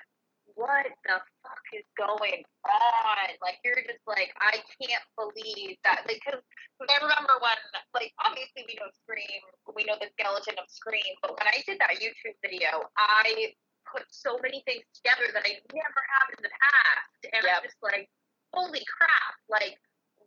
[0.55, 3.27] what the fuck is going on?
[3.41, 6.39] Like you're just like, I can't believe that because
[6.87, 7.59] I remember when
[7.93, 9.41] like obviously we know Scream,
[9.75, 13.51] we know the skeleton of Scream, but when I did that YouTube video, I
[13.91, 17.35] put so many things together that I never have in the past.
[17.35, 17.51] And Yep.
[17.51, 18.07] I'm just like,
[18.53, 19.75] holy crap, like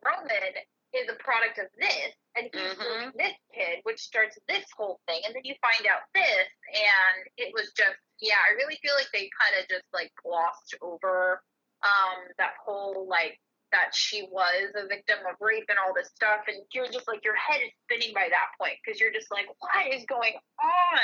[0.06, 0.54] Roman
[0.94, 3.12] is a product of this, and he's Mhm.
[3.14, 7.52] this kid, which starts this whole thing, and then you find out this, and it
[7.52, 11.42] was just, yeah, I really feel like they kind of just like glossed over
[11.82, 13.38] um that whole like
[13.72, 17.22] that she was a victim of rape and all this stuff, and you're just like
[17.24, 21.00] your head is spinning by that point because you're just like, what is going on?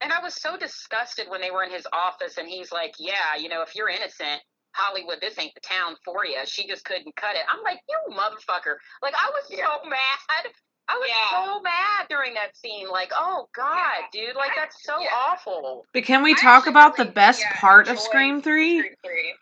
[0.00, 3.36] And I was so disgusted when they were in his office and he's like, Yeah,
[3.36, 4.42] you know, if you're innocent,
[4.74, 6.38] Hollywood, this ain't the town for you.
[6.46, 7.42] She just couldn't cut it.
[7.50, 8.76] I'm like, You motherfucker.
[9.02, 9.66] Like, I was Yeah.
[9.66, 10.52] so mad.
[10.88, 11.30] I was Yeah.
[11.30, 12.88] so mad during that scene.
[12.90, 14.36] Like, oh, God, dude.
[14.36, 15.08] Like, I- that's so yeah.
[15.14, 15.86] awful.
[15.94, 18.78] But can we I talk actually about the best yeah, part of Scream 3?
[18.80, 19.34] Scream Three.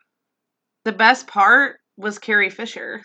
[0.85, 3.03] The best part was Carrie Fisher.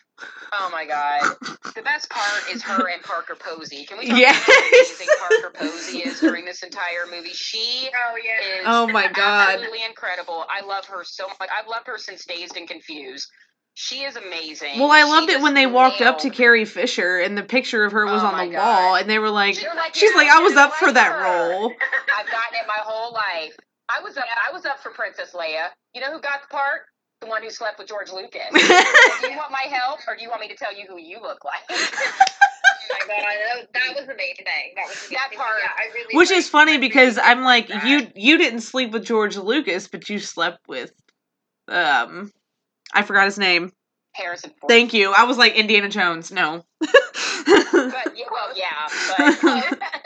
[0.54, 1.36] Oh, my God.
[1.76, 3.86] The best part is her and Parker Posey.
[3.86, 4.36] Can we talk Yes.
[4.48, 7.30] about how amazing Parker Posey is during this entire movie?
[7.34, 8.62] She Oh yeah.
[8.62, 9.50] is Oh my God.
[9.56, 10.46] absolutely incredible.
[10.50, 11.50] I love her so much.
[11.56, 13.28] I've loved her since Dazed and Confused.
[13.76, 14.80] She is amazing.
[14.80, 17.86] Well, I She loved it when they walked up to Carrie Fisher and the picture
[17.86, 18.58] of her was Oh on the God.
[18.58, 20.96] wall, and they were like, She's like, she's like, I was just up for like
[20.96, 21.70] that role.
[22.18, 23.56] I've gotten it my whole life.
[23.88, 24.26] I was up.
[24.50, 25.68] I was up for Princess Leia.
[25.94, 26.82] You know who got the part?
[27.22, 28.42] The one who slept with George Lucas.
[28.52, 31.20] do you want my help, or do you want me to tell you who you
[31.22, 31.80] look like?
[32.90, 34.46] Oh my god, that, that was amazing.
[34.76, 35.18] That was amazing.
[35.18, 35.60] That part.
[35.62, 37.86] Yeah, I really Which is funny because I'm like, that.
[37.86, 40.94] you you didn't sleep with George Lucas, but you slept with,
[41.68, 42.32] um,
[42.94, 43.74] I forgot his name.
[44.14, 44.70] Harrison Ford.
[44.70, 45.14] Thank you.
[45.16, 46.32] I was like Indiana Jones.
[46.32, 46.64] No.
[47.46, 48.88] But yeah, well, yeah,
[49.40, 50.04] but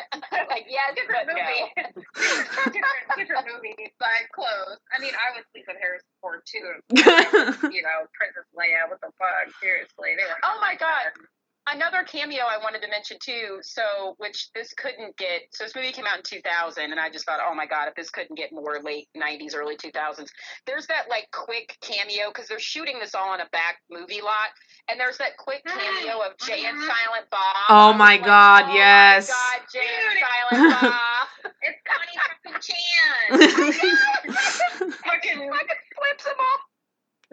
[0.52, 1.42] like, yeah, different But no.
[1.42, 1.64] movie.
[2.76, 4.78] different, different movie, but close.
[4.92, 6.68] I mean, I would sleep with Harrison Ford too.
[7.72, 8.86] You know, Princess Leia.
[8.92, 9.48] What the fuck?
[9.64, 10.38] Seriously, they were.
[10.44, 11.10] Oh my God.
[11.74, 13.60] Another cameo I wanted to mention too.
[13.62, 15.44] So, which this couldn't get.
[15.52, 17.96] So this movie came out in 2000, and I just thought, oh my god, if
[17.96, 20.28] this couldn't get more late 90s, early 2000s.
[20.66, 24.52] There's that like quick cameo because they're shooting this all on a back movie lot,
[24.90, 26.82] and there's that quick cameo of Jay and.
[26.82, 27.56] Silent Bob.
[27.70, 29.30] Oh my like, God, oh yes.
[29.30, 30.94] My god, Jay and Silent Bob.
[31.64, 33.30] It's Connie fucking Chan.
[35.06, 35.52] fucking.
[35.52, 36.71] Fucking flips him off.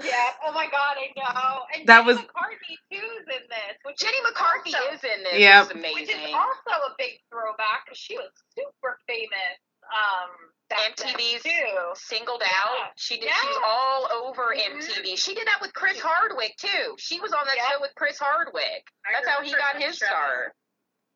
[0.02, 0.30] Yeah.
[0.46, 1.62] Oh my god, I know.
[1.74, 5.38] And That Jenny was- McCarthy too's in this, which Jenny McCarthy also, is in this.
[5.38, 5.70] Yep.
[5.74, 9.58] It's which is also a big throwback because she was super famous.
[9.88, 10.30] Um,
[10.68, 11.76] back then, MTV's too.
[11.94, 12.52] singled Yeah.
[12.52, 12.92] out.
[12.96, 13.30] She did.
[13.30, 14.54] She's all over.
[14.54, 15.16] MTV.
[15.18, 16.94] She did that with Chris Hardwick too.
[16.98, 17.68] She was on that Yeah.
[17.70, 18.84] show with Chris Hardwick.
[19.10, 20.06] That's how he got his show.
[20.06, 20.54] start.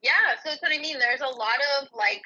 [0.02, 0.98] Yeah, so that's what I mean.
[0.98, 2.22] There's a lot of like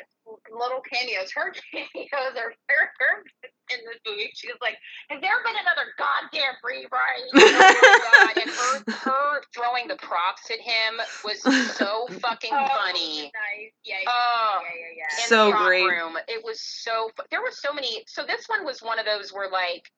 [0.50, 1.30] little cameos.
[1.32, 3.24] Her cameos are her, her
[3.70, 4.30] in this movie.
[4.34, 4.76] She was like,
[5.10, 8.42] "Has there been another goddamn rewrite?" Oh my god!
[8.42, 11.40] And her, her throwing the props at him was
[11.76, 13.32] so fucking Oh, funny.
[13.34, 13.72] Nice.
[13.84, 13.96] Yeah.
[14.02, 14.08] Yeah.
[14.10, 14.60] Oh.
[14.62, 14.68] yeah.
[14.96, 15.04] Yeah.
[15.18, 15.26] Yeah.
[15.26, 15.84] So the great.
[15.86, 16.16] room.
[16.28, 17.10] It was so.
[17.16, 18.04] fu- There were so many.
[18.06, 19.90] So this one was one of those where like,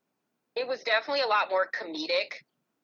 [0.57, 2.33] it was definitely a lot more comedic,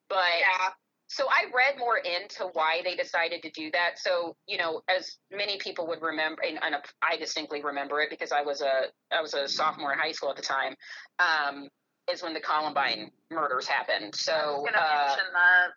[0.08, 0.70] but yeah.
[1.06, 3.98] So I read more into why they decided to do that.
[3.98, 8.32] So you know, as many people would remember, and, and I distinctly remember it because
[8.32, 10.74] I was a I was a sophomore in high school at the time.
[11.18, 11.68] Um,
[12.12, 14.14] is when the Columbine murders happened.
[14.14, 15.16] So uh,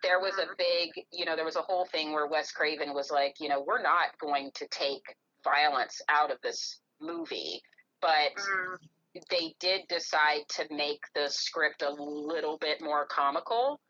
[0.02, 0.56] there was a Mhm.
[0.58, 3.60] big, you know, there was a whole thing where Wes Craven was like, you know,
[3.62, 7.62] we're not going to take violence out of this movie,
[8.02, 8.78] but Mm.
[9.30, 13.80] they did decide to make the script a little bit more comical.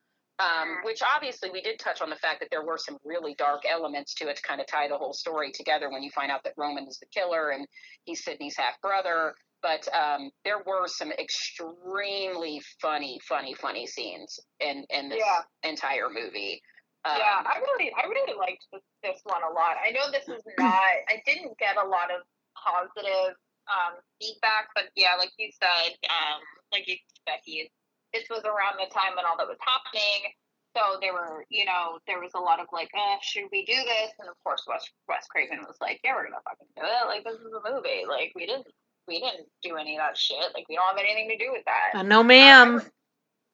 [0.40, 3.62] Um, which obviously we did touch on the fact that there were some really dark
[3.68, 6.44] elements to it to kind of tie the whole story together when you find out
[6.44, 7.66] that Roman is the killer and
[8.04, 9.34] he's Sidney's half brother.
[9.62, 15.42] But um, there were some extremely funny, funny, funny scenes in in this Yeah.
[15.68, 16.62] entire movie.
[17.04, 19.76] Um, yeah, I really, I really liked this, this one a lot.
[19.84, 22.22] I know this is not, I didn't get a lot of
[22.54, 23.34] positive
[23.70, 26.40] um, feedback, but yeah, like you said, um,
[26.72, 27.70] like you said, Becky,
[28.12, 30.32] this was around the time when all that was happening.
[30.76, 33.74] So there were, you know, there was a lot of like, uh, should we do
[33.74, 34.12] this?
[34.20, 37.06] And of course, Wes Wes Craven was like, yeah, we're gonna fucking do it.
[37.08, 38.04] Like this is a movie.
[38.08, 38.66] Like we didn't,
[39.08, 40.52] we didn't do any of that shit.
[40.54, 41.98] Like we don't have anything to do with that.
[41.98, 42.82] Uh, no, ma'am.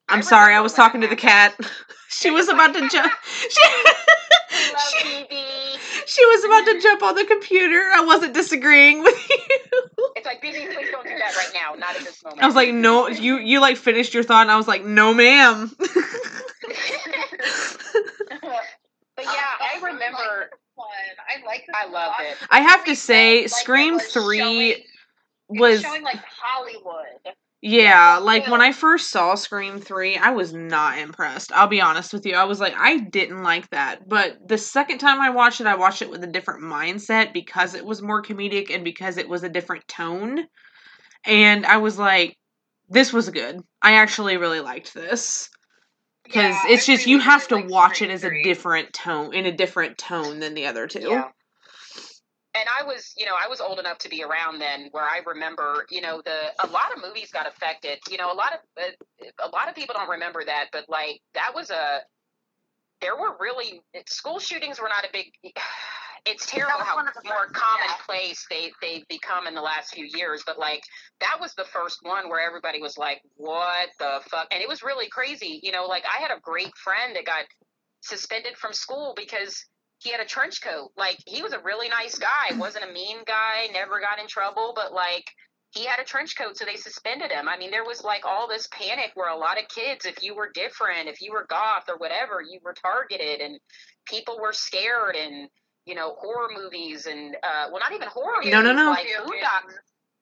[0.09, 1.59] I'm I sorry, I was talking to the cat.
[2.10, 3.12] she was about to jump.
[4.55, 4.70] She,
[5.26, 5.26] she,
[6.06, 7.90] she was about to jump on the computer.
[7.93, 10.14] I wasn't disagreeing with you.
[10.24, 11.74] It's like, please don't do that right now.
[11.74, 12.42] Not at this moment.
[12.42, 15.12] I was like, no, you you like finished your thought, and I was like, no,
[15.12, 15.70] ma'am.
[19.16, 19.30] But yeah,
[19.60, 20.88] I remember- one.
[21.28, 22.36] I like I loved it.
[22.51, 24.84] I have to say, felt like it Scream Three
[25.48, 27.20] was showing like Hollywood.
[27.65, 28.61] Yeah, Yeah, like when.
[28.61, 31.51] I first saw Scream Three, I was not impressed.
[31.53, 32.35] I'll be honest with you.
[32.35, 34.09] I was like, I didn't like that.
[34.09, 37.74] But the second time I watched it, I watched it with a different mindset because
[37.74, 40.45] it was more comedic and because it was a different tone.
[41.24, 42.36] And I was like,
[42.91, 43.61] this was good.
[43.81, 45.49] I actually really liked this.
[46.24, 49.35] because Yeah, it's I just you have to like watch it as a different tone
[49.35, 51.01] in a different tone than the other two.
[51.01, 51.28] Yeah.
[52.55, 55.20] And I was, you know, I was old enough to be around then, where I
[55.26, 57.98] remember, you know, the a lot of movies got affected.
[58.09, 61.20] You know, a lot of uh, a lot of people don't remember that, but like
[61.35, 62.01] that was a
[63.01, 65.26] there were really school shootings were not a big.
[66.26, 67.60] It's terrible how one of the more first, yeah.
[67.60, 70.82] commonplace they they've become in the last few years, but like
[71.20, 74.82] that was the first one where everybody was like, "What the fuck?" And it was
[74.82, 75.60] really crazy.
[75.62, 77.44] You know, like I had a great friend that got
[78.01, 79.66] suspended from school because
[80.05, 80.90] he had a trench coat.
[80.97, 84.72] Like he was a really nice guy, wasn't a mean guy, never got in trouble,
[84.76, 85.24] but like
[85.70, 87.48] he had a trench coat, so they suspended him.
[87.48, 90.36] I mean, there was like all this panic where a lot of kids, if you
[90.36, 93.59] were different, if you were goth or whatever, you were targeted, and
[94.06, 95.48] people were scared, and
[95.86, 98.90] you know, horror movies and uh, well, not even horror movies, No, no, no.
[98.90, 99.72] like Video Boondock,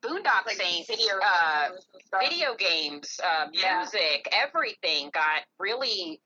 [0.03, 1.87] Boondock like Saints, video uh, games
[2.21, 3.79] video games, uh, Yeah.
[3.79, 6.21] music, everything got really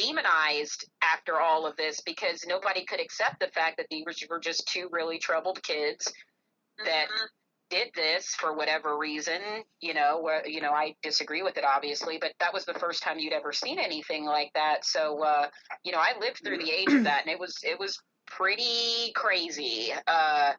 [0.00, 4.66] demonized after all of this because nobody could accept the fact that these were just
[4.66, 6.12] two really troubled kids
[6.84, 7.28] that Mhm.
[7.68, 9.64] did this for whatever reason.
[9.80, 13.02] You know, where you know I disagree with it obviously, but that was the first
[13.02, 14.84] time you'd ever seen anything like that.
[14.84, 15.50] So uh,
[15.84, 19.12] you know, I lived through the age of that, and it was it was pretty
[19.14, 19.92] crazy.
[20.06, 20.54] Uh,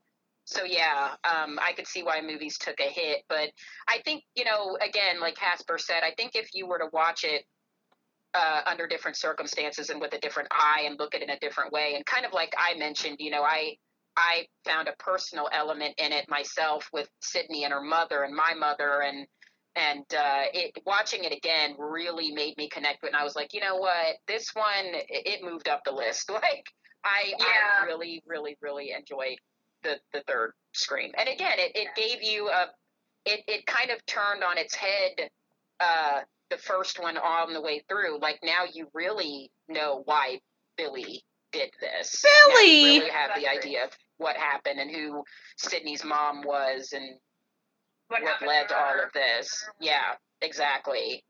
[0.46, 3.52] so yeah, um, I could see why movies took a hit, but
[3.88, 7.24] I think you know, again, like Casper said, I think if you were to watch
[7.24, 7.46] it
[8.34, 11.40] uh, under different circumstances and with a different eye and look at it in a
[11.40, 13.76] different way, and kind of like I mentioned, you know, I
[14.18, 18.54] I found a personal element in it myself with Sidney and her mother and my
[18.54, 19.26] mother and
[19.76, 23.14] and uh, it watching it again really made me connect with it.
[23.14, 26.30] And I was like, you know what, this one it, moved up the list.
[26.42, 26.66] Like
[27.04, 29.38] I I really really really enjoyed
[29.84, 32.68] the the third Scream, and again, it it gave you a
[33.26, 35.30] it it kind of turned on its head.
[35.80, 36.22] Uh,
[36.52, 40.40] the first one on the way through, like now you really know why
[40.78, 42.24] Billy did this.
[42.24, 43.00] Now you Billy!
[43.00, 45.24] really have the idea of what happened and who
[45.58, 47.18] Sidney's mom was and
[48.10, 49.66] what, happened led to all of this.
[49.80, 51.24] Yeah, exactly.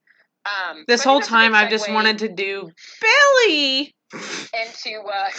[0.46, 2.70] Um, This whole that's a good time I've just wanted to do
[3.00, 3.94] Billy.
[4.12, 5.30] into uh,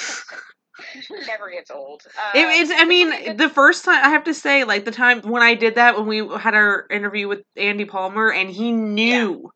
[1.27, 2.03] never gets old.
[2.07, 2.71] Uh, It, it's.
[2.75, 5.75] I mean, the first time I have to say, like the time when I did
[5.75, 9.51] that when we had our interview with Andy Palmer, and he knew.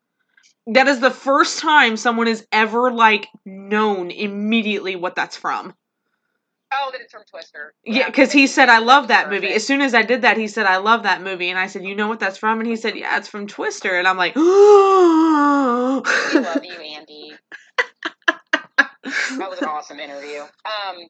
[0.73, 5.73] That is the first time someone has ever like known immediately what that's from.
[6.73, 7.73] oh, that it's from Twister.
[7.85, 10.47] Yeah, because he said, "I love that movie." As soon as I did that, he
[10.47, 12.75] said, "I love that movie," and I said, "You know what that's from?" And he
[12.75, 16.03] said, "Yeah, it's from Twister." And I'm like, "Oh."
[16.33, 17.33] We love you, Andy.
[19.37, 20.41] That was an awesome interview.
[20.41, 21.07] Um,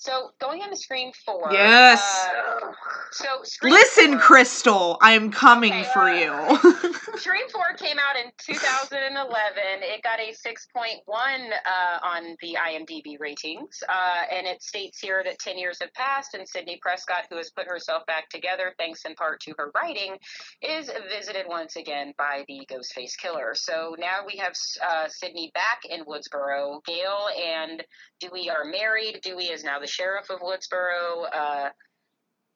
[0.00, 1.50] so going on into Scream Four.
[1.52, 2.00] Yes.
[2.26, 2.72] Uh,
[3.12, 6.56] so Scream Listen, 4 Crystal, I am coming Okay, for uh, you.
[7.18, 9.34] Scream 4 came out in 2011.
[9.82, 13.82] It got a 6.1 uh, on the IMDb ratings.
[13.88, 17.50] Uh, and it states here that 10 years have passed, and Sidney Prescott, who has
[17.50, 20.16] put herself back together thanks in part to her writing,
[20.62, 23.52] is visited once again by the Ghostface Killer.
[23.54, 26.82] So now we have uh, Sidney back in Woodsboro.
[26.86, 27.84] Gale and
[28.20, 29.20] Dewey are married.
[29.22, 31.26] Dewey is now the sheriff of Woodsboro.
[31.32, 31.68] Uh,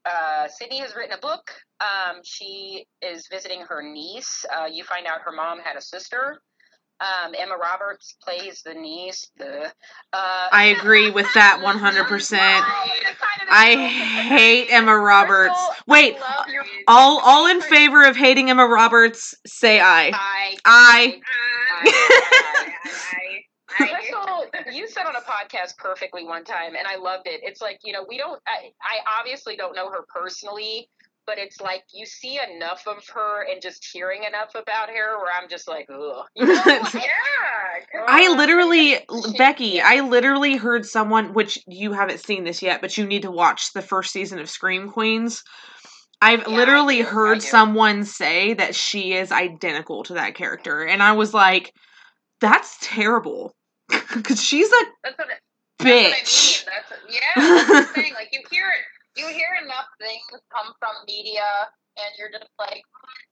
[0.06, 1.51] uh, Sidney has written a book.
[1.81, 4.44] Um, she is visiting her niece.
[4.55, 6.40] Uh, you find out her mom had a sister.
[7.01, 9.28] Um, Emma Roberts plays the niece.
[9.36, 9.66] The
[10.12, 12.39] uh, I agree with that 100%.
[13.51, 15.59] I hate Emma Roberts.
[15.86, 16.44] Wait, I
[16.86, 20.12] all all in favor of hating Emma Roberts, say aye.
[20.15, 20.56] I.
[20.65, 21.20] Aye.
[23.77, 27.41] Crystal, you said on a podcast perfectly one time, and I loved it.
[27.43, 28.41] It's like you know we don't.
[28.47, 30.89] I, I obviously don't know her personally,
[31.27, 35.33] but it's like you see enough of her and just hearing enough about her, where
[35.41, 36.25] I'm just like, ugh.
[36.35, 36.63] You know?
[36.65, 36.81] Yeah.
[38.07, 38.99] I literally,
[39.39, 43.31] Becky, I literally heard someone, which you haven't seen this yet, but you need to
[43.31, 45.43] watch the first season of Scream Queens.
[46.21, 51.03] I've Yeah, literally do, heard someone say that she is identical to that character, and
[51.03, 51.73] I was like,
[52.41, 53.55] that's terrible.
[54.15, 55.41] Because she's a That's what, it,
[55.81, 56.65] bitch.
[56.65, 57.21] that's what I mean.
[57.35, 57.65] That's yeah.
[57.69, 58.15] That's what I'm.
[58.15, 60.23] Like you hear it, you hear enough things
[60.53, 61.43] come from media,
[61.97, 62.83] and you're just like,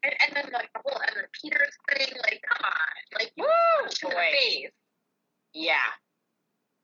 [0.03, 2.15] and, and then like the whole Evan Peters thing.
[2.23, 4.31] Like, come on, like you Woo, punch in the boy.
[4.33, 4.71] face.
[5.55, 5.75] Yeah.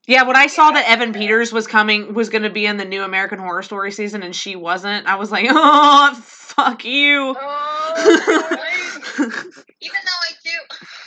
[0.06, 2.84] Yeah, when I saw that Evan Peters was coming, was going to be in the
[2.86, 7.36] new American Horror Story season, and she wasn't, I was like, oh, fuck you.
[7.38, 8.56] Oh,
[9.18, 10.97] even though I do swear to me.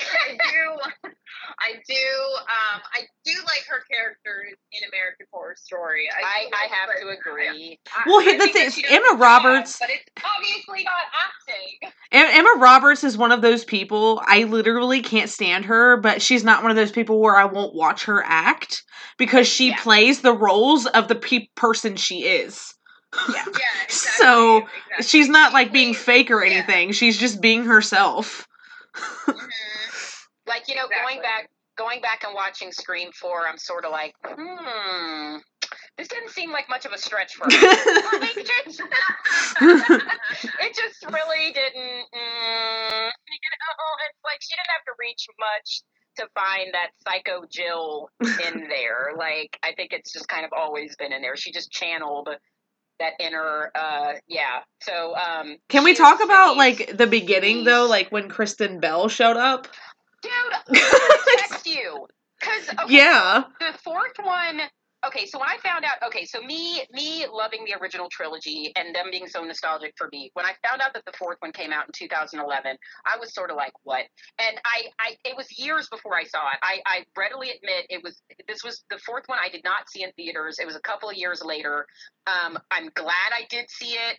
[0.00, 1.12] I do
[1.60, 1.94] I do
[2.74, 6.08] um I do like her characters in American Horror Story.
[6.10, 7.78] I, do I like have to agree.
[7.94, 9.78] I- Well, I the think thing that is, she does Emma a good job, Roberts-
[9.80, 11.90] but it's obviously not acting.
[12.12, 16.62] Emma Roberts is one of those people I literally can't stand her, but she's not
[16.62, 18.82] one of those people where I won't watch her act
[19.18, 19.80] because she Yeah.
[19.80, 22.74] plays the roles of the pe- person she is.
[23.32, 23.44] Yeah.
[23.46, 23.88] Yeah, exactly,
[24.24, 25.04] So, exactly.
[25.04, 26.52] She's not like being fake or yeah.
[26.52, 26.92] anything.
[26.92, 28.46] She's just being herself.
[30.50, 31.14] Like you know, Exactly.
[31.14, 31.48] going back,
[31.78, 35.36] going back and watching Scream Four, I'm sort of like, hmm,
[35.96, 37.54] this didn't seem like much of a stretch for me.
[37.62, 38.80] like, it, just,
[39.62, 42.04] it just really didn't.
[42.10, 45.82] Mm, you know, it's like she didn't have to reach much
[46.16, 48.08] to find that psycho Jill
[48.44, 49.12] in there.
[49.16, 51.36] Like, I think it's just kind of always been in there.
[51.36, 52.28] She just channeled
[52.98, 54.58] that inner, uh, yeah.
[54.82, 59.38] So, um, Can we talk about like the beginning though, like when Kristen Bell showed
[59.38, 59.68] up?
[60.22, 60.78] Dude?
[61.32, 62.06] Text you.
[62.40, 63.44] Because okay, Yeah.
[63.60, 64.62] the fourth one
[65.06, 68.94] okay so when i found out okay so me me loving the original trilogy and
[68.94, 71.72] them being so nostalgic for me when i found out that the fourth one came
[71.72, 72.76] out in 2011
[73.06, 74.04] i was sort of like what?
[74.38, 76.58] And i i it was years before i saw it.
[76.62, 80.02] I i readily admit it was this was the fourth one i did not see
[80.04, 80.58] in theaters.
[80.60, 81.86] It was a couple of years later.
[82.26, 84.18] Um i'm glad i did see it.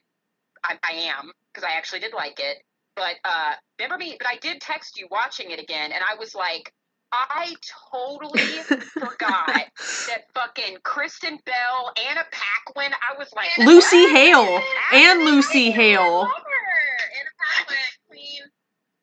[0.63, 2.57] I, I am because i actually did like it
[2.95, 6.35] but uh remember me but i did text you watching it again and i was
[6.35, 6.73] like
[7.13, 7.53] I
[7.91, 9.47] totally forgot
[10.07, 12.93] that fucking Kristen Bell, Anna Paquin.
[12.93, 14.07] I was like, Lucy?
[14.07, 14.61] Hale
[14.93, 17.09] and Lucy Hale love her.
[17.19, 17.77] Anna Paquin,
[18.07, 18.41] Queen.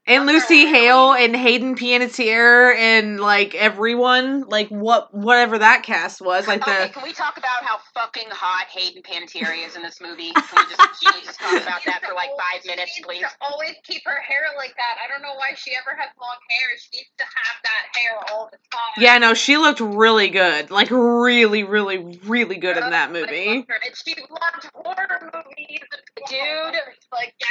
[0.09, 6.49] And Lucy Hale and Hayden Panettiere and like everyone, like what whatever that cast was,
[6.49, 10.01] like Okay, the can we talk about how fucking hot Hayden Panettiere is in this
[10.01, 10.33] movie?
[10.33, 13.07] Can we just, can we just talk about that for like five She minutes, needs
[13.07, 13.21] please?
[13.21, 14.97] To always keep her hair like that.
[15.05, 16.69] I don't know why she ever has long hair.
[16.79, 18.95] She needs to have that hair all the time.
[18.97, 23.59] yeah, no, she looked really good, like really, really, really good in that movie.
[23.59, 23.79] love her.
[23.85, 25.81] And she loved horror movies.
[26.29, 26.75] Dude.
[27.13, 27.47] like yeah.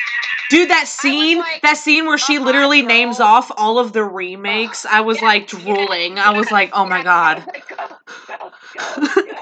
[0.49, 2.87] Dude, that scene, like, that scene where she a hot literally girl.
[2.89, 6.19] names off all of the remakes, I was like drooling.
[6.19, 7.39] I was like, oh my god.
[7.39, 7.97] I was like, go,
[8.27, 8.83] go, go.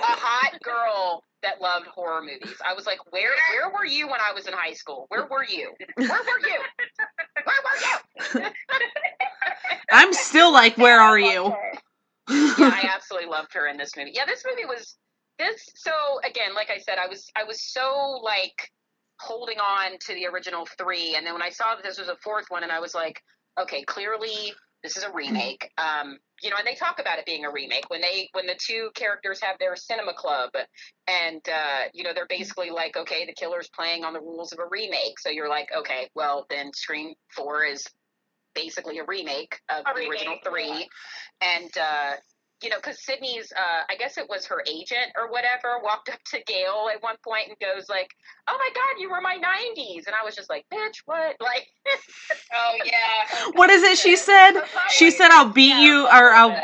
[0.02, 2.58] a hot girl that loved horror movies.
[2.68, 5.06] I was like, where where were you when I was in high school?
[5.10, 5.74] Where were you?
[5.96, 6.60] Where were you?
[7.44, 8.52] Where were you?
[9.92, 11.56] I'm still like, where are you?
[12.30, 14.12] yeah, I absolutely loved her in this movie.
[14.14, 14.96] Yeah, this movie was
[15.38, 15.92] this so
[16.28, 18.72] again, like I said, I was I was so like
[19.20, 22.16] holding on to the original three, and then when I saw that this was a
[22.18, 23.22] fourth one, and I was like,
[23.60, 25.72] okay, clearly this is a remake.
[25.78, 28.56] Um, you know, and they talk about it being a remake when they when the
[28.58, 30.52] two characters have their cinema club,
[31.08, 34.60] and uh, you know they're basically like, okay, the killer's playing on the rules of
[34.60, 37.86] a remake, so you're like, okay, well then Scream Four is
[38.54, 41.56] basically a remake of A the remake, original three, yeah.
[41.56, 42.12] and uh,
[42.66, 46.20] you know, because Sidney's, uh, I guess it was her agent or whatever, walked up
[46.32, 48.10] to Gale at one point and goes like,
[48.48, 51.68] "Oh my God, you were my '90s," and I was just like, "Bitch, what?" Like,
[52.54, 53.52] Oh yeah.
[53.54, 54.54] What is it she said?
[54.56, 56.60] Oh, She said, I'll beat you, or I'll.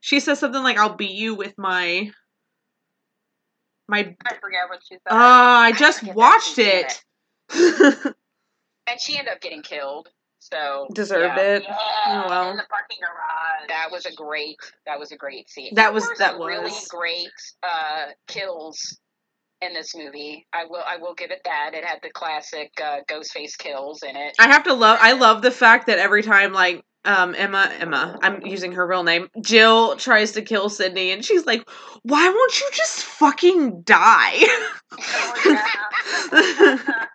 [0.00, 2.10] She said something like, I'll beat you with my.
[3.86, 4.16] My.
[4.26, 5.12] I forget what she said.
[5.12, 7.02] Uh, I just forget that watched scene, it.
[8.88, 10.08] and she ended up getting killed.
[10.52, 11.62] So Deserved yeah, it.
[11.62, 12.50] yeah, Oh, well.
[12.50, 13.68] in the parking garage.
[13.68, 14.56] That was a great.
[14.86, 15.74] That was a great scene.
[15.74, 17.30] That was- that was really great
[17.62, 18.98] uh, kills
[19.62, 20.46] in this movie.
[20.52, 20.82] I will.
[20.86, 21.70] I will give it that.
[21.72, 24.34] It had the classic uh, Ghostface kills in it.
[24.38, 24.98] I have to love.
[25.00, 29.02] I love the fact that every time, like, um, Emma, Emma, I'm using her real
[29.02, 29.28] name.
[29.42, 31.66] Jill tries to kill Sidney, and she's like,
[32.02, 34.44] "Why won't you just fucking die?"
[34.96, 35.58] Oh,
[36.36, 37.06] yeah.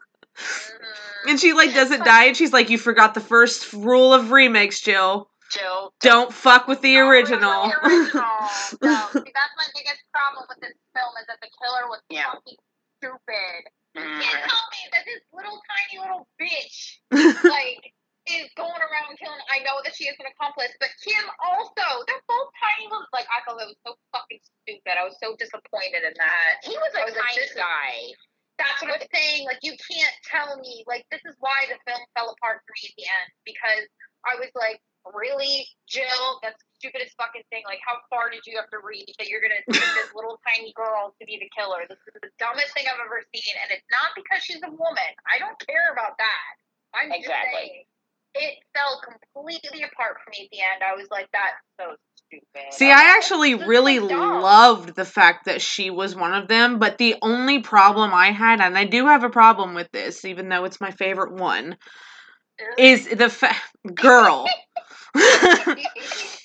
[0.38, 1.28] Mm-hmm.
[1.30, 4.80] and she like doesn't die, and she's like, "You forgot the first rule of remakes,
[4.80, 5.28] Jill.
[5.50, 8.38] Jill, Don't fuck with the original." the original.
[8.82, 12.30] No, see, that's my biggest problem with this film is that the killer was Yeah.
[12.32, 12.56] fucking
[13.00, 13.60] stupid.
[13.96, 14.20] You mm-hmm.
[14.20, 17.00] can't tell me that this little tiny little bitch
[17.48, 17.80] like
[18.28, 19.40] is going around killing.
[19.48, 22.04] I know that she is an accomplice, but Kim also.
[22.06, 23.08] They're both tiny little.
[23.16, 24.94] Like I thought that was so fucking stupid.
[25.00, 26.60] I was so disappointed in that.
[26.62, 28.12] he was a I was like, tiny this is- guy.
[28.58, 29.46] That's what I'm saying.
[29.46, 30.84] Like you can't tell me.
[30.86, 33.86] Like this is why the film fell apart for me at the end because
[34.26, 34.82] I was like,
[35.14, 36.42] really, Jill?
[36.42, 37.62] That's the stupidest fucking thing.
[37.64, 40.74] Like how far did you have to reach that you're gonna take this little tiny
[40.74, 41.86] girl to be the killer?
[41.86, 45.10] This is the dumbest thing I've ever seen, and it's not because she's a woman.
[45.30, 46.52] I don't care about that.
[46.98, 47.86] I'm just saying.
[48.34, 50.82] It fell completely apart for me at the end.
[50.82, 52.72] I was like, that's so stupid.
[52.72, 56.98] See, I'm I actually really loved the fact that she was one of them, but
[56.98, 60.64] the only problem I had, and I do have a problem with this, even though
[60.64, 61.76] it's my favorite one,
[62.76, 63.56] is the fa-
[63.94, 64.46] girl.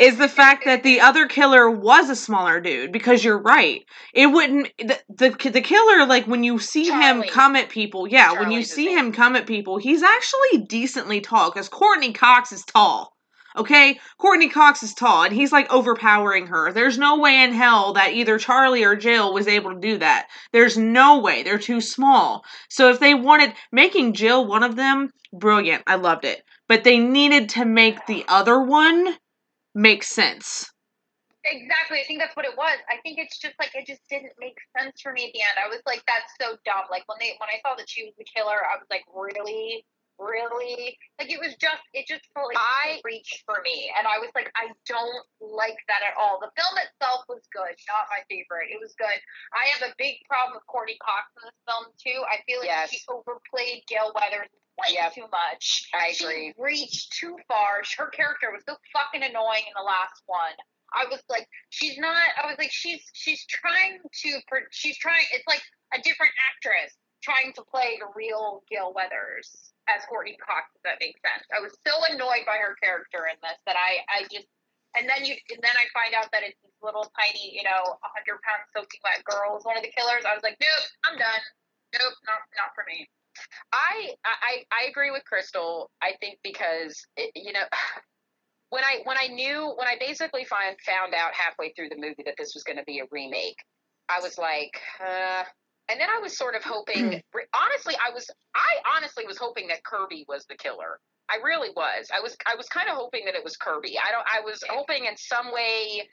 [0.00, 3.84] is the fact that the other killer was a smaller dude because you're right.
[4.14, 7.28] It wouldn't the the, the killer like when you see Charlie.
[7.28, 11.20] him come at people, yeah, when you see him come at people, he's actually decently
[11.20, 13.14] tall cuz Courteney Cox is tall.
[13.56, 14.00] Okay?
[14.16, 16.72] Courteney Cox is tall and he's like overpowering her.
[16.72, 20.28] There's no way in hell that either Charlie or Jill was able to do that.
[20.52, 21.42] There's no way.
[21.42, 22.44] They're too small.
[22.70, 25.82] So if they wanted making Jill one of them, brilliant.
[25.86, 26.42] I loved it.
[26.68, 29.16] But they needed to make the other one
[29.74, 30.70] make sense.
[31.44, 32.00] Exactly.
[32.00, 32.76] I think that's what it was.
[32.92, 35.56] I think it's just like it just didn't make sense for me at the end.
[35.56, 36.84] I was like, that's so dumb.
[36.90, 39.84] Like when they when I saw that she was the killer, I was like, really,
[40.20, 40.96] really?
[41.18, 44.30] Like it was just it just felt like I- reached for me, and I was
[44.36, 46.38] like, I don't like that at all.
[46.40, 48.68] The film itself was good, not my favorite.
[48.70, 49.18] It was good.
[49.56, 52.20] I have a big problem with Courteney Cox in this film too.
[52.28, 52.90] I feel like Yes.
[52.92, 55.14] she overplayed Gale Weathers way Yep.
[55.14, 55.88] too much.
[55.92, 56.54] I She agree.
[56.56, 57.82] reached too far.
[57.98, 60.54] Her character was so fucking annoying in the last one.
[60.92, 62.26] I was like, she's not.
[62.36, 64.40] I was like, she's she's trying to.
[64.70, 65.24] She's trying.
[65.32, 65.62] It's like
[65.94, 70.72] a different actress trying to play the real Gale Weathers as Courteney Cox.
[70.76, 71.44] If that makes sense.
[71.52, 74.48] I was so annoyed by her character in this that I I just.
[74.98, 77.94] And then you, and then I find out that it's this little tiny, you know,
[78.02, 80.26] hundred pound soaking wet girl is one of the killers.
[80.26, 81.42] I was like, nope, I'm done.
[81.94, 83.06] Nope, not not for me.
[83.72, 85.90] I I I agree with Crystal.
[86.02, 87.62] I think because it, you know
[88.70, 92.22] when I when I knew when I basically find found out halfway through the movie
[92.24, 93.58] that this was going to be a remake,
[94.08, 95.44] I was like, uh,
[95.90, 96.96] and then I was sort of hoping.
[97.10, 97.22] Mm.
[97.54, 100.98] honestly, I was I honestly was hoping that Kirby was the killer.
[101.30, 102.08] I really was.
[102.14, 103.96] I was I was kind of hoping that it was Kirby.
[103.98, 104.26] I don't.
[104.26, 106.08] I was hoping in some way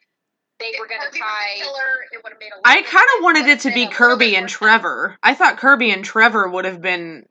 [0.60, 1.56] they were going to Kirby was the tie.
[1.58, 3.90] killer, it would have made a I kind of wanted it to be made a
[3.90, 4.58] little Kirby and more sense.
[4.58, 5.18] Trevor.
[5.24, 7.26] I thought Kirby and Trevor would have been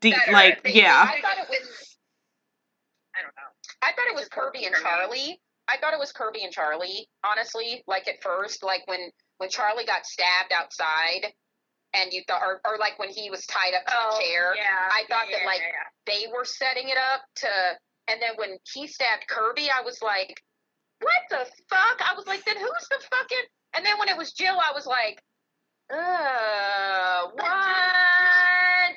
[0.00, 0.32] deep, Better.
[0.32, 1.02] like They- yeah.
[1.08, 1.96] I thought it was.
[3.16, 3.50] I don't know.
[3.82, 4.74] I thought it was Kirby and.
[4.74, 5.40] Charlie.
[5.66, 7.82] I thought it was Kirby and Charlie, honestly.
[7.86, 11.32] Like at first, like when when Charlie got stabbed outside,
[11.94, 14.56] and you thought, or, or like when he was tied up to the chair, Oh,
[14.56, 14.88] yeah.
[14.90, 17.48] I thought yeah, that, like, yeah, they were setting it up to.
[18.08, 20.42] And then when he stabbed Kirby, I was like,
[21.00, 24.32] "What the fuck?" I was like, "Then who's the fucking?" And then when it was
[24.32, 25.22] Jill, I was like,
[25.90, 28.96] "Uh, what?"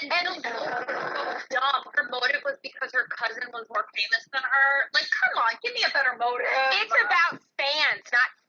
[0.00, 1.82] And Jill was so dumb.
[1.94, 4.70] Her motive was because her cousin was more famous than her.
[4.94, 6.46] Like, come on, give me a better motive.
[6.80, 7.39] It's about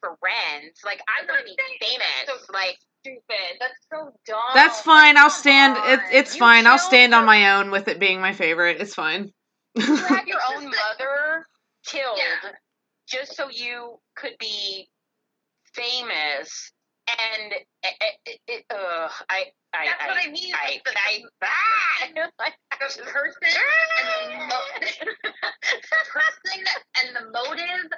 [0.02, 0.80] friends.
[0.86, 2.06] Like I want to be famous.
[2.28, 3.58] So Like stupid.
[3.60, 4.38] That's so dumb.
[4.54, 5.18] That's fine.
[5.18, 5.78] I'll stand.
[5.78, 6.68] It, it's You fine.
[6.68, 8.82] I'll killed stand on my own with it being my favorite.
[8.82, 9.32] It's fine.
[9.76, 11.46] you had your own mother
[11.86, 12.52] killed Yeah.
[13.08, 14.90] just so you could be
[15.74, 16.72] famous,
[17.20, 20.54] and it, it, it, uh, I, I, That's I, what I mean.
[20.54, 22.32] I, the, I, ah!
[22.80, 26.58] the person and the, mo- the person
[27.04, 27.92] and the motive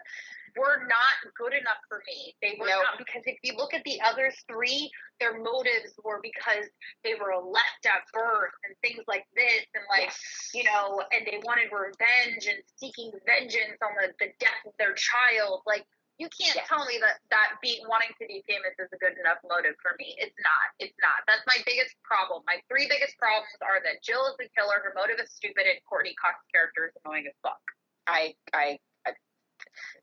[0.55, 2.35] were not good enough for me.
[2.41, 2.85] They were Nope.
[2.85, 6.69] not because if you look at the other three, their motives were because
[7.03, 10.13] they were left at birth and things like this, and like
[10.53, 14.93] you know, and they wanted revenge and seeking vengeance on the, the death of their
[14.93, 15.61] child.
[15.65, 15.85] Like
[16.21, 16.67] you can't Yes.
[16.69, 19.95] tell me that that being wanting to be famous is a good enough motive for
[19.97, 20.13] me.
[20.19, 20.65] It's not.
[20.79, 21.25] It's not.
[21.27, 22.43] That's my biggest problem.
[22.45, 25.79] My three biggest problems are that Jill is the killer, her motive is stupid, and
[25.89, 27.59] Courteney Cox's character is annoying as fuck.
[28.05, 28.77] I, I,
[29.07, 29.13] I,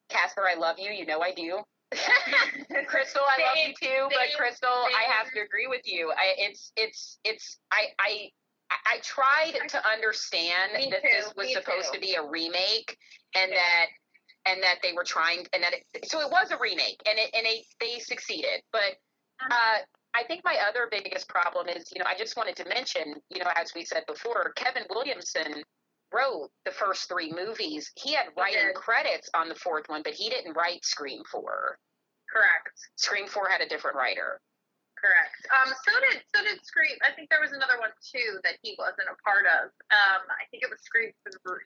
[0.08, 0.90] Casper, I love you.
[0.90, 1.62] You know I do.
[2.86, 6.10] Crystal, I love you too, but same, Crystal, I have to agree with you.
[6.10, 7.58] I, it's, it's, it's.
[7.72, 8.30] I, I,
[8.70, 11.98] I tried to understand Me that too, this was supposed too.
[11.98, 12.96] to be a remake,
[13.34, 13.86] and that,
[14.50, 17.30] and that they were trying, and that it, so it was a remake, and it,
[17.34, 18.62] and it, they succeeded.
[18.72, 18.98] But
[19.40, 19.78] uh,
[20.14, 23.38] I think my other biggest problem is, you know, I just wanted to mention, you
[23.42, 25.62] know, as we said before, Kevin Williamson
[26.12, 27.90] wrote the first three movies.
[27.96, 31.78] He had writing credits on the fourth one, but he didn't write Scream 4.
[32.32, 32.78] Correct.
[32.96, 34.40] Scream 4 had a different writer.
[35.00, 35.32] Correct.
[35.48, 36.96] Um, so did so did Scream.
[37.00, 39.72] I think there was another one too that he wasn't a part of.
[39.90, 41.10] Um, I think it was Scream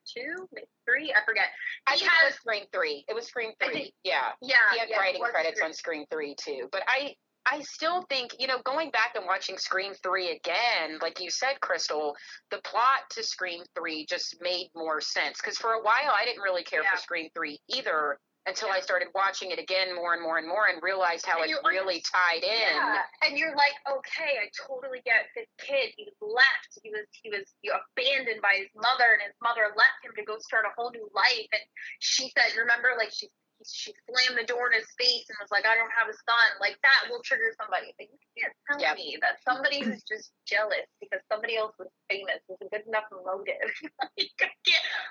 [0.07, 1.13] two, maybe three.
[1.13, 1.51] I forget.
[1.89, 3.05] I He think it was Scream 3.
[3.09, 3.73] It was Scream 3.
[3.75, 4.33] think- yeah.
[4.41, 5.67] yeah, He had yeah, it writing credits Scream.
[5.67, 6.69] on Scream 3 too.
[6.71, 7.15] But I
[7.47, 11.61] I still think, you know, going back and watching Scream 3 again, like you said,
[11.61, 12.17] Crystal,
[12.51, 15.41] the plot to Scream 3 just made more sense.
[15.43, 16.93] Because for a while, I didn't really care Yeah.
[16.93, 20.69] for Scream 3 either until I started watching it again more and more and more
[20.69, 22.77] and realized how And it really tied in.
[22.77, 25.97] Yeah, and you're like, okay, I totally get this kid.
[25.97, 26.71] He was left.
[26.83, 30.13] He was he was you know, abandoned by his mother, and his mother left him
[30.17, 31.49] to go start a whole new life.
[31.53, 31.65] And
[32.01, 33.33] she said, remember, like she
[33.63, 36.49] she slammed the door in his face and was like, "I don't have a son."
[36.61, 37.95] Like that will trigger somebody.
[37.97, 38.97] But you can't tell Yep.
[38.97, 43.07] me that somebody who's just jealous because somebody else was famous is a good enough
[43.13, 43.71] motive.
[44.05, 44.51] Like,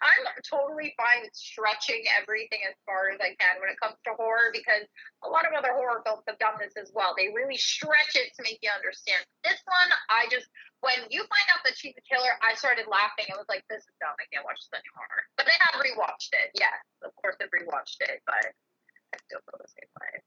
[0.01, 3.95] I I'm totally fine with stretching everything as far as I can when it comes
[4.05, 4.83] to horror because
[5.23, 7.13] a lot of other horror films have done this as well.
[7.17, 9.23] They really stretch it to make you understand.
[9.43, 10.47] This one, I just
[10.83, 13.31] when you find out that she's a killer, I started laughing.
[13.31, 14.15] I was like, "This is dumb.
[14.19, 16.51] I can't watch this anymore." But I have rewatched it.
[16.59, 20.21] Yes, of course, I've rewatched it, but I still feel the same way.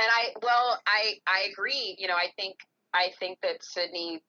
[0.00, 1.96] And I well, I I agree.
[1.98, 2.56] You know, I think
[2.92, 4.22] I think that Sidney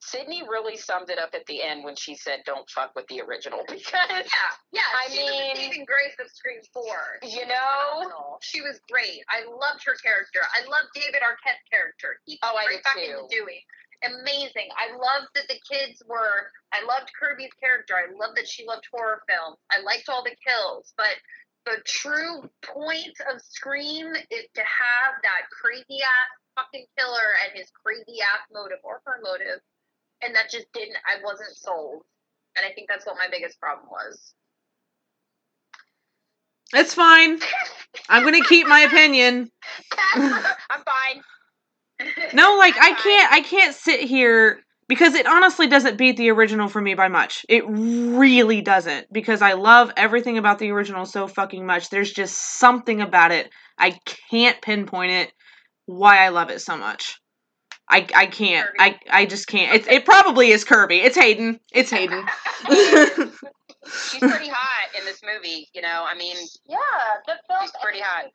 [0.00, 3.20] Sidney really summed it up at the end when she said, "Don't fuck with the
[3.22, 4.80] original," because Yeah, yeah.
[4.96, 7.20] I she was the mean- saving grace of Scream Four.
[7.22, 8.36] you know.
[8.42, 9.24] She was great.
[9.30, 10.40] I loved her character.
[10.54, 12.20] I loved David Arquette's character.
[12.26, 13.00] He Oh, I did back too.
[13.00, 13.60] into doing.
[14.04, 14.68] Amazing.
[14.76, 16.52] I loved that the kids were.
[16.72, 17.94] I loved Kirby's character.
[17.96, 19.56] I loved that she loved horror films.
[19.72, 21.16] I liked all the kills, but
[21.66, 27.70] the true point of Scream is to have that crazy ass fucking killer and his
[27.84, 29.60] crazy ass motive or her motive,
[30.22, 30.96] and that just didn't.
[31.06, 32.02] I wasn't sold,
[32.56, 34.34] and I think that's what my biggest problem was.
[36.72, 37.38] It's fine.
[38.08, 39.50] I'm gonna keep my opinion.
[40.14, 41.22] I'm fine.
[42.34, 46.68] No, like I can't I can't sit here because it honestly doesn't beat the original
[46.68, 47.44] for me by much.
[47.48, 51.90] It really doesn't because I love everything about the original so fucking much.
[51.90, 53.50] There's just something about it.
[53.78, 53.98] I
[54.30, 55.32] can't pinpoint it
[55.86, 57.18] why I love it so much.
[57.88, 58.68] I I can't.
[58.78, 59.74] I I just can't.
[59.74, 61.00] It it probably is Kirby.
[61.00, 61.60] It's Hayden.
[61.72, 62.24] It's Hayden.
[62.66, 65.68] She's pretty hot in this movie.
[65.74, 66.36] You know, I mean,
[66.66, 66.78] Yeah,
[67.26, 67.60] the film.
[67.62, 68.30] She's pretty hot.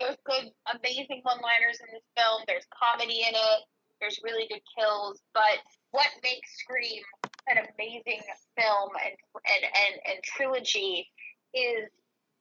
[0.00, 2.42] There's good, amazing one-liners in this film.
[2.46, 3.60] There's comedy in it.
[4.00, 5.20] There's really good kills.
[5.32, 5.62] But
[5.94, 7.06] what makes Scream
[7.46, 8.18] an amazing
[8.58, 11.06] film and and and, and trilogy
[11.54, 11.86] is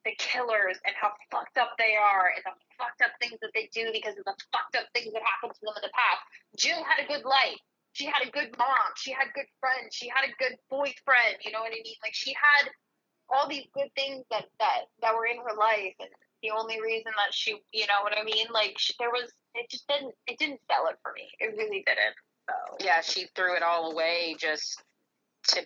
[0.09, 3.69] the killers and how fucked up they are and the fucked up things that they
[3.71, 6.19] do because of the fucked up things that happened to them in the past.
[6.57, 7.61] Jill had a good life.
[7.93, 8.89] She had a good mom.
[8.97, 9.93] She had good friends.
[9.93, 11.45] She had a good boyfriend.
[11.45, 12.01] You know what I mean?
[12.01, 12.73] Like she had
[13.29, 16.09] all these good things that that that were in her life and
[16.41, 19.69] the only reason that she you know what i mean like she, there was it
[19.71, 22.19] just didn't it didn't sell it for me it really didn't
[22.79, 24.81] yeah, she threw it all away just
[25.49, 25.61] to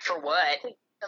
[0.00, 0.58] for what?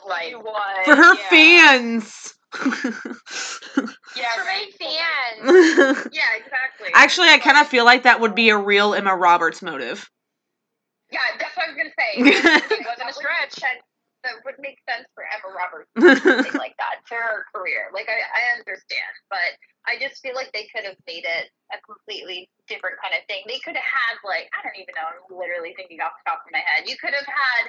[0.08, 0.84] Like, what?
[0.84, 1.28] For her yeah.
[1.30, 2.34] fans.
[2.54, 4.68] yeah, for right.
[4.70, 8.94] my fans yeah exactly Actually, I kind of feel like that would be a real
[8.94, 10.08] Emma Roberts motive.
[11.10, 12.14] yeah that's what i was gonna say
[12.76, 13.58] It wasn't a stretch.
[14.24, 15.88] That would make sense for emma roberts
[16.24, 17.92] something like that for her career.
[17.92, 21.78] Like I, I understand, but I just feel like they could have made it a
[21.84, 23.44] completely different kind of thing.
[23.44, 25.06] They could have had like I don't even know.
[25.06, 26.88] I'm literally thinking off the top of my head.
[26.88, 27.64] You could have had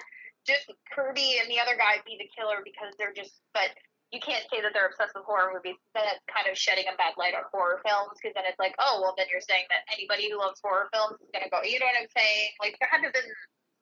[0.48, 3.36] just Kirby and the other guy be the killer because they're just.
[3.52, 3.76] But
[4.14, 5.76] you can't say that they're obsessed with horror movies.
[5.92, 8.78] Then it's kind of shedding a bad light on horror films because then it's like,
[8.80, 11.66] oh well, then you're saying that anybody who loves horror films is gonna go.
[11.68, 12.56] You know what I'm saying?
[12.64, 13.28] Like there had to have been.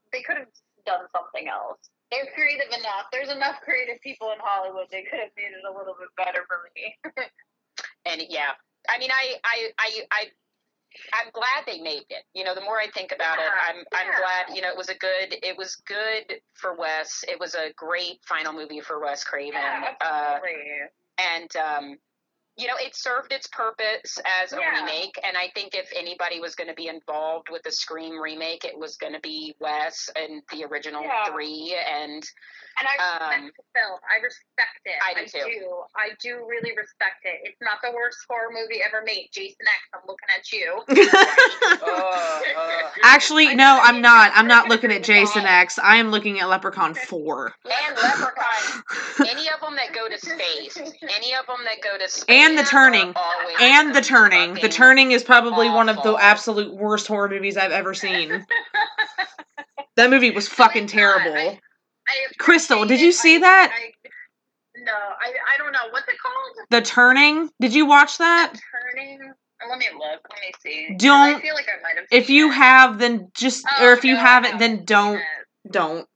[0.10, 0.52] They could have
[0.86, 1.82] done something else.
[2.12, 3.10] They're creative enough.
[3.12, 4.88] There's enough creative people in Hollywood.
[4.92, 6.96] They could have made it a little bit better for me.
[8.06, 8.54] and yeah,
[8.90, 10.24] I mean, I, I, I, I,
[11.14, 12.24] I'm glad they made it.
[12.34, 14.56] You know, the more I think about it, I'm, I'm glad.
[14.56, 17.26] You know, it was a good, it was good for Wes.
[17.28, 19.54] It was a great final movie for Wes Craven.
[19.54, 20.64] yeah, uh, absolutely.
[21.18, 21.98] and um,
[22.58, 24.80] you know, it served its purpose as a Yeah.
[24.80, 25.20] remake.
[25.24, 28.78] And I think if anybody was going to be involved with the Scream remake, it
[28.78, 31.26] was going to be Wes and the original Yeah.
[31.32, 31.76] three.
[31.76, 32.24] And
[32.80, 34.00] and I respect um, the film.
[34.10, 34.96] I respect it.
[35.06, 35.60] I do too.
[35.60, 35.84] do.
[35.96, 37.40] I do really respect it.
[37.44, 39.30] It's not the worst horror movie ever made.
[39.32, 40.82] Jason X, I'm looking at you.
[41.84, 41.86] uh,
[42.58, 44.32] uh, Actually, no, I'm not.
[44.34, 45.78] I'm not looking at Jason X.
[45.80, 47.54] I am looking at Leprechaun 4.
[47.66, 48.84] and Leprechaun.
[49.30, 52.43] any of them that go to space, any of them that go to space, And
[52.46, 53.14] And the Turning.
[53.60, 54.54] And The Turning.
[54.56, 58.46] The Turning is probably one of the absolute worst horror movies I've ever seen.
[59.96, 61.58] That movie was fucking terrible.
[62.08, 63.72] I Crystal, did you see I- that?
[63.74, 63.92] I,
[64.84, 65.80] no, I, I don't know.
[65.92, 66.68] What's it called?
[66.72, 67.50] The Turning?
[67.62, 68.54] Did you watch that?
[68.72, 69.20] Turning.
[69.64, 70.02] Oh, Let me look.
[70.30, 70.96] Let me see.
[70.98, 72.06] Don't- I feel like I might have.
[72.12, 72.56] If you it.
[72.56, 75.22] have, then just, Oh, or if you no, I haven't, then don't,
[75.72, 76.08] don't.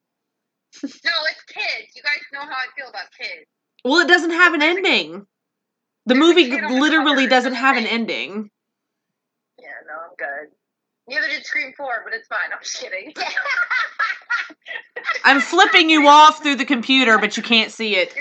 [0.84, 0.90] No,
[1.32, 1.95] it's kids.
[1.95, 3.45] You guys know how I feel about kids.
[3.86, 5.26] Well, it doesn't have an ending.
[6.07, 8.49] The movie literally doesn't have an ending.
[9.59, 10.51] Yeah, no, I'm good.
[11.09, 12.53] Neither did Scream 4, but it's fine.
[12.53, 13.13] I'm just kidding.
[15.24, 18.14] I'm flipping you off through the computer, but you can't see it.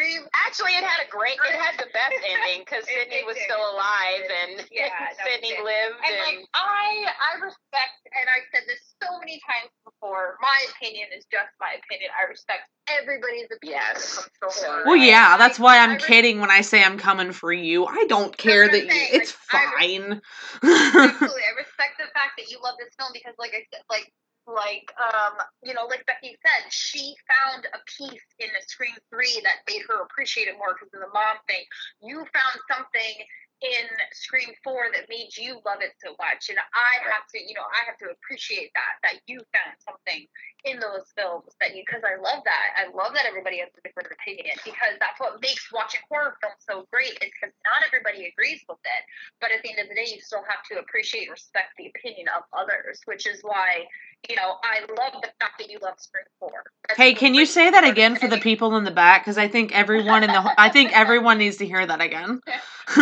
[0.46, 4.24] Actually, it had a great, it had the best ending because Sidney was still alive
[4.46, 4.88] and Yeah,
[5.24, 5.64] Sidney did.
[5.64, 10.38] lived and and like I, I respect, and I said this so many times before.
[10.40, 12.10] my opinion is just my opinion.
[12.14, 13.80] I respect everybody's opinion.
[13.82, 14.16] Yes.
[14.16, 14.82] When it comes to So- horror.
[14.86, 17.86] Well, yeah, that's why I I'm res- kidding when I say I'm coming for you.
[17.86, 20.20] I don't care that you, it's like, I fine.
[20.62, 24.12] Absolutely, I respect the fact that you love this film because, like I said, like
[24.46, 29.40] like um you know, like Becky said, she found a piece in the Scream Three
[29.42, 31.64] that made her appreciate it more because of the mom thing.
[32.02, 33.14] You found something
[33.62, 37.56] in Scream Four that made you love it so much, and I have to, you
[37.56, 40.28] know, I have to appreciate that that you found something
[40.68, 42.68] in those films that you because I love that.
[42.76, 46.60] I love that everybody has a different opinion because that's what makes watching horror films
[46.68, 47.16] so great.
[47.24, 49.02] Is because not everybody agrees with it,
[49.40, 51.88] but at the end of the day, you still have to appreciate and respect the
[51.96, 53.88] opinion of others, which is why
[54.28, 56.60] you know I love the fact that you love Scream Four.
[56.88, 59.24] That's Hey, can you say that again for the people in the back?
[59.24, 62.44] Because I think everyone in the I think everyone needs to hear that again.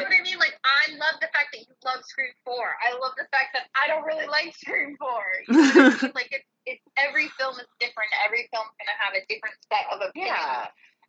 [0.00, 0.40] But you know what I mean?
[0.40, 2.54] Like, I love the fact that you love Scream 4.
[2.56, 5.08] I love the fact that I don't really like Scream 4.
[5.48, 6.12] You know what I mean?
[6.20, 8.10] Like, it's, it's every film is different.
[8.24, 10.36] Every film's going to have a different set of opinions.
[10.36, 10.68] Yeah.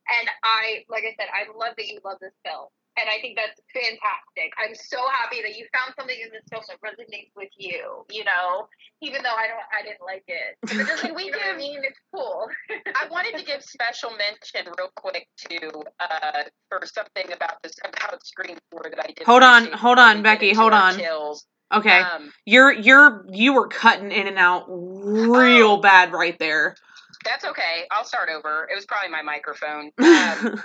[0.10, 2.68] And I, like I said, I love that you love this film.
[2.99, 4.52] And I think that's fantastic.
[4.60, 8.26] I'm so happy that you found something in this film that resonates with you, you
[8.26, 8.68] know,
[9.02, 10.57] even though I don't, I didn't like it.
[10.68, 11.80] But it doesn't, we you know what I mean?
[11.84, 12.48] It's cool.
[12.69, 15.72] I wanted to give special mention real quick to
[16.02, 19.26] uh for something about this about Scream Four that I did.
[19.26, 20.95] Hold on, hold on, Becky, hold on.
[20.98, 21.45] Kills.
[21.73, 25.78] okay, Um, you're you're you were cutting in and out real Oh.
[25.78, 26.76] bad right there.
[27.23, 27.88] That's okay.
[27.91, 28.68] I'll start over.
[28.72, 29.91] It was probably my microphone.
[30.02, 30.64] Um,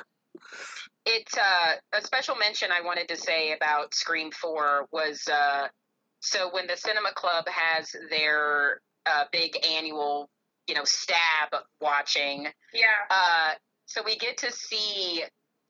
[1.07, 5.69] it's uh, a special mention I wanted to say about Scream Four was uh,
[6.20, 10.28] so when the Cinema Club has their uh, big annual,
[10.66, 12.49] you know, stab watching.
[12.74, 12.87] Yeah.
[13.09, 13.51] Uh,
[13.87, 15.23] so we get to see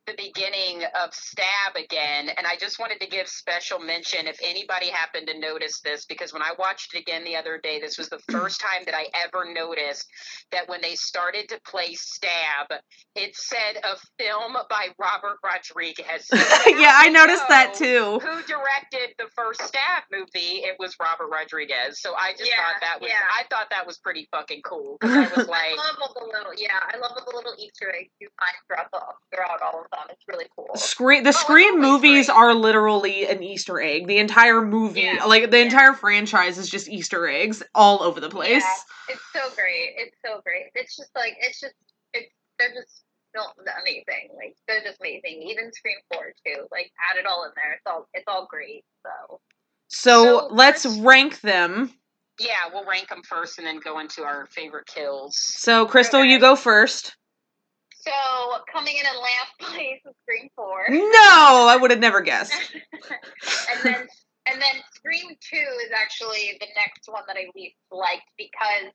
[0.07, 4.91] the beginning of Stab again, and I just wanted to give special mention if anybody
[4.91, 8.09] happened to notice this, because when I watched it again the other day, this was
[8.11, 10.07] the first time that I ever noticed
[10.53, 12.81] that when they started to play Stab,
[13.16, 16.27] it said a film by Robert Rodriguez.
[16.33, 18.20] yeah, I noticed that too.
[18.23, 20.65] Who directed the first Stab movie?
[20.65, 22.01] It was Robert Rodriguez.
[22.01, 23.20] So I just Yeah, thought that was yeah.
[23.35, 24.99] I thought that was pretty fucking cool.
[25.03, 27.93] I was like, I love all the little, yeah, I love all the little Easter
[27.95, 29.01] eggs you find throughout the
[29.35, 30.06] throughout all of them.
[30.10, 30.68] It's really cool.
[30.70, 32.36] Oh, Scream the it's Scream always movies great.
[32.36, 34.06] are literally an Easter egg.
[34.06, 35.64] The entire movie, Yeah, like the yeah.
[35.64, 38.62] entire franchise is just Easter eggs all over the place.
[38.62, 39.94] Yeah, it's so great.
[39.97, 40.66] It's so great.
[40.74, 41.74] It's just like it's just
[42.14, 43.02] it's they're just
[43.35, 43.43] no,
[43.82, 44.31] amazing.
[44.36, 45.43] Like they're just amazing.
[45.51, 46.66] Even Scream Four too.
[46.73, 47.73] Like add it all in there.
[47.74, 48.85] It's all it's all great.
[49.05, 49.40] So
[49.89, 51.93] So, So, let's Chris- rank them.
[52.40, 55.36] yeah, we'll rank them first and then go into our favorite kills.
[55.36, 56.31] So, Crystal, Okay.
[56.31, 57.14] you go first.
[58.07, 60.87] So coming in in last place is Scream Four.
[60.89, 62.55] No, I would have never guessed.
[62.93, 64.07] and then
[64.47, 68.95] and then Scream Two is actually the next one that I least liked because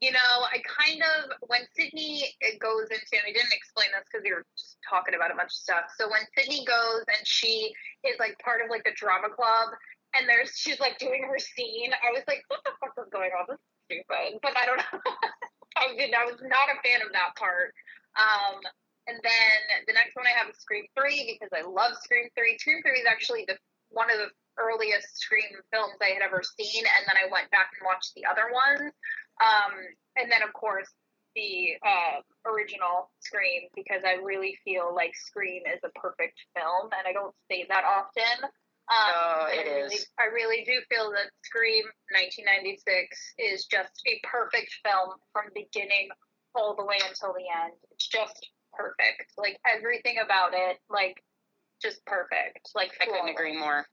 [0.00, 4.04] you know I kind of when Sidney uh, goes into and I didn't explain this
[4.12, 5.88] because we were just talking about a bunch of stuff.
[5.96, 7.72] So when Sidney goes and she
[8.04, 9.72] is like part of like the drama club
[10.12, 13.32] and there's she's like doing her scene, I was like, what the fuck is going
[13.32, 13.48] on?
[13.48, 15.00] This is stupid, but I don't know.
[15.80, 16.12] I did.
[16.12, 17.72] I was not a fan of that part.
[18.18, 18.60] Um,
[19.06, 22.58] and then the next one I have is Scream Three because I love Scream Three.
[22.58, 23.56] Scream Three is actually the
[23.90, 27.70] one of the earliest Scream films I had ever seen, and then I went back
[27.78, 28.92] and watched the other ones.
[29.40, 29.72] Um,
[30.16, 30.86] and then of course
[31.34, 32.20] the uh,
[32.50, 37.34] original Scream because I really feel like Scream is a perfect film, and I don't
[37.50, 38.44] say that often.
[38.44, 38.50] Um,
[38.90, 40.06] Oh, it I really, is.
[40.18, 42.82] I really do feel that Scream 1996
[43.38, 46.10] is just a perfect film from beginning
[46.54, 47.74] all the way until the end.
[47.92, 49.32] It's just perfect.
[49.38, 51.22] Like everything about it, like
[51.82, 52.70] just perfect.
[52.74, 53.86] Like I couldn't agree more.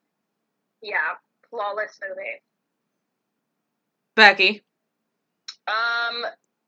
[0.82, 1.16] Yeah,
[1.50, 2.42] flawless movie.
[4.16, 4.64] Becky.
[5.68, 6.24] Um,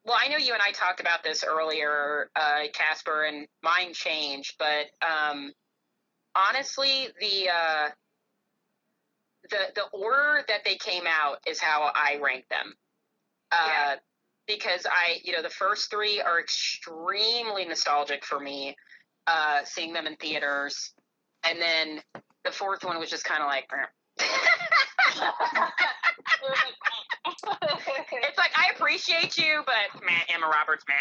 [0.05, 4.55] well, I know you and I talked about this earlier, uh, Casper, and mine changed,
[4.59, 5.53] but um,
[6.35, 7.89] honestly, the uh,
[9.49, 12.75] the the order that they came out is how I rank them.
[13.51, 13.95] Uh, Yeah.
[14.49, 18.75] Because I, you know, the first three are extremely nostalgic for me,
[19.27, 20.91] uh, seeing them in theaters,
[21.47, 22.01] and then
[22.43, 23.69] the fourth one was just kind of like.
[28.11, 30.97] It's like I appreciate you, but man, Emma Roberts, man.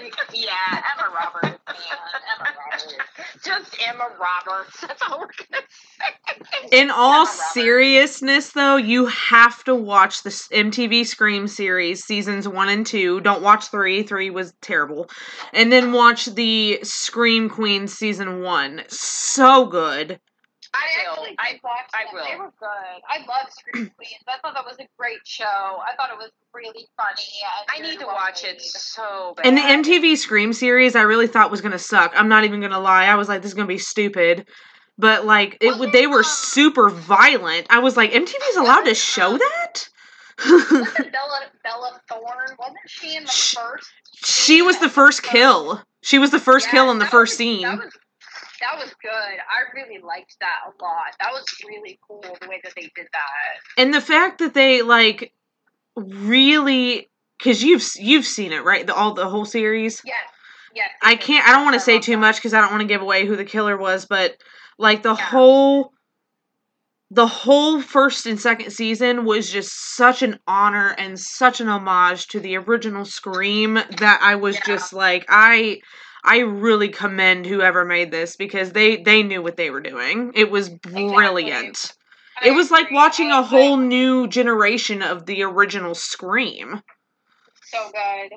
[0.32, 0.50] yeah,
[0.94, 1.76] Emma Roberts, man,
[2.38, 2.96] Emma Roberts.
[3.44, 4.80] Just Emma Roberts.
[4.80, 6.78] That's all we're gonna say.
[6.80, 12.86] In all seriousness, though, you have to watch the MTV Scream series, seasons one and
[12.86, 13.20] two.
[13.20, 14.02] Don't watch three.
[14.02, 15.10] Three was terrible.
[15.52, 18.82] And then watch the Scream Queen season one.
[18.88, 20.20] So good.
[20.74, 21.12] I will.
[21.12, 22.14] actually I- did watch I them.
[22.14, 22.24] will.
[22.24, 23.00] They were good.
[23.08, 24.22] I love Scream Queens.
[24.28, 25.44] I thought that was a great show.
[25.44, 27.22] I thought it was really funny.
[27.70, 28.60] I need to very well watch it made.
[28.62, 29.46] so bad.
[29.46, 32.12] And the MTV Scream series, I really thought was gonna suck.
[32.16, 33.04] I'm not even gonna lie.
[33.06, 34.46] I was like, this is gonna be stupid.
[34.98, 35.92] But like, it would.
[35.92, 37.66] They were Um, super violent.
[37.70, 39.88] I was like, MTV's allowed to show that.
[40.48, 42.56] Wasn't Bella Bella Thorne?
[42.58, 43.90] Wasn't she in the Sh- first?
[44.24, 45.82] she was the first kill.
[46.02, 47.62] She was the first kill in the first was- scene.
[47.62, 47.92] That was,
[48.62, 49.10] that was good.
[49.12, 51.14] I really liked that a lot.
[51.20, 53.58] That was really cool the way that they did that.
[53.76, 55.32] and the fact that they like
[55.96, 60.16] really because you've you've seen it right the all the whole series Yes.
[60.74, 60.88] Yes.
[61.02, 63.02] i can't i don't want to say too much because i don't want to give
[63.02, 64.36] away who the killer was but
[64.78, 65.16] like the Yeah.
[65.26, 65.92] whole
[67.10, 72.26] the whole first and second season was just such an honor and such an homage
[72.28, 74.62] to the original scream that i was Yeah.
[74.64, 75.78] just like i
[76.24, 80.50] i really commend whoever made this because they they knew what they were doing it
[80.50, 81.92] was brilliant
[82.40, 86.82] I it was like watching a whole new generation of the original Scream.
[87.62, 88.32] so good.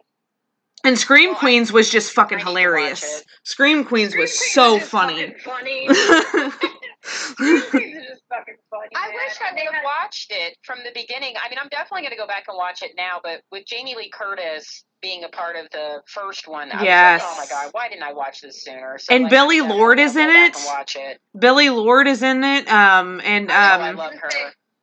[0.83, 3.23] And Scream Well, Queens was just fucking I need to hilarious.
[3.43, 5.33] Scream Queens Scream was Queens so funny.
[5.43, 5.87] funny.
[7.05, 8.89] Scream Queens is just fucking funny.
[8.95, 9.15] I man.
[9.15, 11.35] wish I would have had- watched it from the beginning.
[11.43, 13.95] I mean, I'm definitely going to go back and watch it now, but with Jamie
[13.95, 17.21] Lee Curtis being a part of the first one, I Yes.
[17.21, 18.97] was like, oh my god, why didn't I watch this sooner?
[18.99, 20.55] So, And like, Billie Lourd is in it.
[20.65, 21.19] watch it.
[21.37, 22.67] Billie Lourd is in it.
[22.67, 24.29] Um and I know, I um love her.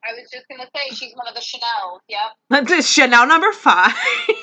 [0.05, 2.01] I was just gonna say she's one of the Chanel.
[2.09, 2.66] Yep.
[2.69, 3.93] that's Chanel number five.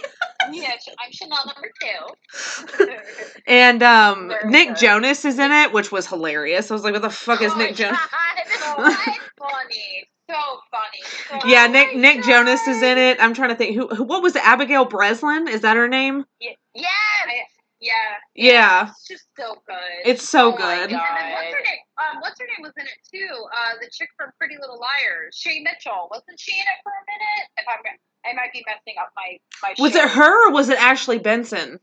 [0.51, 2.85] Yeah, I'm Chanel number two.
[3.47, 4.77] and um Very Nick good.
[4.77, 6.71] Jonas is in it, which was hilarious.
[6.71, 7.99] I was like, what the fuck is Oh Nick Jonas?
[7.99, 8.75] God, so
[9.37, 10.05] funny.
[10.29, 10.35] So
[10.71, 11.41] funny.
[11.41, 13.17] So Yeah, Nick my Nick Jonas is in it.
[13.19, 14.45] I'm trying to think who, who what was it?
[14.47, 15.47] Abigail Breslin?
[15.47, 16.25] Is that her name?
[16.39, 16.55] Yes.
[17.81, 17.93] Yeah.
[18.35, 18.89] Yeah.
[18.89, 20.01] It's just so good.
[20.05, 20.89] It's so Oh my good.
[20.91, 21.07] God.
[21.09, 21.83] And then what's her name?
[21.97, 23.31] Um, what's her name was in it too?
[23.55, 26.07] Uh, the chick from Pretty Little Liars, Shay Mitchell.
[26.11, 27.47] Wasn't she in it for a minute?
[27.57, 27.79] If I'm,
[28.25, 29.75] I might be messing up my my.
[29.81, 30.03] Was show.
[30.03, 31.79] it her or was it Ashley Benson?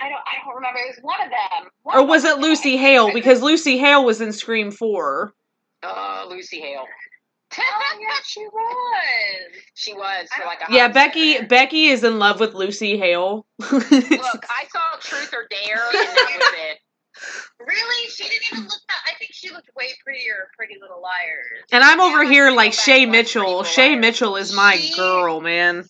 [0.00, 0.22] I don't.
[0.26, 0.78] I don't remember.
[0.80, 1.70] It was one of them.
[1.82, 2.76] One Or was it Lucy.
[2.76, 3.12] Hale?
[3.12, 5.32] Because Lucy Hale was in Scream 4.
[5.82, 6.84] Oh, Lucy Hale.
[7.60, 9.62] Oh yeah, she was.
[9.74, 11.40] She was for like a Yeah, Becky.
[11.42, 13.46] Becky is in love with Lucy Hale.
[13.58, 16.78] Look, I saw Truth or Dare, and that was it.
[17.60, 18.08] Really?
[18.08, 19.12] She didn't even look that.
[19.12, 21.64] I think she looked way prettier Pretty Little Liars.
[21.70, 23.64] and I'm over I'm here like Shay and watch Pretty Mitchell.
[23.64, 25.84] Shay Mitchell is my She- girl, man.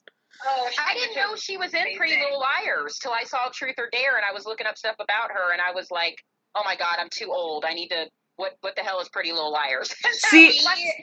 [0.44, 3.88] Oh, I didn't know she was in Pretty Little Liars till I saw Truth or
[3.92, 6.16] Dare, and I was looking up stuff about her, and I was like,
[6.56, 7.64] "Oh my god, I'm too old.
[7.64, 8.06] I need to.
[8.40, 9.94] What what the hell is Pretty Little Liars?"
[10.30, 10.58] See,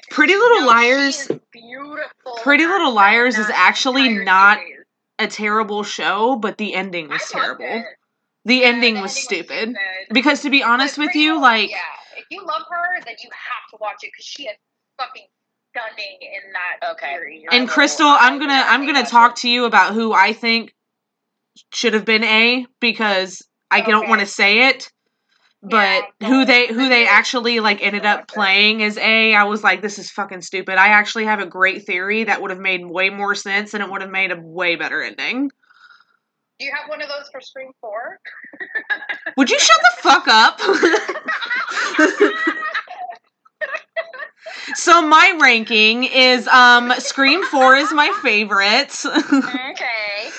[0.10, 2.34] Pretty Little No, Liars, is beautiful.
[2.42, 4.86] Pretty Little Liars that is actually not series.
[5.20, 7.66] a terrible show, but the ending was I terrible.
[7.66, 7.86] it.
[8.46, 9.70] The Yeah, ending the was ending stupid.
[9.70, 10.14] stupid.
[10.14, 11.78] Because to be honest But with you, Little- like yeah,
[12.18, 14.56] if you love her, then you have to watch it because she is
[14.98, 15.28] fucking
[15.76, 17.14] stunning in that Okay.
[17.14, 17.44] series.
[17.52, 20.74] And Crystal, I I'm gonna I'm gonna talk to you about who I think
[21.74, 24.90] should have been A because I don't want to say it.
[25.70, 29.64] But Yeah, who they who they actually like ended up playing as A, I was
[29.64, 30.78] like, this is fucking stupid.
[30.78, 33.90] I actually have a great theory that would have made way more sense and it
[33.90, 35.50] would have made a way better ending.
[36.60, 38.20] Do you have one of those for Scream Four?
[39.38, 40.60] Would you shut the fuck up?
[44.76, 48.94] so my ranking is um Scream 4 is my favorite.
[49.12, 50.32] Okay.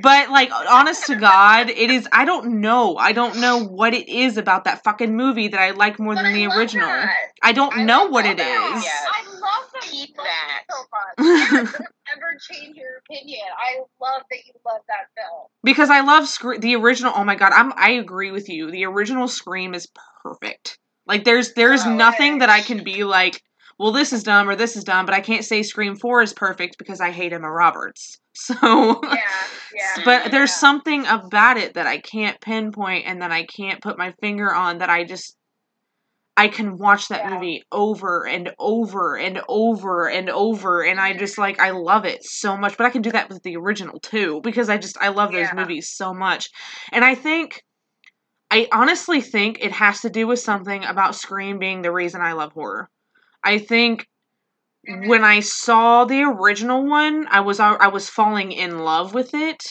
[0.00, 2.96] But like honest to god, it is I don't know.
[2.96, 6.22] I don't know what it is about that fucking movie that I like more But
[6.22, 6.86] than I the original.
[6.88, 7.10] that.
[7.42, 8.74] I don't I know what it that.
[8.76, 8.84] is.
[8.84, 9.06] Yes.
[9.12, 10.62] I love that Keep that.
[10.70, 11.64] so much.
[12.14, 13.40] Never change your opinion.
[13.58, 15.48] I love that you love that film.
[15.64, 17.12] because I love Scre- the original.
[17.16, 18.70] Oh my god, I'm I agree with you.
[18.70, 19.88] The original Scream is
[20.22, 20.78] perfect.
[21.06, 23.42] Like there's there's Oh, nothing that I can be like,
[23.78, 26.32] well this is dumb or this is dumb, but I can't say Scream 4 is
[26.32, 28.18] perfect because I hate Emma Roberts.
[28.34, 29.20] So Yeah,
[29.74, 30.02] yeah.
[30.06, 34.12] but there's something about it that I can't pinpoint and that I can't put my
[34.22, 35.36] finger on that I just
[36.36, 37.34] I can watch that Yeah.
[37.34, 42.24] movie over and over and over and over and I just like I love it
[42.24, 45.08] so much but I can do that with the original too because I just I
[45.08, 45.54] love those Yeah.
[45.54, 46.48] movies so much
[46.90, 47.62] and I think
[48.50, 52.32] I honestly think it has to do with something about Scream being the reason I
[52.32, 52.88] love horror
[53.44, 54.06] I think
[54.88, 55.08] Mhm.
[55.08, 59.62] when I saw the original one, I was I was falling in love with it.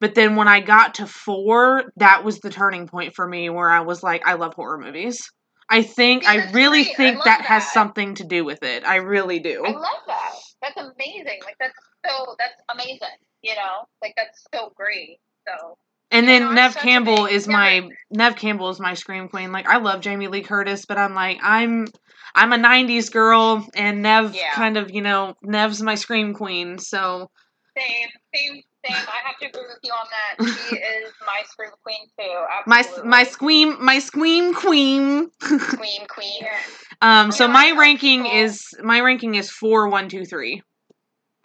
[0.00, 3.70] But then when I got to 4, that was the turning point for me where
[3.70, 5.30] I was like I love horror movies.
[5.70, 6.96] I think I really great.
[6.96, 8.84] Think love that, has something to do with it.
[8.86, 9.64] I really do.
[9.66, 10.32] I love that.
[10.62, 11.40] That's amazing.
[11.44, 11.74] Like that's
[12.06, 13.18] so that's amazing.
[13.42, 15.18] You know, like that's so great.
[15.46, 15.76] So
[16.10, 19.52] And then no, I'm Neve Campbell is my Neve Campbell is my scream queen.
[19.52, 21.86] Like I love Jamie Lee Curtis, but I'm like I'm
[22.34, 24.52] I'm a '90s girl, and Neve Yeah.
[24.54, 26.78] kind of you know Neve's my scream queen.
[26.78, 27.30] So
[27.76, 28.96] Same, same, same.
[29.06, 30.46] I have to agree with you on that.
[30.70, 32.44] She is my scream queen too.
[32.66, 33.08] my Absolutely.
[33.10, 35.30] my scream my scream queen.
[35.40, 36.42] Queen, queen.
[37.00, 40.62] Um, so my ranking people- is my ranking is four one two three.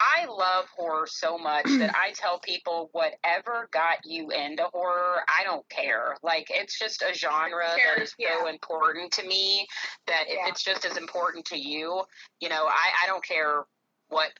[0.04, 5.44] I love horror so much that I tell people whatever got you into horror, I
[5.44, 6.16] don't care.
[6.22, 9.66] Like it's just a genre that is so important to me
[10.06, 10.48] that if Yeah.
[10.48, 12.02] it's just as important to you,
[12.40, 13.64] you know, I, I don't care
[14.08, 14.30] what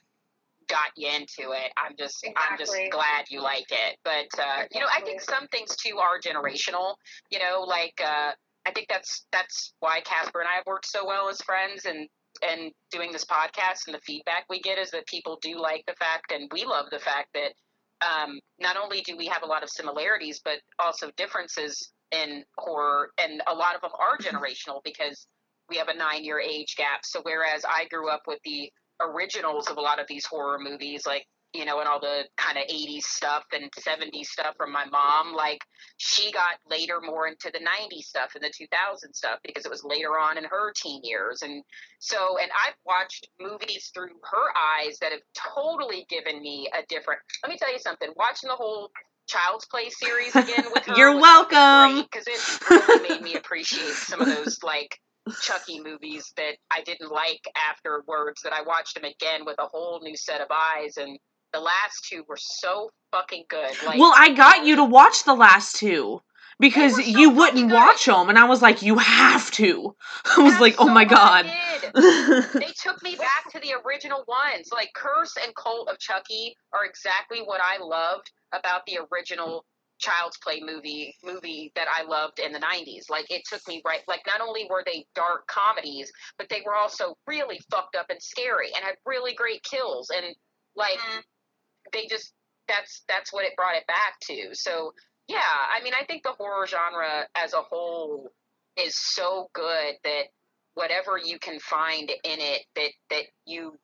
[0.67, 1.71] got you into it.
[1.77, 3.97] I'm just I'm just glad you like it.
[4.03, 6.95] But uh, you know, I think some things too are generational.
[7.29, 8.31] You know, like uh,
[8.65, 12.07] I think that's that's why Casper and I have worked so well as friends and
[12.41, 15.93] and doing this podcast and the feedback we get is that people do like the
[15.93, 17.53] fact and we love the fact that
[18.05, 23.09] um, not only do we have a lot of similarities but also differences in horror
[23.19, 25.27] and a lot of them are generational because
[25.69, 27.01] we have a nine year age gap.
[27.03, 28.71] So whereas i grew up with the
[29.01, 31.25] originals of a lot of these horror movies like
[31.55, 35.33] you know and all the kind of 80s stuff and 70s stuff from my mom
[35.33, 35.59] like
[35.97, 39.83] she got later more into the 90s stuff and the 2000 stuff because it was
[39.83, 41.63] later on in her teen years and
[41.99, 45.21] so, and I've watched movies through her eyes that have
[45.55, 47.19] totally given me a different.
[47.43, 48.09] Let me tell you something.
[48.15, 48.91] Watching the whole
[49.27, 50.95] Child's Play series again with her.
[50.95, 52.03] You're welcome.
[52.03, 54.99] Because it really made me appreciate some of those like
[55.41, 58.41] Chucky movies that I didn't like afterwards.
[58.43, 61.17] That I watched them again with a whole new set of eyes, and
[61.55, 63.71] the last two were so fucking good.
[63.85, 66.21] Like, well, I got you to watch the last two
[66.59, 67.73] because so you wouldn't good.
[67.73, 69.95] watch them, and I was like, you have to.
[70.37, 71.45] I was that's like, oh so my god.
[71.95, 74.69] They took me back to the original ones.
[74.73, 79.65] Like Curse and Cult of Chucky are exactly what I loved about the original
[79.99, 83.09] Child's Play movie movie that I loved in the 90s.
[83.09, 86.75] Like it took me right like not only were they dark comedies, but they were
[86.75, 90.35] also really fucked up and scary and had really great kills and
[90.75, 91.23] like Mhm.
[91.95, 92.33] They just
[92.67, 94.49] that's that's what it brought it back to.
[94.53, 94.93] So
[95.27, 98.29] yeah, I mean, I think the horror genre as a whole
[98.77, 100.23] is so good that
[100.75, 103.77] whatever you can find in it that that you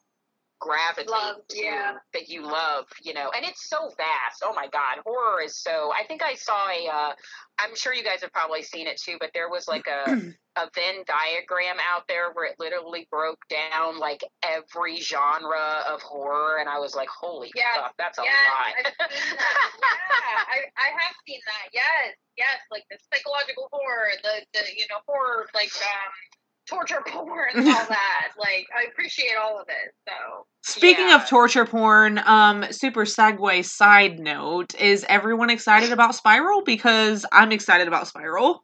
[0.61, 1.93] gravitate Love, to, yeah.
[2.13, 4.43] that you love, you know, and it's so vast.
[4.45, 5.91] Oh my God, horror is so.
[5.91, 6.87] I think I saw a.
[6.87, 7.13] Uh,
[7.59, 10.11] I'm sure you guys have probably seen it too, but there was like a
[10.55, 16.59] a Venn diagram out there where it literally broke down like every genre of horror,
[16.59, 17.75] and I was like, holy Yeah.
[17.81, 18.29] fuck, that's a lot.
[18.29, 19.57] I've seen that.
[19.81, 21.69] Yeah, I, I have seen that.
[21.73, 26.11] Yes, yes, like the psychological horror, the the you know horror like um
[26.71, 28.27] torture porn and all that.
[28.37, 29.93] Like I appreciate all of it.
[30.07, 31.15] So Speaking Yeah.
[31.21, 36.63] of torture porn, um, super segue side note, is everyone excited about Spiral?
[36.63, 38.63] Because I'm excited about Spiral.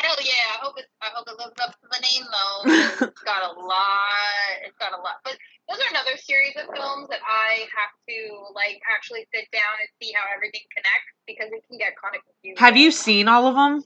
[0.00, 3.06] hell yeah, I hope it I hope it lives up to the name though.
[3.08, 4.54] It's got a lot.
[4.64, 5.16] It's got a lot.
[5.24, 5.36] But
[5.68, 8.18] those are another series of films that I have to
[8.54, 12.22] like actually sit down and see how everything connects because it can get kind of
[12.24, 12.60] confusing.
[12.64, 13.82] Have you seen all of them?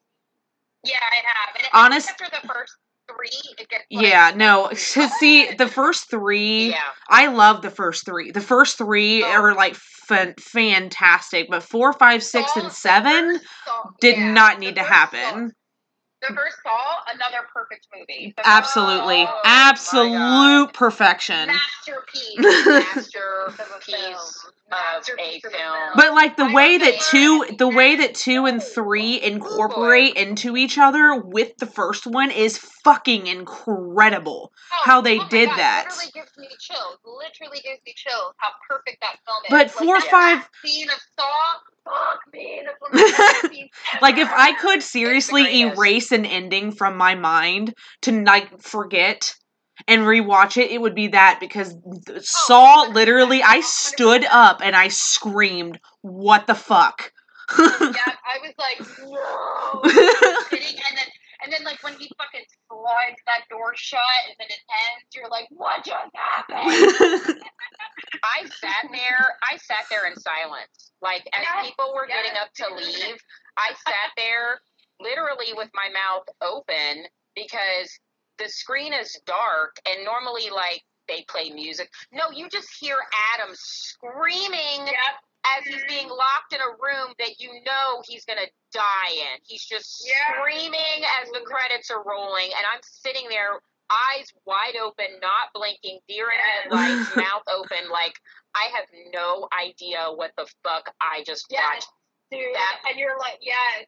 [0.84, 1.56] Yeah, I have.
[1.58, 2.74] And Honest- after the first
[3.08, 4.68] three, it gets like, Yeah, no.
[4.68, 4.76] To
[5.20, 8.30] see the first three, yeah, I love the first three.
[8.30, 9.28] The first three Oh.
[9.30, 14.58] are like fan- fantastic, but four, five, six, Saw- and seven Saw- did yeah, not
[14.58, 15.48] need to happen.
[15.50, 18.32] Saw- the first Saw, another perfect movie.
[18.36, 21.48] The Absolutely, Oh, absolute perfection.
[21.48, 22.66] masterpiece.
[22.66, 25.90] masterpiece of a Masterpiece of a film.
[25.94, 30.56] But like the I way that two, the way that two and three incorporate into
[30.56, 34.52] each other with the first one is fucking incredible.
[34.72, 35.86] Oh, how they oh did God, that.
[35.88, 36.98] Literally gives me chills.
[37.04, 38.34] Literally gives me chills.
[38.38, 39.50] How perfect that film is.
[39.50, 41.24] But four, that five, scene of Saw.
[41.84, 42.62] Fuck me.
[42.64, 43.70] That's one of my favorite scenes
[44.02, 49.34] like if I could seriously erase an ending from my mind to like forget
[49.88, 52.20] and rewatch it, it would be that because th- oh.
[52.20, 57.12] Saw literally, I stood up and I screamed, "What the fuck!"
[57.58, 59.80] yeah, I was like, no.
[59.84, 60.76] I'm kidding.
[60.88, 61.08] And then,
[61.44, 65.28] and then, like when he fucking slides that door shut, and then it ends, you're
[65.30, 67.42] like, what just happened?
[68.22, 69.36] I sat there.
[69.42, 70.92] I sat there in silence.
[71.00, 73.18] Like as Yes, people were getting up to leave,
[73.56, 74.60] I sat there
[75.00, 77.04] literally with my mouth open
[77.34, 77.98] because
[78.38, 81.90] the screen is dark and normally like they play music.
[82.12, 82.96] No, you just hear
[83.34, 85.14] Adam screaming Yep.
[85.58, 89.38] as he's being locked in a room that you know he's gonna die in.
[89.44, 90.34] He's just Yeah.
[90.38, 96.00] screaming as the credits are rolling, and I'm sitting there, eyes wide open, not blinking,
[96.08, 96.62] deer in Yes.
[96.64, 98.18] headlights, mouth open, like
[98.54, 101.62] I have no idea what the fuck I just Yes.
[101.62, 101.88] watched.
[102.32, 102.54] dude.
[102.56, 103.86] That- and you're like, yes.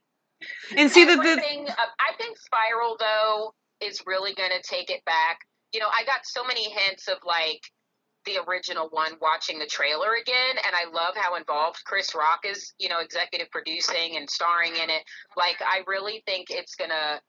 [0.76, 5.04] And see the, the uh, I think Spiral though is really going to take it
[5.04, 5.40] back.
[5.72, 7.60] You know, I got so many hints of like
[8.24, 12.74] the original one watching the trailer again, and I love how involved Chris Rock is.
[12.78, 15.02] You know, executive producing and starring in it.
[15.36, 17.20] Like, I really think it's going to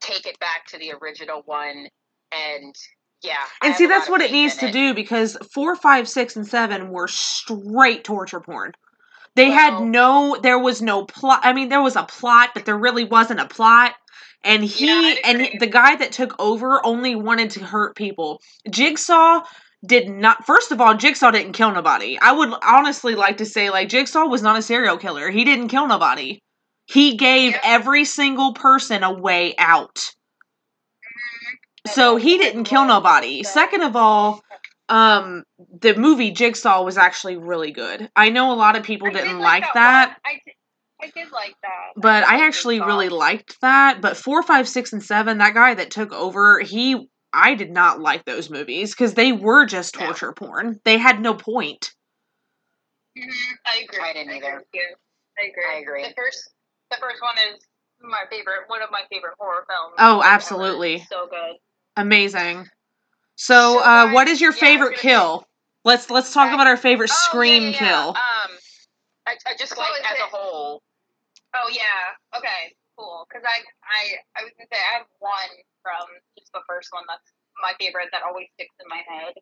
[0.00, 1.88] take it back to the original one,
[2.32, 2.74] and
[3.22, 3.36] yeah.
[3.62, 7.08] And see that's what it needs to do because four, five, six, and seven were
[7.08, 8.72] straight torture porn.
[9.34, 11.40] They had no, there was no plot.
[11.42, 13.94] I mean, there was a plot, but there really wasn't a plot.
[14.44, 18.40] And he Yeah, and the guy that took over only wanted to hurt people.
[18.70, 19.42] Jigsaw
[19.86, 20.44] did not.
[20.46, 22.18] First of all, Jigsaw didn't kill nobody.
[22.20, 25.30] I would honestly like to say like Jigsaw was not a serial killer.
[25.30, 26.38] He didn't kill nobody.
[26.86, 27.60] He gave Yep.
[27.64, 30.10] every single person a way out.
[31.86, 33.42] So he didn't kill nobody.
[33.42, 34.42] Second of all,
[34.88, 35.44] um,
[35.80, 38.10] the movie Jigsaw was actually really good.
[38.16, 40.16] I know a lot of people didn't like that, one.
[40.24, 40.54] I did,
[41.04, 41.92] I did like that.
[41.96, 44.00] but did I actually really liked that.
[44.00, 48.00] But four, five, six, and seven, that guy that took over, he, I did not
[48.00, 50.06] like those movies because they were just No.
[50.06, 50.80] torture porn.
[50.84, 51.92] They had no point.
[53.18, 53.30] Mhm,
[53.66, 54.00] I agree.
[54.02, 54.56] I didn't agree either.
[54.58, 54.94] with you.
[55.38, 55.64] I agree.
[55.68, 56.02] I agree.
[56.08, 56.50] The first,
[56.90, 57.60] the first one is
[58.00, 58.62] my favorite.
[58.68, 59.94] One of my favorite horror films.
[59.98, 60.28] Oh, ever.
[60.28, 61.06] absolutely.
[61.10, 61.56] So good.
[61.96, 62.64] Amazing.
[63.36, 65.46] So, So, uh, guys, what is your yeah, favorite gonna say- kill?
[65.84, 66.54] Let's let's talk Okay.
[66.54, 67.78] about our favorite Oh, scream yeah, yeah.
[67.78, 68.08] kill.
[68.10, 68.50] Um,
[69.26, 70.22] I, I just like was as it?
[70.22, 70.82] a whole.
[71.54, 72.14] Oh yeah.
[72.36, 72.74] Okay.
[72.98, 73.26] Cool.
[73.26, 74.02] Because I, I,
[74.38, 75.52] I was gonna say I have one
[75.82, 76.06] from
[76.38, 77.26] just the first one that's
[77.62, 79.34] my favorite that always sticks in my head.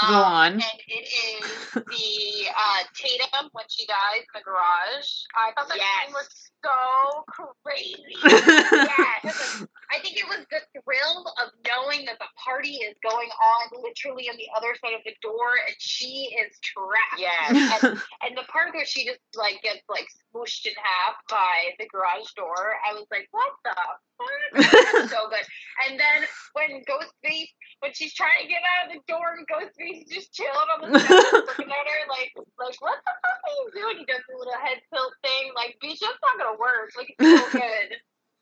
[0.00, 0.52] Go Um, on.
[0.54, 5.10] And it is the uh, Tatum when she dies in the garage.
[5.36, 6.06] I thought that Yes.
[6.06, 6.28] scene was
[6.64, 7.24] so
[7.62, 8.16] crazy.
[8.24, 9.66] yes.
[9.92, 14.28] I think it was the thrill of knowing that the party is going on literally
[14.28, 17.18] on the other side of the door and she is trapped.
[17.20, 17.84] Yes.
[17.84, 21.86] And, and the part where she just like gets like smooshed in half by the
[21.92, 23.74] garage door, I was like, what the
[24.18, 25.08] fuck?
[25.10, 25.44] So good.
[25.88, 27.50] And then when Ghostface,
[27.80, 30.80] when she's trying to get out of the door and Ghostface is just chilling on
[30.82, 33.96] the steps looking at her like, like what the fuck are you doing?
[34.00, 35.52] He does the little head tilt thing.
[35.56, 36.92] Like, bitch, that's not gonna work.
[36.96, 37.88] Like, it's so good.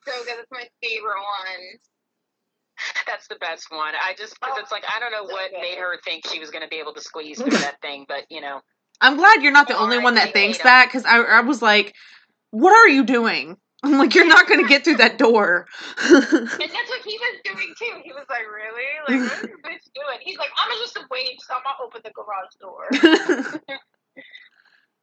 [0.07, 0.37] So good.
[0.39, 1.65] That's my favorite one.
[3.07, 3.95] That's the best one.
[3.95, 5.61] I just because Oh, it's like I don't know oh, so what good.
[5.63, 8.25] made her think she was going to be able to squeeze through that thing, but
[8.31, 8.61] you know,
[9.01, 11.95] I'm glad you're not the only one that thinks that because I, I was like,
[12.51, 13.59] what are you doing?
[13.83, 15.67] I'm like, you're not going to get through that door.
[15.99, 18.01] And that's what he was doing too.
[18.05, 18.85] He was like, really?
[19.09, 20.19] Like, what is this bitch doing?
[20.21, 22.89] He's like, I'm just a waiting so I'm gonna open the garage door.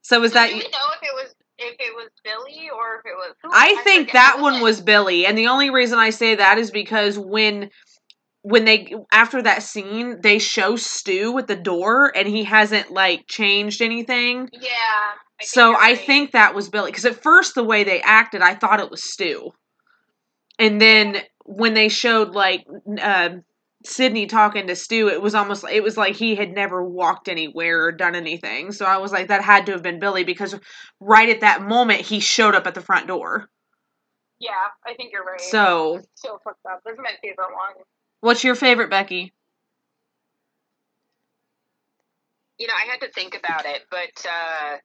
[0.02, 3.06] so is Do that we know if it was if it was Billy or if
[3.06, 3.34] it was?
[3.52, 4.62] I think that one it?
[4.62, 7.70] was Billy, and the only reason I say that is because when
[8.42, 13.26] when they after that scene they show Stu at the door and he hasn't like
[13.26, 14.48] changed anything.
[14.52, 14.70] Yeah.
[15.40, 15.98] I so I right.
[15.98, 19.02] think that was Billy because at first the way they acted, I thought it was
[19.02, 19.52] Stu,
[20.58, 22.66] and then when they showed like
[23.00, 23.30] uh,
[23.84, 27.84] Sidney talking to Stu, it was almost it was like he had never walked anywhere
[27.84, 28.72] or done anything.
[28.72, 30.54] So I was like, that had to have been Billy because
[31.00, 33.48] right at that moment he showed up at the front door.
[34.38, 34.50] Yeah,
[34.86, 35.40] I think you're right.
[35.40, 36.80] So so fucked up.
[36.84, 37.84] This is my favorite one.
[38.20, 39.32] What's your favorite, Becky?
[42.60, 44.76] you know, I had to think about it, but uh,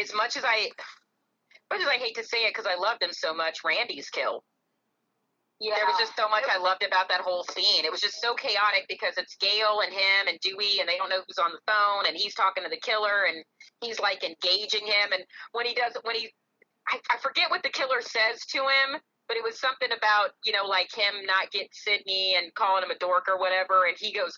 [0.00, 3.02] as much as I, as much as I hate to say it because I loved
[3.02, 4.44] him so much, Randy's kill.
[5.62, 5.76] Yeah.
[5.76, 7.84] There was just so much I loved about that whole scene.
[7.84, 11.08] It was just so chaotic because it's Gale and him and Dewey, and they don't
[11.08, 13.44] know who's on the phone, and he's talking to the killer, and
[13.80, 15.14] he's like engaging him.
[15.14, 16.34] And when he does, when he,
[16.88, 18.98] I, I forget what the killer says to him,
[19.28, 22.90] but it was something about you know like him not getting Sidney and calling him
[22.90, 24.34] a dork or whatever, and he goes,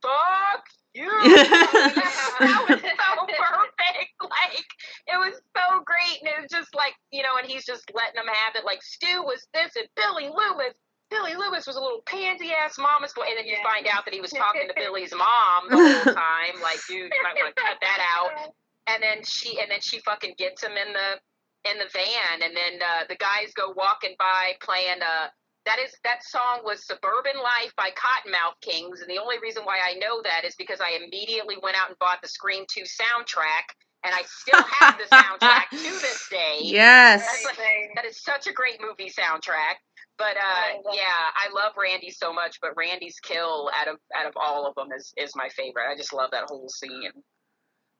[0.00, 0.64] "Fuck
[0.94, 1.12] you."
[2.40, 4.16] that was so perfect.
[4.22, 4.68] Like
[5.12, 8.16] it was so great, and it was just like you know, and he's just letting
[8.16, 8.64] them have it.
[8.64, 10.74] Like Stu was this, and Billy Loomis.
[11.12, 13.68] Billy Loomis was a little pansy ass mama's boy, and then you Yeah.
[13.68, 16.56] find out that he was talking to Billy's mom the whole time.
[16.64, 18.32] Like, dude, you might want to cut that out.
[18.88, 21.20] And then she, and then she fucking gets him in the
[21.70, 25.00] in the van, and then uh, the guys go walking by playing.
[25.00, 25.28] Uh,
[25.64, 29.78] that is that song was "Suburban Life" by Kottonmouth Kings, and the only reason why
[29.80, 33.72] I know that is because I immediately went out and bought the Scream Two soundtrack,
[34.04, 36.58] and I still have the soundtrack to this day.
[36.62, 37.20] Yes.
[37.26, 39.76] That's like- that is such a great movie soundtrack.
[40.18, 41.02] But uh, I love- yeah,
[41.34, 42.58] I love Randy so much.
[42.62, 45.90] But Randy's kill out of out of all of them is is my favorite.
[45.92, 47.10] I just love that whole scene.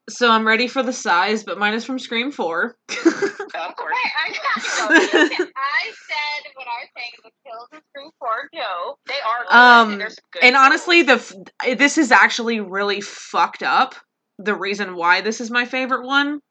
[0.07, 2.63] So I'm ready for the size, but mine is from Scream 4.
[2.65, 5.45] Of course, Okay, I got you.
[5.55, 8.97] I said what I was saying the kills in Scream 4 Joe.
[9.07, 9.43] they are.
[9.49, 9.55] Good.
[9.93, 11.33] Um, There's some good and honestly, the f-
[11.77, 13.95] this is actually really fucked up.
[14.37, 16.41] The reason why this is my favorite one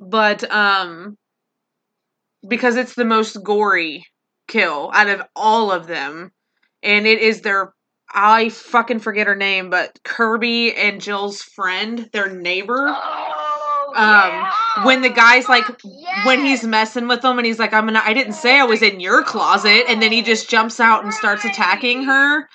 [0.00, 1.16] but um,
[2.48, 4.06] because it's the most gory
[4.48, 6.32] kill out of all of them,
[6.82, 7.74] and it is their
[8.12, 12.86] I fucking forget her name, but Kirby and Jill's friend, their neighbor.
[12.88, 14.84] Oh, Um, yeah.
[14.84, 15.80] when the guy's like Fuck,
[16.24, 18.82] when he's messing with them and he's like i'm gonna i didn't say i was
[18.82, 22.48] in your closet and then he just jumps out and starts attacking her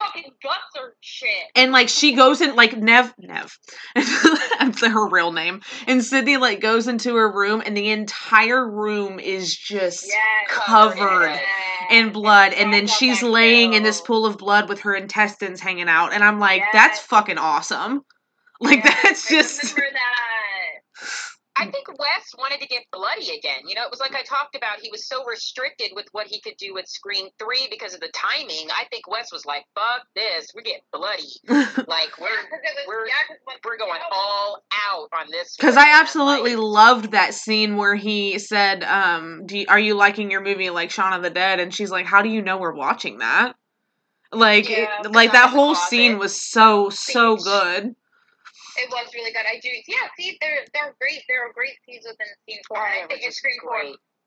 [0.00, 1.28] Fucking guts or shit.
[1.54, 3.58] and like she goes in like neve neve
[3.94, 9.20] that's her real name and sidney like goes into her room and the entire room
[9.20, 10.16] is just Yes.
[10.48, 11.38] covered
[11.90, 15.88] in blood and then she's laying in this pool of blood with her intestines hanging
[15.88, 18.00] out and i'm like that's fucking awesome
[18.60, 19.82] like Yes, that's I just that.
[21.56, 23.60] I think Wes wanted to get bloody again.
[23.66, 24.78] You know, it was like I talked about.
[24.80, 28.08] He was so restricted with what he could do with Scream Three because of the
[28.14, 28.68] timing.
[28.70, 31.28] I think Wes was like, "Fuck this, we're getting bloody.
[31.88, 35.76] Like we're Yeah, 'cause we're- yeah, 'cause we're going all out on this." Because.
[35.76, 40.30] I absolutely like, loved that scene where he said, um, do you, "Are you liking
[40.30, 42.74] your movie like Shaun of the Dead?" And she's like, "How do you know we're
[42.74, 43.54] watching that?"
[44.32, 45.88] Like, it- like that whole closet.
[45.88, 47.94] scene was so so good.
[48.80, 49.44] It was really good.
[49.44, 49.68] I do.
[49.86, 51.20] Yeah, see, they're they're great.
[51.28, 52.80] They're great scenes within scene four.
[52.80, 53.76] Oh, I think just Scream four.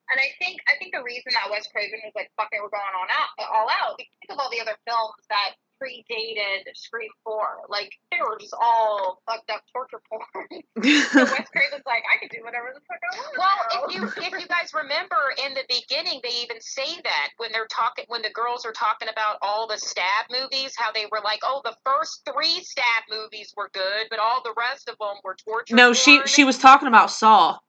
[0.07, 0.11] Great.
[0.11, 2.73] And I think I think the reason that Wes Craven was like, "Fuck it, we're
[2.73, 7.09] going on out, all out." Because think of all the other films that predated Scream
[7.23, 7.67] Four.
[7.69, 10.23] Like they were just all fucked up torture porn.
[11.11, 13.95] so Wes Craven's like, "I can do whatever the fuck I want." Well, now." if
[13.95, 18.05] you if you guys remember in the beginning, they even say that when they're talking
[18.07, 21.61] when the girls are talking about all the stab movies, how they were like, "Oh,
[21.63, 25.75] the first three stab movies were good, but all the rest of them were torture."
[25.75, 27.59] no, she she was talking about Saw.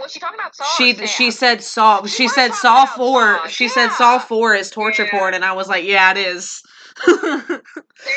[0.00, 0.64] Was she talking about Saw?
[0.76, 2.04] She she said Saw.
[2.06, 3.38] She She said Saw four.
[3.38, 4.18] Saw, She said Saw yeah.
[4.18, 5.10] four is torture Yeah.
[5.10, 6.62] porn, and I was like, yeah, it is.
[7.06, 7.60] There's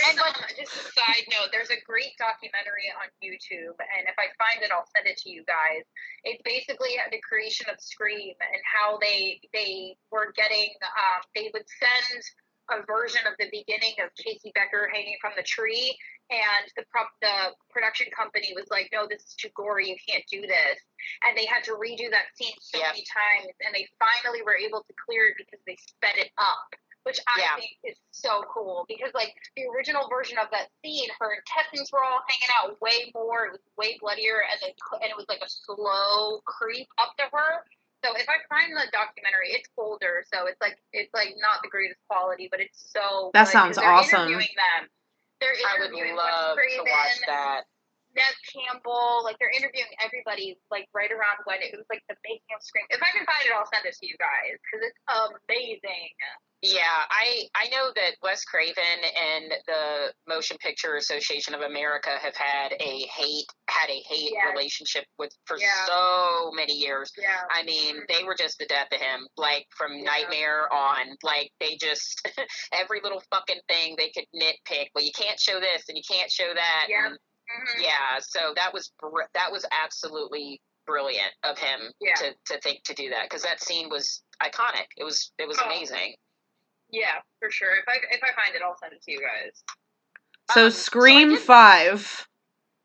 [0.10, 1.50] And, um, just a side note.
[1.52, 5.30] There's a great documentary on YouTube, and if I find it, I'll send it to
[5.30, 5.84] you guys.
[6.24, 10.70] It's basically the creation of Scream and how they they were getting.
[10.84, 12.22] Um, they would send
[12.72, 15.98] a version of the beginning of Casey Becker hanging from the tree,
[16.30, 19.90] and the prop the production company was like, "No, this is too gory.
[19.90, 20.80] You can't do this."
[21.24, 22.88] And they had to redo that scene so Yep.
[22.94, 26.76] many times, and they finally were able to clear it because they sped it up
[27.06, 27.56] which I Yeah.
[27.58, 32.04] think is so cool because like the original version of that scene, her intestines were
[32.04, 33.46] all hanging out way more.
[33.46, 34.72] It was way bloodier, and then
[35.04, 37.64] and it was like a slow creep up to her.
[38.04, 41.70] So if I find the documentary, it's older, so it's like it's like not the
[41.70, 43.30] greatest quality, but it's so.
[43.34, 44.20] That good, sounds 'cause they're awesome.
[44.22, 44.90] Interviewing them.
[45.42, 47.64] They're I would love to watch that.
[48.16, 52.48] Neve Campbell, like they're interviewing everybody, like right around when it was like the making
[52.56, 52.86] of Scream.
[52.90, 55.00] If I can find it, I'll send it to you guys because it's
[55.48, 56.10] amazing.
[56.62, 62.36] Yeah, I I know that Wes Craven and the Motion Picture Association of America have
[62.36, 64.52] had a hate had a hate Yes.
[64.52, 65.86] relationship with for Yeah.
[65.86, 67.12] so many years.
[67.18, 67.42] Yeah.
[67.52, 69.28] I mean, they were just the death of him.
[69.38, 70.06] Like from Yeah.
[70.06, 72.26] Nightmare on, like they just
[72.72, 74.88] every little fucking thing they could nitpick.
[74.96, 76.86] Well, you can't show this and you can't show that.
[76.90, 77.08] Yeah.
[77.08, 77.20] and-
[77.52, 77.84] Mhm.
[77.84, 78.20] yeah.
[78.20, 82.16] So that was br- that was absolutely brilliant of him Yeah.
[82.16, 84.88] to to think to do that because that scene was iconic.
[84.98, 85.66] It was it was Oh.
[85.66, 86.16] amazing.
[86.92, 87.76] Yeah, for sure.
[87.78, 89.64] If I if I find it, I'll send it to you guys.
[90.52, 92.28] so Um, so Scream did- five.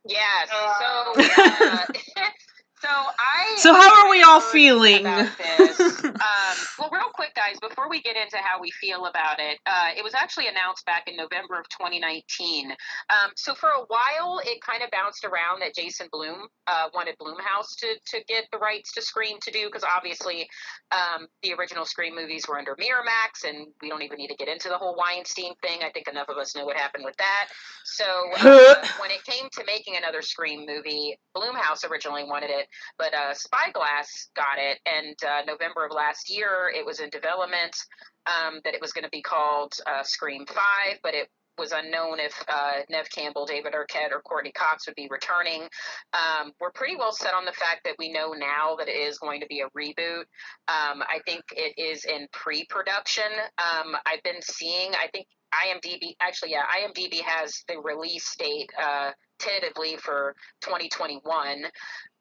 [0.05, 0.49] Yes.
[0.51, 1.87] Uh, so, uh,
[2.81, 3.57] so I.
[3.57, 5.01] So how are we all feeling?
[5.01, 5.29] about
[5.59, 5.81] this.
[6.05, 9.91] um, well, real quick, guys, before we get into how we feel about it, uh,
[9.97, 12.71] it was actually announced back in November of 2019.
[12.71, 17.17] Um, so for a while, it kind of bounced around that Jason Blum uh, wanted
[17.21, 20.49] Blumhouse to to get the rights to Scream to do because obviously
[20.93, 24.49] um, the original Scream movies were under Miramax, and we don't even need to get
[24.49, 25.81] into the whole Weinstein thing.
[25.83, 27.49] I think enough of us know what happened with that.
[27.85, 32.67] So uh, when it came to making another Scream movie, Bloomhouse originally wanted it,
[32.99, 37.77] but uh, Spyglass got it, and uh, November of last year, it was in development
[38.27, 41.29] um, that it was going to be called uh, Scream Five, but it
[41.59, 45.69] was unknown if uh, Neve Campbell, David Arquette, or Courteney Cox would be returning.
[46.13, 49.19] Um, we're pretty well set on the fact that we know now that it is
[49.19, 50.25] going to be a reboot.
[50.69, 53.31] Um, I think it is in pre-production.
[53.59, 54.93] Um, I've been seeing.
[54.95, 61.65] I think IMDb actually, yeah, IMDb has the release date uh, tentatively for 2021.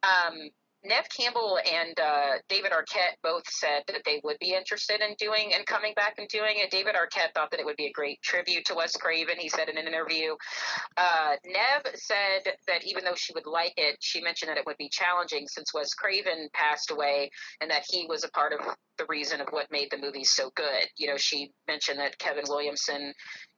[0.04, 0.50] Um,
[0.84, 5.52] Neve Campbell and uh, David Arquette both said that they would be interested in doing
[5.54, 6.72] and coming back and doing it.
[6.72, 9.36] David Arquette thought that it would be a great tribute to Wes Craven.
[9.38, 10.36] He said in an interview.
[10.96, 14.78] Uh, Neve said that even though she would like it, she mentioned that it would
[14.78, 18.60] be challenging since Wes Craven passed away and that he was a part of
[18.98, 20.86] the reason of what made the movie so good.
[20.96, 23.14] You know, she mentioned that Kevin Williamson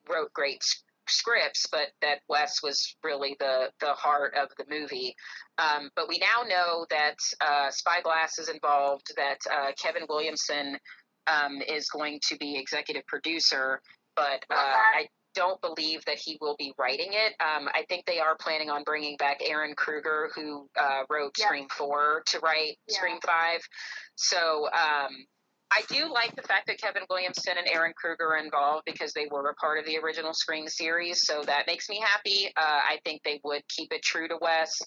[0.10, 0.64] wrote great
[1.08, 5.16] scripts, but that Wes was really the the heart of the movie.
[5.58, 10.78] Um, but we now know that uh, Spyglass is involved, that uh, Kevin Williamson
[11.28, 13.82] um, is going to be executive producer,
[14.16, 17.34] but uh, I don't believe that he will be writing it.
[17.40, 21.46] Um, I think they are planning on bringing back Ehren Kruger, who uh, wrote Yeah.
[21.46, 22.98] Scream 4, to write Yeah.
[22.98, 23.62] Scream 5.
[24.16, 25.26] So um,
[25.72, 29.28] I do like the fact that Kevin Williamson and Ehren Kruger are involved because they
[29.32, 31.26] were a part of the original Scream series.
[31.26, 32.48] So that makes me happy.
[32.58, 34.78] Uh, I think they would keep it true to Wes.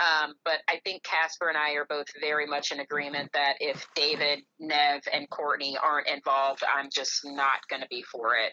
[0.00, 3.86] Um, but I think Casper and I are both very much in agreement that if
[3.94, 8.52] David, Neve, and Courteney aren't involved, I'm just not going to be for it.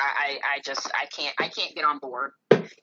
[0.00, 2.30] I, I, just I can't I can't get on board,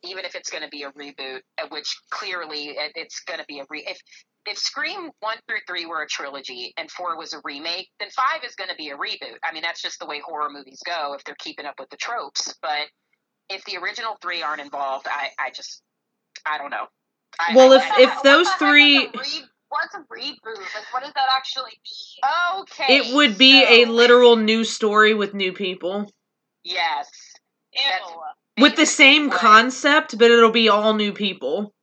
[0.03, 3.45] even if it's going to be a reboot, uh, which clearly it, it's going to
[3.47, 3.85] be a re.
[3.87, 3.97] If
[4.45, 8.43] if Scream one through three were a trilogy and four was a remake, then five
[8.45, 9.37] is going to be a reboot.
[9.43, 11.97] I mean that's just the way horror movies go if they're keeping up with the
[11.97, 12.53] tropes.
[12.61, 12.87] But
[13.49, 15.81] if the original three aren't involved, I I just
[16.45, 16.85] I don't know.
[17.39, 19.99] I, Well, I- if- I- if those the heck is three- a re- what's a
[19.99, 20.57] reboot?
[20.57, 22.61] Like, what does that actually mean?
[22.61, 26.11] okay, It would be a literal new story with new people.
[26.63, 27.09] yes.
[27.73, 28.61] Ew.
[28.63, 31.73] With the same concept, but it'll be all new people.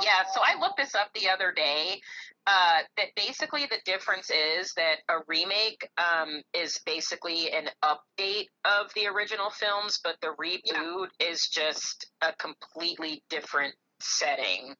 [0.00, 0.06] Ew.
[0.06, 2.00] Yeah, so I looked this up the other day.
[2.46, 8.90] Uh, that basically the difference is that a remake um, is basically an update of
[8.96, 14.74] the original films, but the reboot is just a completely different setting.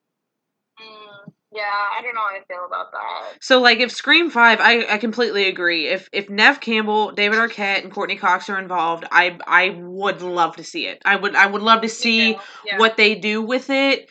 [0.80, 3.42] Mm, yeah, I don't know how I feel about that.
[3.42, 5.88] So, like, if Scream Five, I, I completely agree.
[5.88, 10.56] If if Neve Campbell, David Arquette, and Courteney Cox are involved, I I would love
[10.56, 11.02] to see it.
[11.04, 12.78] I would I would love to see Yeah.
[12.78, 14.08] what they do with it.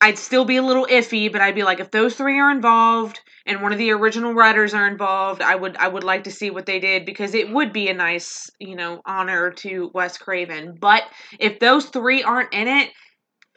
[0.00, 3.20] I'd still be a little iffy, but I'd be like, if those three are involved
[3.46, 6.50] and one of the original writers are involved, I would I would like to see
[6.50, 10.76] what they did because it would be a nice, you know, honor to Wes Craven.
[10.78, 11.04] But
[11.38, 12.90] if those three aren't in it,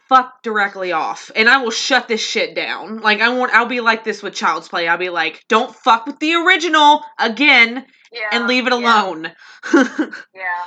[0.07, 1.31] fuck directly off.
[1.35, 2.99] And I will shut this shit down.
[3.01, 4.87] Like I won't I'll be like this with Child's Play.
[4.87, 8.29] I'll be like, don't fuck with the original again yeah.
[8.31, 9.31] and leave it yeah, alone.
[9.73, 10.63] Yeah.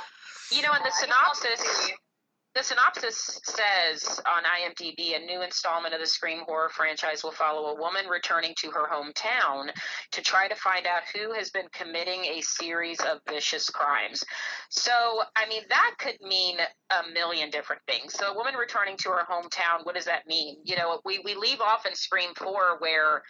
[0.51, 1.93] You know, in the I just want to synopsis, see-
[2.53, 7.67] The synopsis says on IMDb a new installment of the Scream horror franchise will follow
[7.67, 9.69] a woman returning to her hometown
[10.11, 14.21] to try to find out who has been committing a series of vicious crimes.
[14.69, 14.91] So,
[15.37, 16.57] I mean, that could mean
[16.89, 18.13] a million different things.
[18.13, 20.57] So, a woman returning to her hometown, what does that mean?
[20.65, 23.23] You know, we, we leave off in Scream 4 where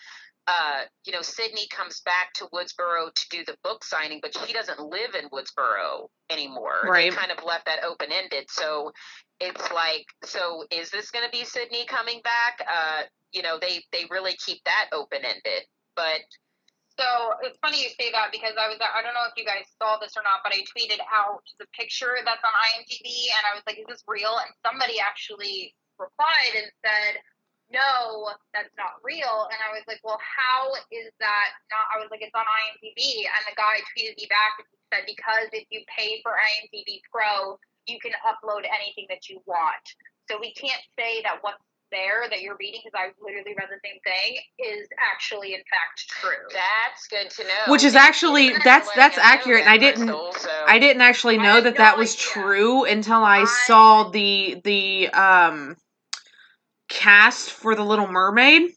[0.47, 4.53] uh, you know, Sidney comes back to Woodsboro to do the book signing, but she
[4.53, 6.81] doesn't live in Woodsboro anymore.
[6.83, 7.11] Right.
[7.11, 8.49] They kind of left that open ended.
[8.49, 8.91] So
[9.39, 12.65] it's like, so is this going to be Sidney coming back?
[12.67, 15.69] Uh, you know, they they really keep that open ended.
[15.95, 16.25] But
[16.97, 17.05] So
[17.43, 19.97] it's funny you say that because I was I don't know if you guys saw
[20.01, 23.63] this or not, but I tweeted out the picture that's on IMDb and I was
[23.67, 27.21] like, "Is this real?" And somebody actually replied and said,
[27.71, 32.09] "No, that's not real." And I was like, "Well, how is that not?" I was
[32.11, 35.65] like, "It's on IMDb," and the guy tweeted me back and he said, "Because if
[35.71, 37.57] you pay for IMDb Pro,
[37.87, 39.85] you can upload anything that you want.
[40.29, 43.79] So we can't say that what's there that you're reading because I literally read the
[43.83, 47.71] same thing is actually in fact true." that's good to know.
[47.71, 50.63] Which is actually- that's- that's accurate, and I didn't- Crystal.
[50.67, 52.27] I didn't actually know that no that was idea.
[52.31, 55.75] true until I I- saw the the um
[56.91, 58.71] cast for the Little Mermaid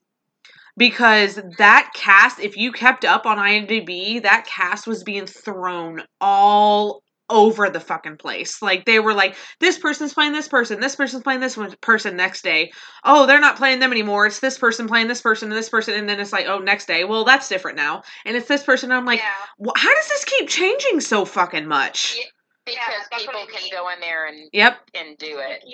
[0.77, 7.03] because that cast if you kept up on IMDb that cast was being thrown all
[7.31, 11.23] over the fucking place like they were like this person's playing this person this person's
[11.23, 12.71] playing this one person next day
[13.05, 15.95] oh they're not playing them anymore it's this person playing this person and this person
[15.95, 18.91] and then it's like oh next day well that's different now and it's this person
[18.91, 19.73] and I'm like yeah.
[19.77, 22.17] How does this keep changing so fucking much?
[22.19, 22.25] Yeah.
[22.67, 24.79] because that's people can go in there and Yep.
[24.95, 25.65] and do it.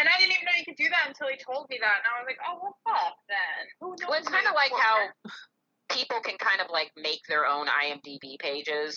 [0.00, 2.08] And I didn't even know you could do that until he told me that, and
[2.08, 5.12] I was like, "Oh well, fuck then." Who knows Well, it's kind of like how
[5.92, 8.96] people can kind of like make their own IMDb pages,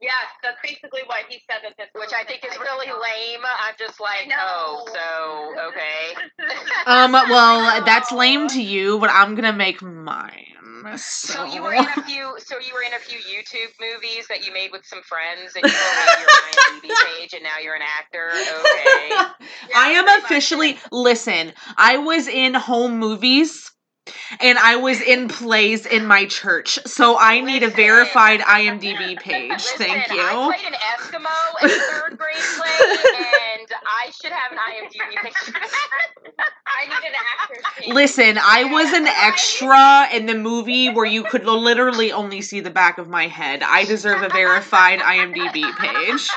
[0.00, 1.88] Yes, that's basically what he said that this.
[1.94, 3.40] which I think is really lame.
[3.44, 6.14] I'm just like, oh, so okay.
[6.86, 10.44] Um, well, that's lame to you, but I'm gonna make mine.
[10.96, 12.34] So, So you were in a few.
[12.38, 15.64] So you were in a few YouTube movies that you made with some friends, and
[15.64, 18.28] you made your IMDb page, and now you're an actor.
[18.30, 19.34] Okay.
[19.74, 21.52] I am officially listen.
[21.76, 23.72] I was in home movies.
[24.40, 29.50] And I was in plays in my church, so I need a verified IMDb page.
[29.50, 30.20] Listen, Thank you.
[30.20, 32.96] I played an Eskimo in a third grade play,
[33.58, 35.52] and I should have an IMDb picture.
[36.66, 37.94] I need an actor's page.
[37.94, 42.70] Listen, I was an extra in the movie where you could literally only see the
[42.70, 43.62] back of my head.
[43.62, 46.28] I deserve a verified IMDb page.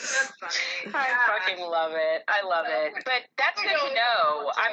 [0.00, 0.94] That's funny.
[0.94, 2.22] I fucking love it.
[2.28, 2.92] I love it.
[3.04, 4.50] But that's good to know.
[4.56, 4.72] I'm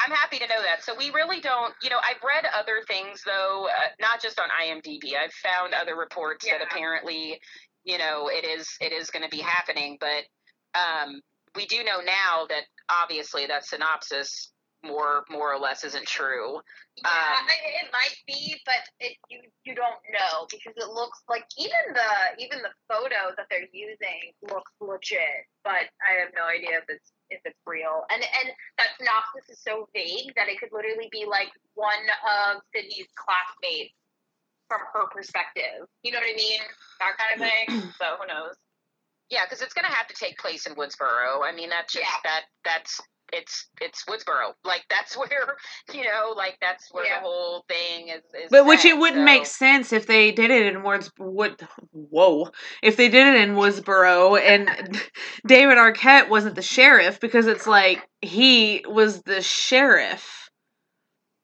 [0.00, 0.82] I'm happy to know that.
[0.84, 4.48] So we really don't, you know, I've read other things though, uh, not just on
[4.62, 5.14] IMDb.
[5.16, 7.40] I've found other reports that apparently,
[7.84, 10.24] you know, it is it is going to be happening, but
[10.78, 11.20] um,
[11.54, 14.50] we do know now that obviously that synopsis
[14.84, 16.60] more more or less isn't true.
[16.96, 21.22] Yeah, Um, I- it might be, but it, you you don't know because it looks
[21.28, 26.44] like even the even the photo that they're using looks legit, but I have no
[26.44, 28.04] idea if it's if it's real.
[28.10, 28.48] And and
[28.78, 33.94] that synopsis is so vague that it could literally be like one of Sidney's classmates
[34.68, 35.86] from her perspective.
[36.02, 36.60] You know what I mean?
[37.00, 37.92] That kind of thing.
[37.98, 38.56] so who knows?
[39.30, 41.42] Yeah, because it's going to have to take place in Woodsboro.
[41.42, 42.20] I mean, that's just Yeah.
[42.24, 43.00] that that's
[43.32, 44.52] it's it's Woodsboro.
[44.64, 45.56] Like that's where
[45.92, 47.16] you know, like that's where Yeah.
[47.20, 48.22] the whole thing is.
[48.34, 51.60] is But which it wouldn't so- make sense if they did it in Woods would
[51.92, 52.50] whoa.
[52.82, 54.68] If they did it in Woodsboro and
[55.46, 60.48] David Arquette wasn't the sheriff because it's like he was the sheriff.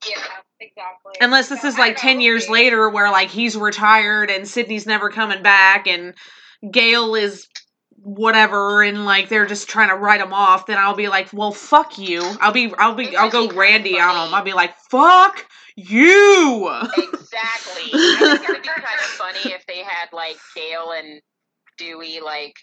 [0.08, 0.16] Yeah,
[0.60, 1.12] exactly.
[1.20, 2.64] Unless this So, is like ten know, years maybe.
[2.64, 6.14] later where like he's retired and Sidney's never coming back and
[6.70, 7.46] Gale is
[8.02, 11.52] whatever and like they're just trying to write them off, then I'll be like, Well
[11.52, 12.22] fuck you.
[12.40, 14.34] I'll be I'll be I'll go Randy on them.
[14.34, 15.46] I'll be like, Fuck
[15.76, 17.90] you Exactly.
[17.94, 21.20] I think it would be kind of funny if they had like Gale and
[21.78, 22.54] Dewey like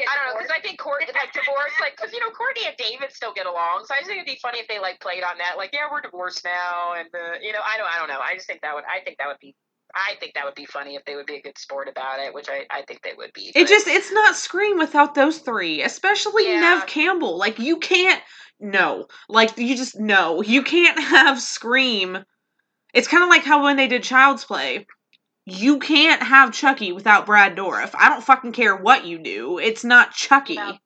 [0.00, 2.76] I don't know because I think Courteney like divorced like because you know Courteney and
[2.76, 5.22] David still get along so I just think it'd be funny if they like played
[5.22, 8.08] on that like yeah we're divorced now and uh, you know I don't I don't
[8.08, 9.54] know I just think that would I think that would be
[9.94, 12.32] I think that would be funny if they would be a good sport about it
[12.32, 13.52] which I I think they would be.
[13.54, 16.60] It just it's not Scream without those three, especially Yeah.
[16.60, 17.36] Neve Campbell.
[17.38, 18.22] Like you can't
[18.60, 19.06] no.
[19.28, 20.42] Like you just no.
[20.42, 22.24] You can't have Scream.
[22.94, 24.86] It's kind of like how when they did Child's Play.
[25.44, 27.90] You can't have Chucky without Brad Dourif.
[27.98, 29.58] I don't fucking care what you do.
[29.58, 30.54] It's not Chucky.
[30.54, 30.78] No.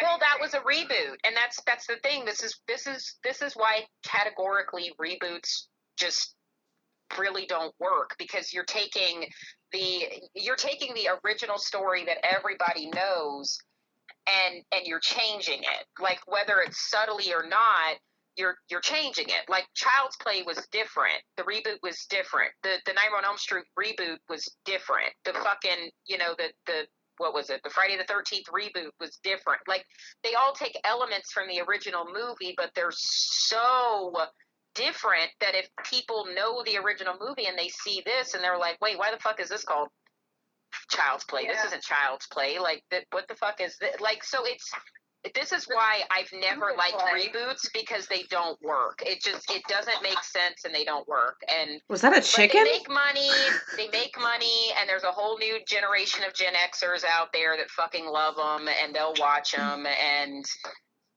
[0.00, 2.24] Well, that was a reboot, and that's that's the thing.
[2.24, 5.66] This is this is this is why categorically reboots
[5.96, 6.35] just
[7.18, 9.26] really don't work because you're taking
[9.72, 10.04] the
[10.34, 13.58] you're taking the original story that everybody knows
[14.26, 15.86] and and you're changing it.
[16.00, 17.96] Like whether it's subtly or not,
[18.36, 19.48] you're you're changing it.
[19.48, 21.18] Like Child's Play was different.
[21.36, 22.52] The reboot was different.
[22.62, 25.12] The the Nightmare on Elm Street reboot was different.
[25.24, 26.86] The fucking you know the the
[27.18, 27.62] what was it?
[27.64, 29.60] The Friday the Thirteenth reboot was different.
[29.66, 29.84] Like
[30.22, 34.12] they all take elements from the original movie, but they're so
[34.76, 38.80] different that if people know the original movie and they see this and they're like,
[38.80, 39.88] wait, why the fuck is this called
[40.90, 41.46] Child's Play?
[41.46, 42.58] This isn't Child's Play.
[42.58, 44.00] Like, that, what the fuck is this?
[44.00, 44.70] Like, so it's.
[45.34, 47.26] This is why I've never liked play.
[47.26, 49.02] reboots because they don't work.
[49.04, 51.34] It just it doesn't make sense and they don't work.
[51.48, 52.62] And Was that a chicken?
[52.62, 53.28] they make money.
[53.76, 57.70] They make money, and there's a whole new generation of Gen Xers out there that
[57.70, 60.44] fucking love them, and they'll watch them, and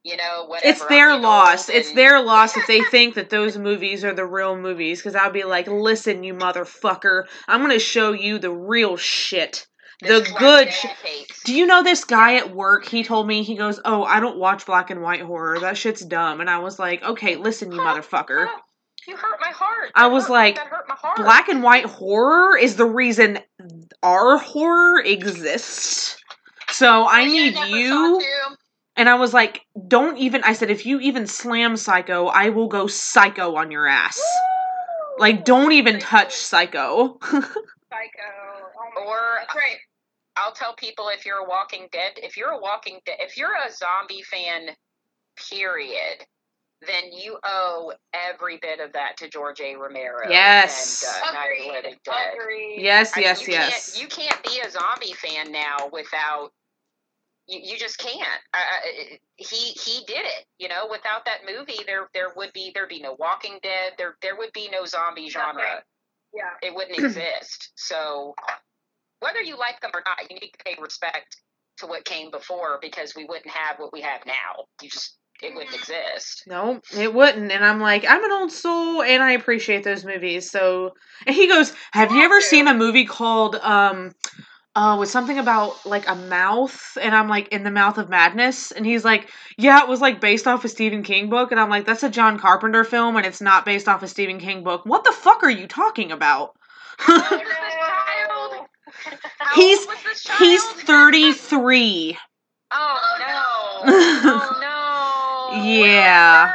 [0.03, 0.69] you know whatever.
[0.69, 1.69] It's their loss.
[1.69, 4.99] It's their loss if they think that those movies are the real movies.
[4.99, 9.67] Because I'll be like, listen, you motherfucker, I'm gonna show you the real shit,
[10.01, 10.71] this the good.
[10.71, 10.85] Sh-
[11.45, 12.85] Do you know this guy at work?
[12.85, 15.59] He told me he goes, "Oh, I don't watch black and white horror.
[15.59, 18.47] That shit's dumb." And I was like, "Okay, listen, you Huh, motherfucker.
[18.47, 18.59] huh,
[19.07, 19.91] You hurt my heart.
[19.95, 21.17] I was hurt- like, hurt my heart.
[21.17, 23.39] Black and white horror is the reason
[24.03, 26.17] our horror exists."
[26.69, 28.21] So I need you.
[28.99, 29.07] Two.
[29.07, 32.67] And I was like, "Don't even." I said, "If you even slam Psycho, I will
[32.67, 34.21] go psycho on your ass."
[35.17, 37.19] Like, don't even touch Psycho.
[37.23, 37.41] Psycho.
[38.97, 39.55] Oh Or- God.
[39.55, 39.77] Right.
[40.37, 43.53] I'll tell people if you're a Walking Dead, if you're a Walking Dead, if you're
[43.53, 44.69] a zombie fan,
[45.49, 46.25] period,
[46.87, 49.75] then you owe every bit of that to George A.
[49.75, 50.29] Romero.
[50.29, 51.03] Yes.
[51.27, 52.41] And, uh, Night of the Agreed.
[52.41, 52.81] Agreed.
[52.81, 53.97] yes, I mean, yes, you yes.
[53.97, 56.51] Can't, you can't be a zombie fan now without.
[57.49, 58.41] You, you just can't.
[58.53, 60.45] Uh, he he did it.
[60.59, 63.93] You know, without that movie, there there would be there'd be no Walking Dead.
[63.97, 65.55] There there would be no zombie genre.
[65.55, 65.83] right.
[66.33, 66.51] Yeah.
[66.61, 67.71] It wouldn't exist.
[67.75, 68.35] So
[69.19, 71.37] whether you like them or not, you need to pay respect
[71.79, 74.65] to what came before because we wouldn't have what we have now.
[74.81, 76.43] You just it wouldn't exist.
[76.47, 77.51] No, it wouldn't.
[77.51, 80.51] And I'm like, I'm an old soul and I appreciate those movies.
[80.51, 80.93] So
[81.25, 84.11] and he goes, Have you ever seen a movie called um
[84.75, 88.71] uh with something about like a mouth and I'm like in the mouth of madness
[88.71, 91.69] and he's like, Yeah, it was like based off a Stephen King book and I'm
[91.69, 94.81] like, That's a John Carpenter film and it's not based off a Stephen King book.
[94.85, 96.51] What the fuck are you talking about?
[97.07, 98.67] This child.
[99.39, 100.39] How He's- old was this child?
[100.39, 102.17] He's 33.
[102.71, 103.91] Oh no!
[104.31, 105.63] Oh no!
[105.63, 106.51] Yeah.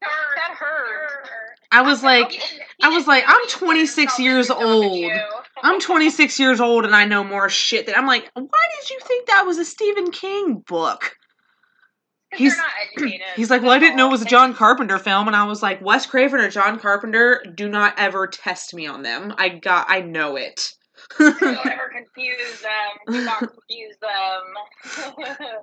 [0.00, 1.28] That hurt.
[1.72, 5.12] I was like He didn't- he I was like, I'm 26 years old.
[5.62, 8.44] I'm 26 years old and I know more shit than I'm like, why
[8.80, 11.16] did you think that was a Stephen King book?
[12.32, 13.10] He's- not.
[13.36, 15.62] He's like, well, I didn't know it was a John Carpenter film, and I was
[15.62, 19.34] like, Wes Craven or John Carpenter, do not ever test me on them.
[19.38, 20.72] I got, I know it.
[21.18, 23.14] Don't ever confuse them.
[23.14, 25.32] Do not confuse them.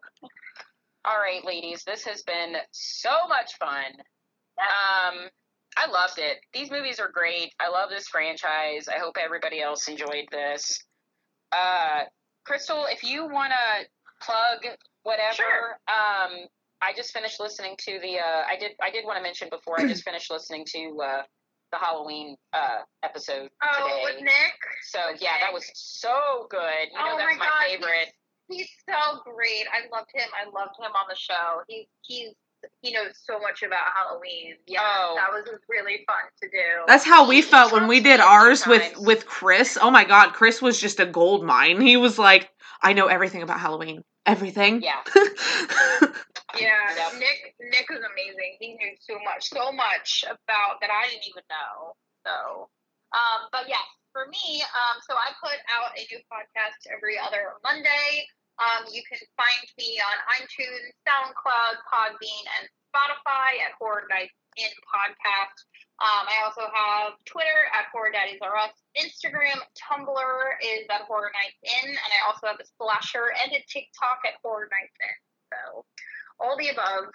[1.05, 3.85] All right, ladies, this has been so much fun.
[4.59, 5.29] Um,
[5.77, 6.37] I loved it.
[6.53, 7.53] These movies are great.
[7.59, 8.87] I love this franchise.
[8.87, 10.83] I hope everybody else enjoyed this.
[11.51, 12.01] Uh,
[12.45, 13.85] Crystal, if you want to
[14.25, 14.65] plug
[15.03, 15.71] whatever, Sure.
[15.87, 16.47] um,
[16.81, 18.19] I just finished listening to the.
[18.19, 18.71] Uh, I did.
[18.81, 19.79] I did want to mention before.
[19.79, 21.21] I just finished listening to uh,
[21.71, 24.01] the Halloween uh, episode oh, today.
[24.03, 24.57] with Nick.
[24.89, 26.59] So yeah, that was so good.
[26.91, 28.13] You know, Oh that's my my, God, favorite.
[28.49, 29.65] He's so great.
[29.73, 30.29] I loved him.
[30.33, 31.61] I loved him on the show.
[31.67, 32.29] He he's
[32.81, 34.55] he knows so much about Halloween.
[34.65, 35.15] Yeah, Oh.
[35.15, 36.83] that was really fun to do.
[36.87, 39.05] That's how we felt when we did ours with Sometimes.
[39.05, 39.77] with Chris.
[39.81, 41.81] Oh my god, Chris was just a gold mine.
[41.81, 42.49] He was like,
[42.81, 44.03] I know everything about Halloween.
[44.25, 44.81] Everything.
[44.81, 45.01] Yeah.
[46.59, 47.13] yeah, Yep.
[47.19, 48.57] Nick Nick was amazing.
[48.59, 51.93] He knew so much, so much about that I didn't even know.
[52.25, 52.69] So,
[53.15, 57.53] um, but yes, for me, um, so I put out a new podcast every other
[57.63, 58.25] Monday.
[58.57, 64.69] Um, you can find me on iTunes, SoundCloud, Podbean, and Spotify at Horror Nights in
[64.89, 65.57] Podcast.
[65.99, 71.31] Um, I also have Twitter at Horror Daddies R Us, Instagram, Tumblr is at Horror
[71.33, 75.15] Nights In, and I also have a Splasher and a TikTok at Horror Nights In.
[75.53, 75.85] So,
[76.39, 77.05] all the above.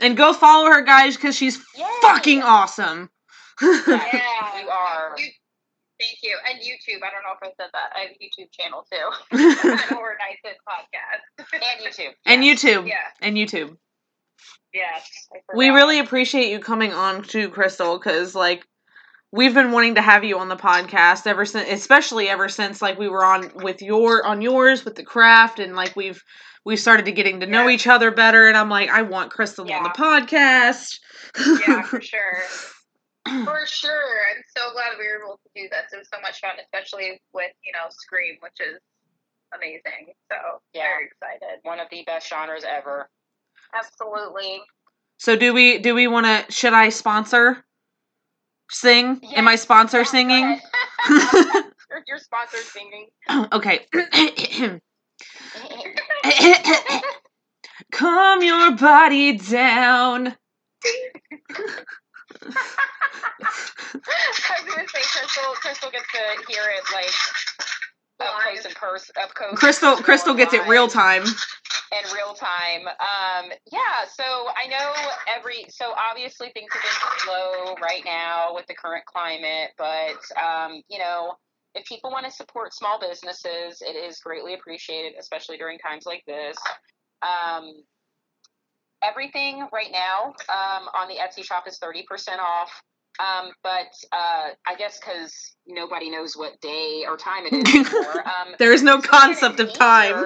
[0.00, 1.84] and go follow her, guys, because she's Yay!
[2.02, 3.10] fucking awesome.
[3.62, 5.14] Yeah, You are.
[5.18, 5.26] You,
[6.00, 6.36] thank you.
[6.48, 7.02] And YouTube.
[7.04, 7.92] I don't know if I said that.
[7.94, 9.88] I have a YouTube channel too.
[9.94, 11.46] Horror Nights Podcast.
[11.52, 12.12] and YouTube.
[12.26, 12.42] and.
[12.42, 12.88] YouTube.
[12.88, 12.94] Yeah.
[13.22, 13.76] And YouTube.
[14.72, 15.10] Yes.
[15.54, 18.64] We really appreciate you coming on to Crystal because like
[19.32, 22.98] we've been wanting to have you on the podcast ever since especially ever since like
[22.98, 26.22] we were on with your on yours with the craft and like we've
[26.64, 27.74] we started to getting to know Yeah.
[27.74, 30.98] each other better and I'm like I want Crystal on the podcast.
[31.66, 32.42] yeah, for sure.
[33.26, 34.12] For sure.
[34.30, 35.92] I'm so glad we were able to do this.
[35.92, 38.78] It was so much fun, especially with, you know, Scream, which is
[39.54, 40.14] amazing.
[40.30, 40.36] So
[40.72, 40.82] Yeah.
[40.84, 41.58] very excited.
[41.62, 43.08] One of the best genres ever.
[43.74, 44.62] Absolutely.
[45.18, 47.64] so do we do we want to should I sponsor
[48.70, 49.20] sing?
[49.36, 50.60] Am I sponsor Yeah, singing?
[51.08, 53.08] Your- Your sponsor singing.
[53.52, 53.86] okay.
[57.92, 60.36] Calm your body down.
[62.30, 62.46] I
[64.64, 65.52] was gonna say Crystal.
[65.54, 67.10] Crystal gets to hear it like
[68.20, 69.58] up close and pers- up close.
[69.58, 71.24] Crystal personal Crystal gets it real time.
[71.24, 72.86] in real time.
[72.86, 74.22] Um, yeah, so
[74.56, 74.92] I know
[75.34, 80.82] every so obviously things have been slow right now with the current climate, but um,
[80.88, 81.34] you know,
[81.74, 86.22] if people want to support small businesses, it is greatly appreciated, especially during times like
[86.26, 86.56] this.
[87.22, 87.82] Um,
[89.02, 92.70] everything right now um, on the Etsy shop is thirty percent off.
[93.18, 95.34] Um, but uh, I guess because
[95.66, 98.26] nobody knows what day or time it is anymore.
[98.26, 100.24] Um, There is no concept of time.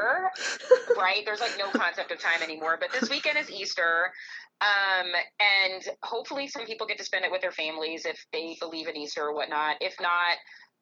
[0.97, 1.23] Right?
[1.25, 2.79] There's like no concept of time anymore.
[2.79, 4.13] But this weekend is Easter.
[4.61, 5.07] Um,
[5.41, 8.97] and hopefully some people get to spend it with their families if they believe in
[8.97, 9.77] Easter or whatnot.
[9.81, 10.37] If not,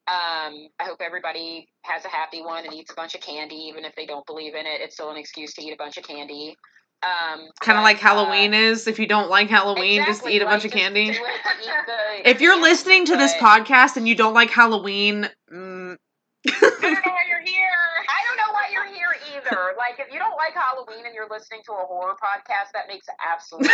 [0.09, 3.85] um, I hope everybody has a happy one and eats a bunch of candy, even
[3.85, 4.81] if they don't believe in it.
[4.83, 6.57] It's still an excuse to eat a bunch of candy.
[7.03, 8.87] Um, Kind of but, like uh, Halloween is.
[8.87, 10.73] If you don't like Halloween, just eat a bunch right?
[10.73, 11.07] of candy.
[11.07, 11.17] do it
[11.63, 15.97] eat the If you're candy, listening to this podcast and you don't like Halloween, mm,
[16.47, 17.69] I don't know why you're here.
[18.09, 19.59] I don't know why you're here either.
[19.83, 23.07] Like, if you don't like Halloween and you're listening to a horror podcast, that makes
[23.27, 23.69] absolutely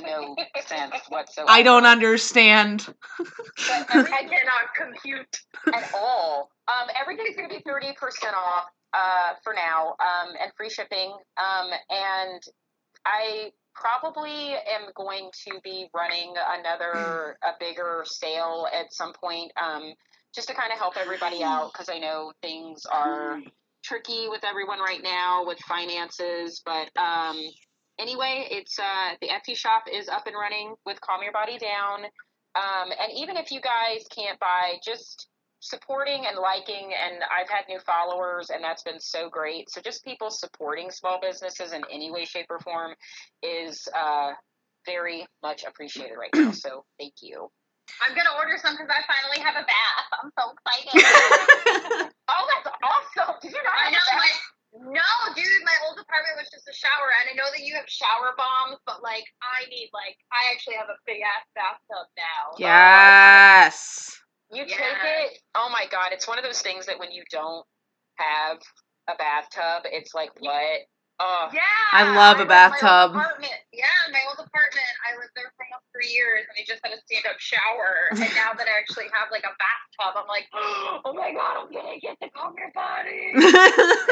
[0.00, 0.34] no
[0.66, 1.50] sense whatsoever.
[1.50, 2.86] I don't understand.
[3.18, 5.40] But I cannot compute.
[5.74, 6.50] at all.
[6.66, 11.14] Um, everything's going to be thirty percent off uh, for now, um, and free shipping.
[11.36, 12.42] Um, and
[13.04, 19.92] I probably am going to be running another a bigger sale at some point, um,
[20.34, 23.40] just to kind of help everybody out because I know things are
[23.84, 26.62] tricky with everyone right now with finances.
[26.64, 27.38] But um,
[27.98, 32.04] anyway, it's uh, the Etsy shop is up and running with Calm Your Body Down.
[32.56, 35.28] Um, and even if you guys can't buy, just
[35.60, 39.70] supporting and liking, and I've had new followers, and that's been so great.
[39.70, 42.94] So just people supporting small businesses in any way, shape, or form
[43.42, 44.32] is uh,
[44.86, 46.52] very much appreciated right now.
[46.52, 47.50] So thank you.
[48.04, 50.08] I'm gonna order some because I finally have a bath.
[50.22, 52.12] I'm so excited.
[52.28, 53.40] Oh, that's awesome!
[53.40, 53.72] Did you not?
[53.72, 54.20] I know that?
[54.20, 54.28] my
[54.92, 55.64] no, dude.
[55.64, 58.76] My old apartment was just a shower, and I know that you have shower bombs,
[58.84, 62.52] but like I need like I actually have a big ass bathtub now.
[62.60, 64.20] Yes.
[64.50, 64.78] You Yes.
[64.78, 65.38] take it.
[65.54, 67.66] Oh my god, it's one of those things that when you don't
[68.16, 68.58] have
[69.08, 70.80] a bathtub, it's like what?
[71.20, 71.60] Oh, Yeah.
[71.92, 73.14] I love a bathtub.
[73.72, 76.90] Yeah, my old apartment, I lived there for almost three years, and I just had
[76.94, 78.10] a stand-up shower.
[78.10, 81.70] And now that I actually have like a bathtub, I'm like, oh my god, I'm
[81.70, 83.34] gonna get to calm your body.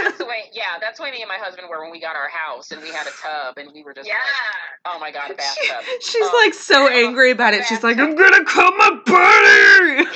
[0.03, 0.51] that's the way.
[0.55, 2.81] Yeah, that's the way me and my husband were when we got our house and
[2.83, 4.15] we had a tub and we were just yeah.
[4.23, 5.83] like, oh my god, a bathtub.
[6.03, 7.65] She's Oh, like so angry about it.
[7.67, 10.07] She's like, I'm gonna cut my body.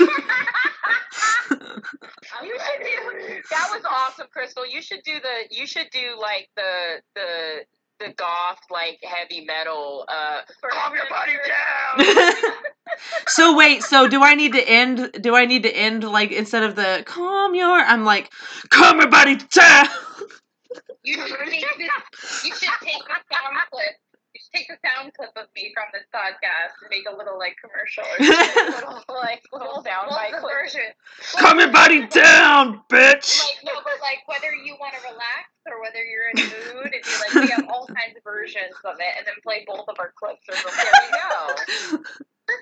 [2.39, 4.66] I'm You should do that was awesome, Crystal.
[4.66, 7.65] You should do the you should do like the the
[7.98, 10.40] the goth like heavy metal uh
[10.70, 12.55] calm your body down.
[13.27, 15.11] so wait, so do I need to end?
[15.20, 17.78] Do I need to end like instead of the calm your?
[17.78, 18.31] I'm like,
[18.70, 19.89] calm your body down.
[21.02, 22.44] You should take this.
[22.44, 23.94] You should take the sound clip.
[24.52, 27.39] You should take a sound clip of me from this podcast and make a little
[27.39, 28.74] like commercial or something.
[28.74, 30.52] little like little What's soundbite clip.
[30.52, 30.90] version?
[31.39, 33.39] calm your body down, bitch.
[33.40, 36.90] Like no, but like whether you want to relax or whether you're in a mood,
[36.93, 39.86] and be like we have all kinds of versions of it, and then play both
[39.89, 40.82] of our clips or something.
[40.82, 41.98] There you go.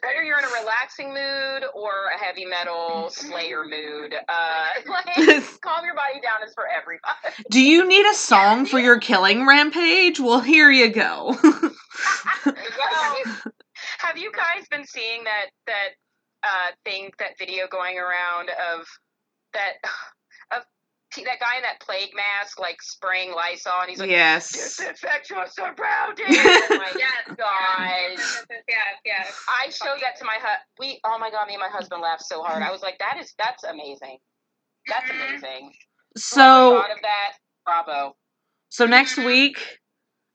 [0.02, 5.06] Whether you're in a relaxing mood or a heavy metal slayer mood, uh, like,
[5.60, 7.44] calm your body down is for everybody.
[7.51, 10.20] Do you need a song for your killing rampage?
[10.20, 11.36] Well, here you go.
[12.47, 13.16] Well,
[13.98, 15.89] have you guys been seeing that that
[16.43, 18.86] uh, thing, that video going around of
[19.52, 19.74] that
[20.56, 20.62] of
[21.16, 24.52] that guy in that plague mask, like spraying Lysol, and he's like, yes.
[24.52, 26.39] "Disinfect your surroundings."
[26.70, 28.18] I'm like, Yes, guys.
[28.18, 29.44] Yes, yes, yes.
[29.48, 30.62] I showed that to my husband.
[30.78, 32.62] We, oh my god, me and my husband laughed so hard.
[32.62, 34.18] I was like, "That is, that's amazing.
[34.86, 35.28] That's Mhm.
[35.30, 35.72] amazing."
[36.16, 37.32] So thought of that.
[37.64, 38.16] Bravo.
[38.70, 39.78] So next week,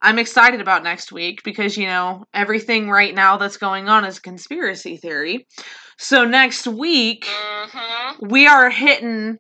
[0.02, 4.20] I'm excited about next week because you know everything right now that's going on is
[4.20, 5.48] conspiracy theory.
[5.98, 8.28] So next week Mm-hmm.
[8.28, 9.40] we are hitting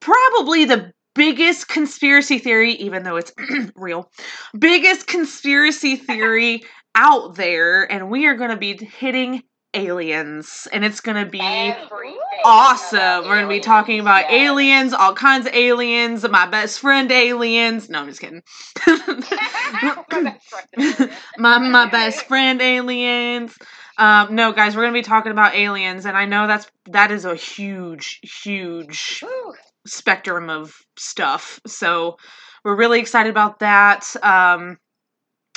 [0.00, 3.32] probably the biggest conspiracy theory, even though it's
[3.76, 4.10] real,
[4.58, 6.64] biggest conspiracy theory
[6.94, 9.42] out there, and we are going to be hitting
[9.74, 13.24] aliens, and it's going to be Everything awesome.
[13.24, 17.88] We're gonna be talking about aliens, all kinds of aliens, my best friend aliens.
[17.88, 18.42] No, I'm just kidding.
[18.86, 21.10] My best friend.
[21.38, 23.54] my best friend aliens.
[23.98, 27.24] Um, no, guys, we're gonna be talking about aliens, and I know that's that is
[27.24, 29.54] a huge, huge Whew.
[29.90, 31.60] Spectrum of stuff.
[31.66, 32.16] So
[32.64, 34.06] we're really excited about that.
[34.22, 34.78] Um,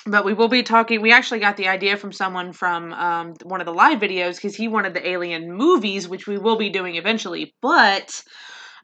[0.05, 1.01] but we will be talking.
[1.01, 4.55] We actually got the idea from someone from um, one of the live videos because
[4.55, 7.53] he wanted the alien movies, which we will be doing eventually.
[7.61, 8.23] But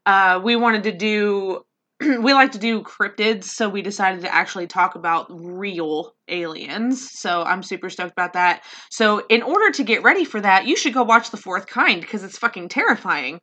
[0.05, 1.65] uh, we wanted to do.
[2.01, 7.11] we like to do cryptids, so we decided to actually talk about real aliens.
[7.11, 8.63] So I'm super stoked about that.
[8.89, 11.99] So in order to get ready for that, you should go watch The Fourth Kind
[11.99, 13.41] because it's fucking terrifying.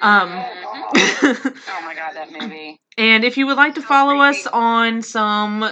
[0.00, 1.56] Um, Mhm.
[1.68, 2.80] Oh my god, that movie.
[2.98, 5.70] and if you would like to How follow us on some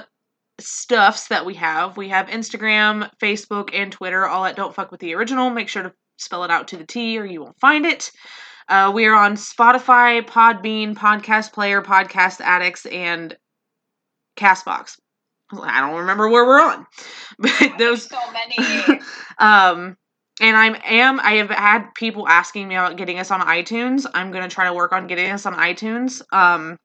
[0.60, 5.00] stuffs that we have, we have Instagram, Facebook, and Twitter, all at Don't Fuck With
[5.00, 5.50] The Original.
[5.50, 8.10] Make sure to spell it out to the T or you won't find it.
[8.68, 13.36] Uh, we are on Spotify, Podbean, Podcast Player, Podcast Addicts, and
[14.36, 14.96] Castbox.
[15.60, 16.86] I don't remember where we're on,
[17.38, 19.00] but those so many.
[19.38, 19.96] um
[20.40, 24.30] and i'm am i have had people asking me about getting us on itunes i'm
[24.30, 26.76] going to try to work on getting us on itunes um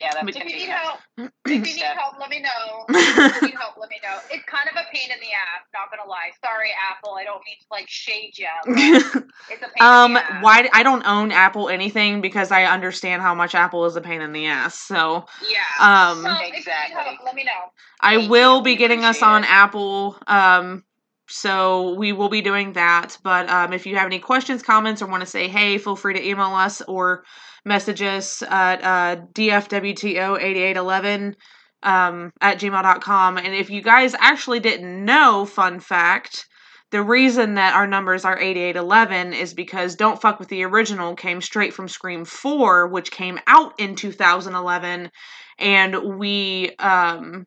[0.00, 2.40] Yeah, that's But- If gonna you need help, if you big need help, let me
[2.40, 2.84] know.
[2.88, 4.18] If you need help, let me know.
[4.30, 5.64] It's kind of a pain in the ass.
[5.72, 6.30] Not gonna lie.
[6.44, 7.14] Sorry, Apple.
[7.14, 8.46] I don't mean to like shade you.
[9.48, 10.42] It's a pain um in the ass.
[10.44, 14.20] why i don't own apple anything because i understand how much apple is a pain
[14.20, 15.60] in the ass so Yeah.
[15.80, 16.94] um so if you need Exactly.
[17.02, 17.62] help, let me know.
[18.00, 18.62] I Thank will you.
[18.64, 19.50] be getting us on it.
[19.50, 20.18] Apple.
[20.26, 20.82] Um,
[21.28, 23.18] so we will be doing that.
[23.22, 26.14] But um, if you have any questions, comments, or want to say hey, feel free
[26.14, 27.24] to email us or
[27.64, 31.34] message us at uh, dfwto8811
[31.82, 33.38] um, at gmail.com.
[33.38, 36.46] And if you guys actually didn't know, fun fact,
[36.92, 41.40] the reason that our numbers are 8811 is because Don't Fuck With the Original came
[41.40, 45.10] straight from Scream 4, which came out in 2011.
[45.58, 47.46] And we um,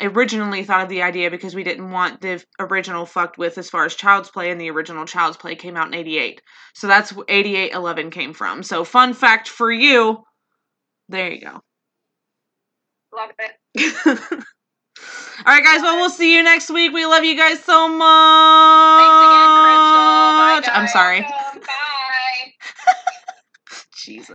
[0.00, 3.84] originally thought of the idea because we didn't want the original fucked with as far
[3.84, 6.42] as Child's Play, and the original Child's Play came out in 88.
[6.74, 8.62] So that's where 8811 came from.
[8.62, 10.24] So, fun fact for you
[11.08, 11.60] there you go.
[13.14, 14.32] Love it.
[15.46, 15.82] All right, guys.
[15.82, 16.92] Well, we'll see you next week.
[16.92, 19.02] We love you guys so much.
[19.02, 20.02] Thanks again, Crystal.
[20.36, 21.20] Bye, I'm sorry.
[21.20, 22.52] Bye.
[23.94, 24.34] Jesus.